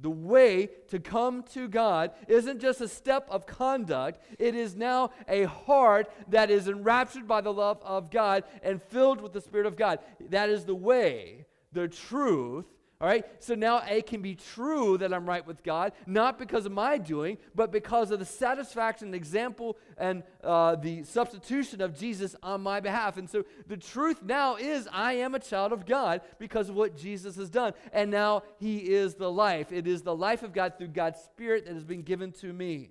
The 0.00 0.10
way 0.10 0.70
to 0.88 0.98
come 0.98 1.42
to 1.52 1.68
God 1.68 2.12
isn't 2.26 2.60
just 2.60 2.80
a 2.80 2.88
step 2.88 3.26
of 3.30 3.46
conduct, 3.46 4.20
it 4.38 4.54
is 4.54 4.74
now 4.74 5.10
a 5.28 5.44
heart 5.44 6.10
that 6.28 6.50
is 6.50 6.68
enraptured 6.68 7.28
by 7.28 7.42
the 7.42 7.52
love 7.52 7.82
of 7.82 8.10
God 8.10 8.44
and 8.62 8.82
filled 8.82 9.20
with 9.20 9.32
the 9.32 9.40
Spirit 9.40 9.66
of 9.66 9.76
God. 9.76 9.98
That 10.30 10.48
is 10.48 10.64
the 10.64 10.74
way, 10.74 11.46
the 11.72 11.88
truth, 11.88 12.64
all 13.00 13.08
right? 13.08 13.24
So 13.42 13.54
now 13.54 13.78
it 13.78 14.06
can 14.06 14.20
be 14.20 14.34
true 14.34 14.98
that 14.98 15.14
I'm 15.14 15.26
right 15.26 15.46
with 15.46 15.62
God, 15.62 15.92
not 16.06 16.38
because 16.38 16.66
of 16.66 16.72
my 16.72 16.98
doing, 16.98 17.38
but 17.54 17.72
because 17.72 18.10
of 18.10 18.18
the 18.18 18.26
satisfaction, 18.26 19.14
example, 19.14 19.78
and 19.96 20.22
uh, 20.44 20.76
the 20.76 21.04
substitution 21.04 21.80
of 21.80 21.98
Jesus 21.98 22.36
on 22.42 22.60
my 22.60 22.78
behalf. 22.80 23.16
And 23.16 23.28
so 23.28 23.44
the 23.66 23.78
truth 23.78 24.22
now 24.22 24.56
is 24.56 24.86
I 24.92 25.14
am 25.14 25.34
a 25.34 25.38
child 25.38 25.72
of 25.72 25.86
God 25.86 26.20
because 26.38 26.68
of 26.68 26.74
what 26.74 26.94
Jesus 26.94 27.36
has 27.36 27.48
done. 27.48 27.72
And 27.92 28.10
now 28.10 28.42
He 28.58 28.78
is 28.78 29.14
the 29.14 29.30
life. 29.30 29.72
It 29.72 29.86
is 29.86 30.02
the 30.02 30.14
life 30.14 30.42
of 30.42 30.52
God 30.52 30.74
through 30.76 30.88
God's 30.88 31.20
Spirit 31.20 31.64
that 31.64 31.74
has 31.74 31.84
been 31.84 32.02
given 32.02 32.32
to 32.32 32.52
me. 32.52 32.90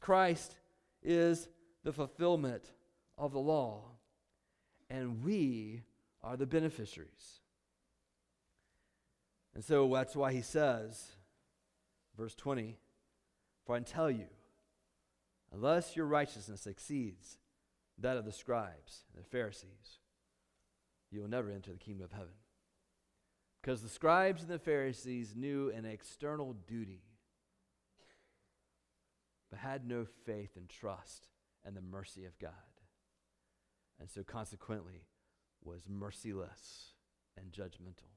Christ 0.00 0.56
is 1.00 1.48
the 1.84 1.92
fulfillment 1.92 2.64
of 3.16 3.32
the 3.32 3.38
law, 3.38 3.84
and 4.90 5.22
we 5.22 5.82
are 6.24 6.36
the 6.36 6.46
beneficiaries. 6.46 7.41
And 9.54 9.64
so 9.64 9.88
that's 9.92 10.16
why 10.16 10.32
he 10.32 10.40
says, 10.40 11.12
verse 12.16 12.34
20, 12.34 12.78
For 13.66 13.76
I 13.76 13.80
tell 13.80 14.10
you, 14.10 14.26
unless 15.52 15.94
your 15.96 16.06
righteousness 16.06 16.66
exceeds 16.66 17.38
that 17.98 18.16
of 18.16 18.24
the 18.24 18.32
scribes 18.32 19.04
and 19.14 19.22
the 19.22 19.28
Pharisees, 19.28 19.98
you 21.10 21.20
will 21.20 21.28
never 21.28 21.50
enter 21.50 21.72
the 21.72 21.78
kingdom 21.78 22.04
of 22.04 22.12
heaven. 22.12 22.34
Because 23.60 23.82
the 23.82 23.88
scribes 23.88 24.42
and 24.42 24.50
the 24.50 24.58
Pharisees 24.58 25.34
knew 25.36 25.70
an 25.70 25.84
external 25.84 26.54
duty, 26.66 27.02
but 29.50 29.60
had 29.60 29.86
no 29.86 30.06
faith 30.24 30.56
and 30.56 30.68
trust 30.68 31.28
in 31.66 31.74
the 31.74 31.82
mercy 31.82 32.24
of 32.24 32.38
God. 32.38 32.50
And 34.00 34.10
so 34.10 34.24
consequently 34.24 35.06
was 35.62 35.82
merciless 35.88 36.94
and 37.36 37.52
judgmental. 37.52 38.11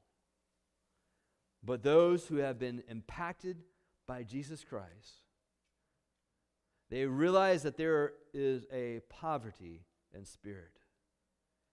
But 1.66 1.84
those 1.84 2.28
who 2.28 2.38
have 2.38 2.60
been 2.60 2.84
impacted 2.88 3.58
by 4.08 4.24
Jesus 4.24 4.64
Christ, 4.64 5.24
they 6.90 7.06
realize 7.06 7.64
that 7.64 7.78
there 7.78 8.14
is 8.34 8.66
a 8.72 9.02
poverty 9.10 9.82
in 10.14 10.26
spirit. 10.26 10.80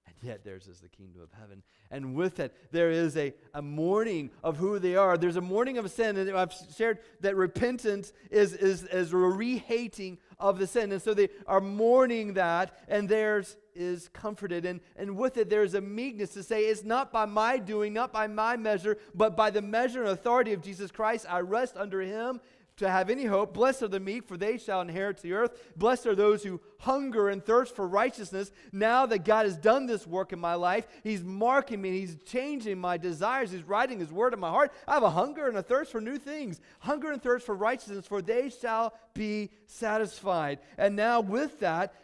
And 0.07 0.15
yet 0.23 0.45
theirs 0.45 0.67
is 0.67 0.81
the 0.81 0.89
kingdom 0.89 1.23
of 1.23 1.31
heaven. 1.39 1.63
And 1.91 2.15
with 2.15 2.41
it, 2.41 2.55
there 2.73 2.91
is 2.91 3.17
a, 3.17 3.35
a 3.55 3.63
mourning 3.63 4.31
of 4.43 4.57
who 4.57 4.79
they 4.79 4.97
are. 4.97 5.17
There's 5.17 5.37
a 5.37 5.41
mourning 5.41 5.79
of 5.79 5.91
sin. 5.91 6.17
And 6.17 6.31
I've 6.31 6.55
shared 6.77 6.99
that 7.21 7.37
repentance 7.37 8.13
is, 8.31 8.55
is, 8.55 8.85
is 8.85 9.13
a 9.13 9.17
rehating 9.17 10.19
of 10.39 10.59
the 10.59 10.67
sin. 10.67 10.93
And 10.93 11.01
so 11.01 11.15
they 11.15 11.29
are 11.47 11.61
mourning 11.61 12.35
that, 12.35 12.77
and 12.89 13.09
theirs 13.09 13.57
is 13.75 14.09
comforted. 14.09 14.67
And, 14.67 14.81
and 14.97 15.17
with 15.17 15.37
it, 15.37 15.49
there's 15.49 15.75
a 15.75 15.81
meekness 15.81 16.31
to 16.35 16.43
say, 16.43 16.65
It's 16.65 16.85
not 16.85 17.13
by 17.13 17.25
my 17.25 17.59
doing, 17.59 17.93
not 17.93 18.13
by 18.13 18.27
my 18.27 18.57
measure, 18.57 18.99
but 19.15 19.37
by 19.37 19.51
the 19.51 19.63
measure 19.63 20.03
and 20.03 20.11
authority 20.11 20.53
of 20.53 20.63
Jesus 20.63 20.91
Christ. 20.91 21.27
I 21.29 21.41
rest 21.41 21.77
under 21.77 22.01
him 22.01 22.41
to 22.77 22.89
have 22.89 23.11
any 23.11 23.25
hope. 23.25 23.55
Blessed 23.55 23.83
are 23.83 23.89
the 23.89 24.01
meek, 24.01 24.27
for 24.27 24.37
they 24.37 24.59
shall 24.59 24.81
inherit 24.81 25.21
the 25.23 25.35
earth. 25.35 25.61
Blessed 25.77 26.07
are 26.07 26.15
those 26.15 26.43
who 26.43 26.61
hunger 26.81 27.29
and 27.29 27.45
thirst 27.45 27.77
for 27.77 27.87
righteousness. 27.87 28.51
Now 28.73 29.07
that 29.07 29.25
God 29.25 29.47
has 29.47 29.57
done 29.57 29.87
this 29.87 30.07
work 30.07 30.33
in 30.33 30.39
my 30.39 30.55
life, 30.55 30.87
He's 31.05 31.23
marking 31.23 31.81
me, 31.81 32.01
He's 32.01 32.17
changing 32.25 32.79
my 32.79 32.97
desires, 32.97 33.51
He's 33.51 33.63
writing 33.63 34.01
His 34.01 34.13
word 34.13 34.35
in 34.35 34.41
my 34.41 34.51
heart. 34.51 34.73
I 34.89 34.95
have 34.95 35.03
a 35.03 35.11
hunger 35.11 35.49
and 35.49 35.57
a 35.57 35.63
thirst 35.63 35.93
for 35.93 36.01
new 36.01 36.19
things. 36.19 36.61
Hunger 36.81 37.13
and 37.13 37.23
thirst 37.23 37.47
for 37.47 37.55
righteousness, 37.55 38.07
for 38.07 38.23
they 38.23 38.51
shall 38.51 38.95
be 39.15 39.51
satisfied. 39.67 40.59
And 40.79 40.97
now 40.97 41.21
with 41.21 41.61
that, 41.61 41.95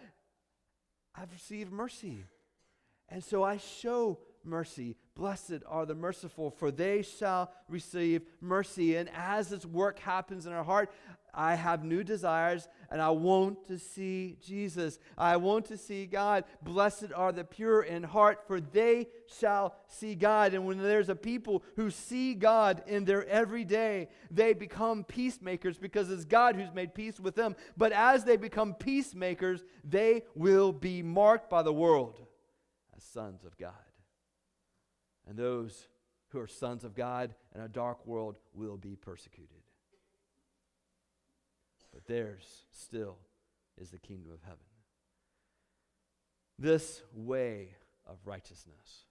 I've 1.15 1.33
received 1.33 1.73
mercy. 1.73 2.25
And 3.09 3.25
so 3.25 3.43
I 3.43 3.57
show 3.57 4.19
mercy. 4.45 4.97
Blessed 5.19 5.65
are 5.67 5.85
the 5.85 5.97
merciful, 5.97 6.49
for 6.49 6.71
they 6.71 7.03
shall 7.03 7.51
receive 7.69 8.23
mercy. 8.41 8.95
And 8.95 9.11
as 9.13 9.49
this 9.49 9.67
work 9.67 9.99
happens 9.99 10.47
in 10.47 10.53
our 10.53 10.63
heart, 10.63 10.93
I 11.35 11.57
have 11.57 11.85
new 11.85 12.05
desires 12.05 12.69
and 12.89 13.03
I 13.03 13.11
want 13.11 13.67
to 13.67 13.81
see 13.81 14.37
Jesus. 14.41 15.01
I 15.19 15.37
want 15.37 15.67
to 15.67 15.77
see 15.77 16.07
God. 16.07 16.45
Blessed 16.63 17.13
are 17.15 17.33
the 17.33 17.43
pure 17.43 17.83
in 17.83 18.05
heart, 18.05 18.47
for 18.47 18.61
they 18.61 19.09
shall 19.27 19.75
see 19.89 20.15
God. 20.15 20.55
And 20.55 20.65
when 20.65 20.79
there's 20.79 21.09
a 21.09 21.17
people 21.17 21.65
who 21.75 21.91
see 21.91 22.35
God 22.35 22.85
in 22.87 23.05
their 23.05 23.27
everyday, 23.27 24.11
they 24.31 24.53
become 24.53 25.03
peacemakers 25.03 25.79
because 25.79 26.13
it's 26.13 26.25
God 26.25 26.55
who's 26.55 26.73
made 26.73 26.95
peace 26.95 27.19
with 27.19 27.35
them. 27.35 27.57
But 27.77 27.91
as 27.91 28.23
they 28.23 28.37
become 28.37 28.73
peacemakers, 28.73 29.65
they 29.83 30.23
will 30.37 30.73
be 30.73 31.03
marked 31.03 31.51
by 31.51 31.63
the 31.63 31.75
world 31.75 32.21
as 32.97 33.03
sons 33.03 33.45
of 33.45 33.59
God. 33.59 33.75
And 35.29 35.37
those 35.37 35.89
who 36.29 36.41
are 36.41 36.47
sons 36.47 36.85
of 36.85 36.95
God 36.95 37.35
in 37.55 37.61
a 37.61 37.69
dark 37.69 38.07
world 38.07 38.37
will 38.55 38.77
be 38.77 38.97
persecuted. 38.97 39.63
But 41.93 42.07
theirs 42.07 42.65
still 42.71 43.17
is 43.81 43.91
the 43.91 43.99
kingdom 43.99 44.33
of 44.33 44.43
heaven. 44.43 44.59
This 46.59 47.03
way 47.15 47.77
of 48.07 48.19
righteousness 48.25 49.05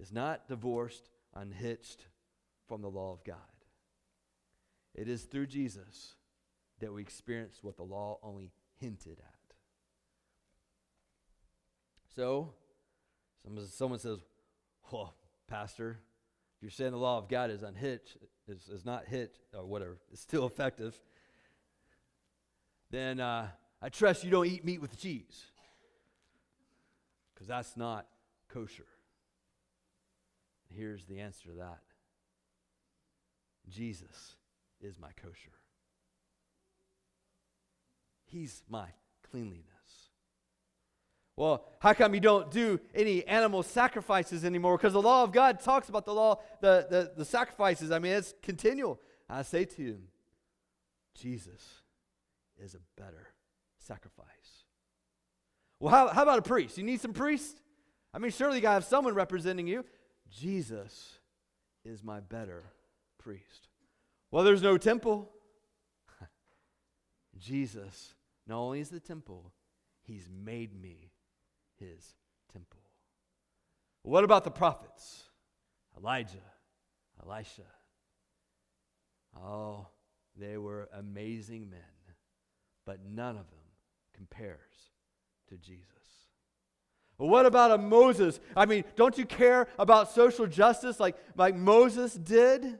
is 0.00 0.12
not 0.12 0.48
divorced, 0.48 1.10
unhitched 1.34 2.06
from 2.66 2.82
the 2.82 2.90
law 2.90 3.12
of 3.12 3.24
God. 3.24 3.36
It 4.94 5.08
is 5.08 5.22
through 5.22 5.46
Jesus 5.46 6.14
that 6.80 6.92
we 6.92 7.00
experience 7.00 7.58
what 7.62 7.76
the 7.76 7.82
law 7.82 8.18
only 8.22 8.52
hinted 8.78 9.18
at. 9.20 9.54
So, 12.14 12.52
someone 13.70 13.98
says, 13.98 14.18
Well, 14.92 15.14
Pastor, 15.48 15.98
if 16.56 16.62
you're 16.62 16.70
saying 16.70 16.90
the 16.90 16.98
law 16.98 17.16
of 17.16 17.26
God 17.26 17.50
is 17.50 17.62
unhitched, 17.62 18.18
is, 18.46 18.68
is 18.68 18.84
not 18.84 19.06
hit, 19.06 19.38
or 19.56 19.64
whatever, 19.64 19.96
it's 20.12 20.20
still 20.20 20.46
effective, 20.46 20.94
then 22.90 23.18
uh, 23.18 23.48
I 23.80 23.88
trust 23.88 24.22
you 24.22 24.30
don't 24.30 24.46
eat 24.46 24.66
meat 24.66 24.82
with 24.82 25.00
cheese. 25.00 25.46
Because 27.32 27.48
that's 27.48 27.74
not 27.74 28.06
kosher. 28.52 28.84
Here's 30.76 31.06
the 31.06 31.20
answer 31.20 31.48
to 31.48 31.54
that 31.54 31.80
Jesus 33.70 34.36
is 34.82 34.98
my 34.98 35.10
kosher. 35.22 35.52
He's 38.26 38.62
my 38.68 38.88
cleanliness. 39.30 39.71
Well, 41.36 41.64
how 41.80 41.94
come 41.94 42.14
you 42.14 42.20
don't 42.20 42.50
do 42.50 42.78
any 42.94 43.26
animal 43.26 43.62
sacrifices 43.62 44.44
anymore? 44.44 44.76
Because 44.76 44.92
the 44.92 45.02
law 45.02 45.22
of 45.22 45.32
God 45.32 45.60
talks 45.60 45.88
about 45.88 46.04
the 46.04 46.12
law, 46.12 46.40
the, 46.60 46.86
the, 46.88 47.12
the 47.16 47.24
sacrifices. 47.24 47.90
I 47.90 47.98
mean, 47.98 48.12
it's 48.12 48.34
continual. 48.42 49.00
I 49.28 49.42
say 49.42 49.64
to 49.64 49.82
you, 49.82 49.98
Jesus 51.14 51.80
is 52.62 52.74
a 52.74 53.00
better 53.00 53.28
sacrifice. 53.78 54.26
Well, 55.80 55.90
how, 55.90 56.08
how 56.08 56.22
about 56.22 56.38
a 56.38 56.42
priest? 56.42 56.76
You 56.76 56.84
need 56.84 57.00
some 57.00 57.14
priest? 57.14 57.60
I 58.14 58.18
mean, 58.18 58.30
surely 58.30 58.56
you 58.56 58.62
got 58.62 58.70
to 58.70 58.74
have 58.74 58.84
someone 58.84 59.14
representing 59.14 59.66
you. 59.66 59.84
Jesus 60.30 61.18
is 61.84 62.04
my 62.04 62.20
better 62.20 62.62
priest. 63.18 63.68
Well, 64.30 64.44
there's 64.44 64.62
no 64.62 64.76
temple. 64.76 65.30
Jesus 67.38 68.14
not 68.46 68.58
only 68.58 68.80
is 68.80 68.90
the 68.90 69.00
temple, 69.00 69.52
he's 70.02 70.28
made 70.28 70.80
me 70.80 71.11
his 71.82 72.14
temple. 72.52 72.80
What 74.02 74.24
about 74.24 74.44
the 74.44 74.50
prophets? 74.50 75.24
Elijah, 75.96 76.38
Elisha. 77.24 77.62
Oh, 79.36 79.86
they 80.36 80.56
were 80.56 80.88
amazing 80.94 81.70
men, 81.70 81.80
but 82.86 82.98
none 83.04 83.36
of 83.36 83.50
them 83.50 83.58
compares 84.14 84.58
to 85.48 85.56
Jesus. 85.56 85.86
What 87.16 87.46
about 87.46 87.70
a 87.70 87.78
Moses? 87.78 88.40
I 88.56 88.66
mean, 88.66 88.84
don't 88.96 89.16
you 89.16 89.24
care 89.24 89.68
about 89.78 90.10
social 90.10 90.46
justice 90.46 90.98
like, 90.98 91.16
like 91.36 91.54
Moses 91.54 92.14
did? 92.14 92.78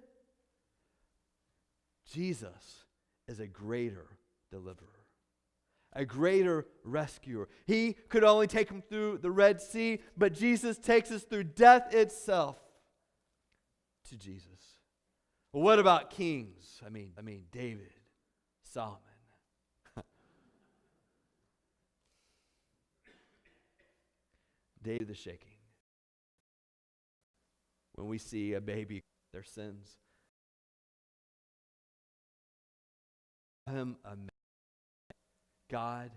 Jesus 2.13 2.85
is 3.29 3.41
a 3.41 3.47
greater 3.47 4.07
deliverer, 4.51 5.02
a 5.93 6.05
greater 6.05 6.67
rescuer. 6.85 7.49
He 7.67 7.97
could 8.09 8.25
only 8.25 8.47
take 8.47 8.71
him 8.71 8.83
through 8.83 9.19
the 9.19 9.31
Red 9.31 9.61
Sea, 9.61 10.01
but 10.17 10.33
Jesus 10.33 10.79
takes 10.79 11.11
us 11.11 11.23
through 11.23 11.45
death 11.45 11.95
itself 11.95 12.57
to 14.09 14.17
Jesus. 14.17 14.49
Well, 15.53 15.63
what 15.63 15.79
about 15.79 16.11
kings? 16.11 16.81
I 16.85 16.89
mean, 16.89 17.13
I 17.19 17.21
mean 17.23 17.45
David, 17.53 17.93
Solomon. 18.63 18.99
David 24.83 25.09
the 25.09 25.15
shaking. 25.15 25.49
When 27.95 28.09
we 28.09 28.17
see 28.19 28.55
a 28.55 28.61
baby, 28.61 29.03
their 29.33 29.45
sins. 29.45 29.97
Him 33.67 33.97
a 34.05 34.17
man. 34.17 34.29
God. 35.73 36.11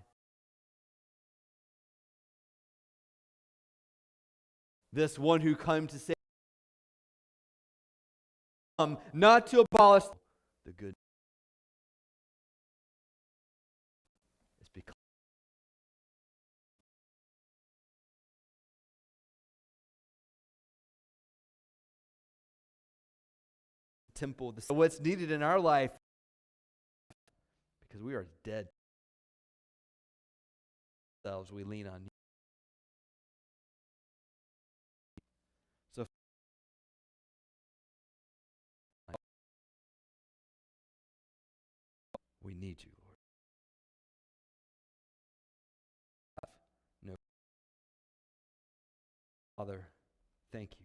This 4.91 5.17
one 5.17 5.39
who 5.39 5.55
come 5.55 5.87
to 5.87 5.97
save, 5.97 6.15
um, 8.77 8.97
not 9.13 9.47
to 9.47 9.61
abolish 9.61 10.03
the 10.65 10.73
good. 10.73 10.93
It's 14.59 14.69
because 14.73 14.93
temple, 24.15 24.51
the, 24.51 24.73
what's 24.73 24.99
needed 24.99 25.31
in 25.31 25.41
our 25.41 25.61
life, 25.61 25.91
because 27.87 28.03
we 28.03 28.15
are 28.15 28.27
dead. 28.43 28.67
Ourselves, 31.25 31.51
we 31.51 31.63
lean 31.63 31.87
on 31.87 32.03
you. 32.03 32.09
So, 35.95 36.05
we 42.43 42.53
need 42.53 42.77
you, 42.83 42.91
Lord. 43.07 43.17
No, 47.03 47.15
Father, 49.57 49.87
thank 50.51 50.73
you. 50.79 50.84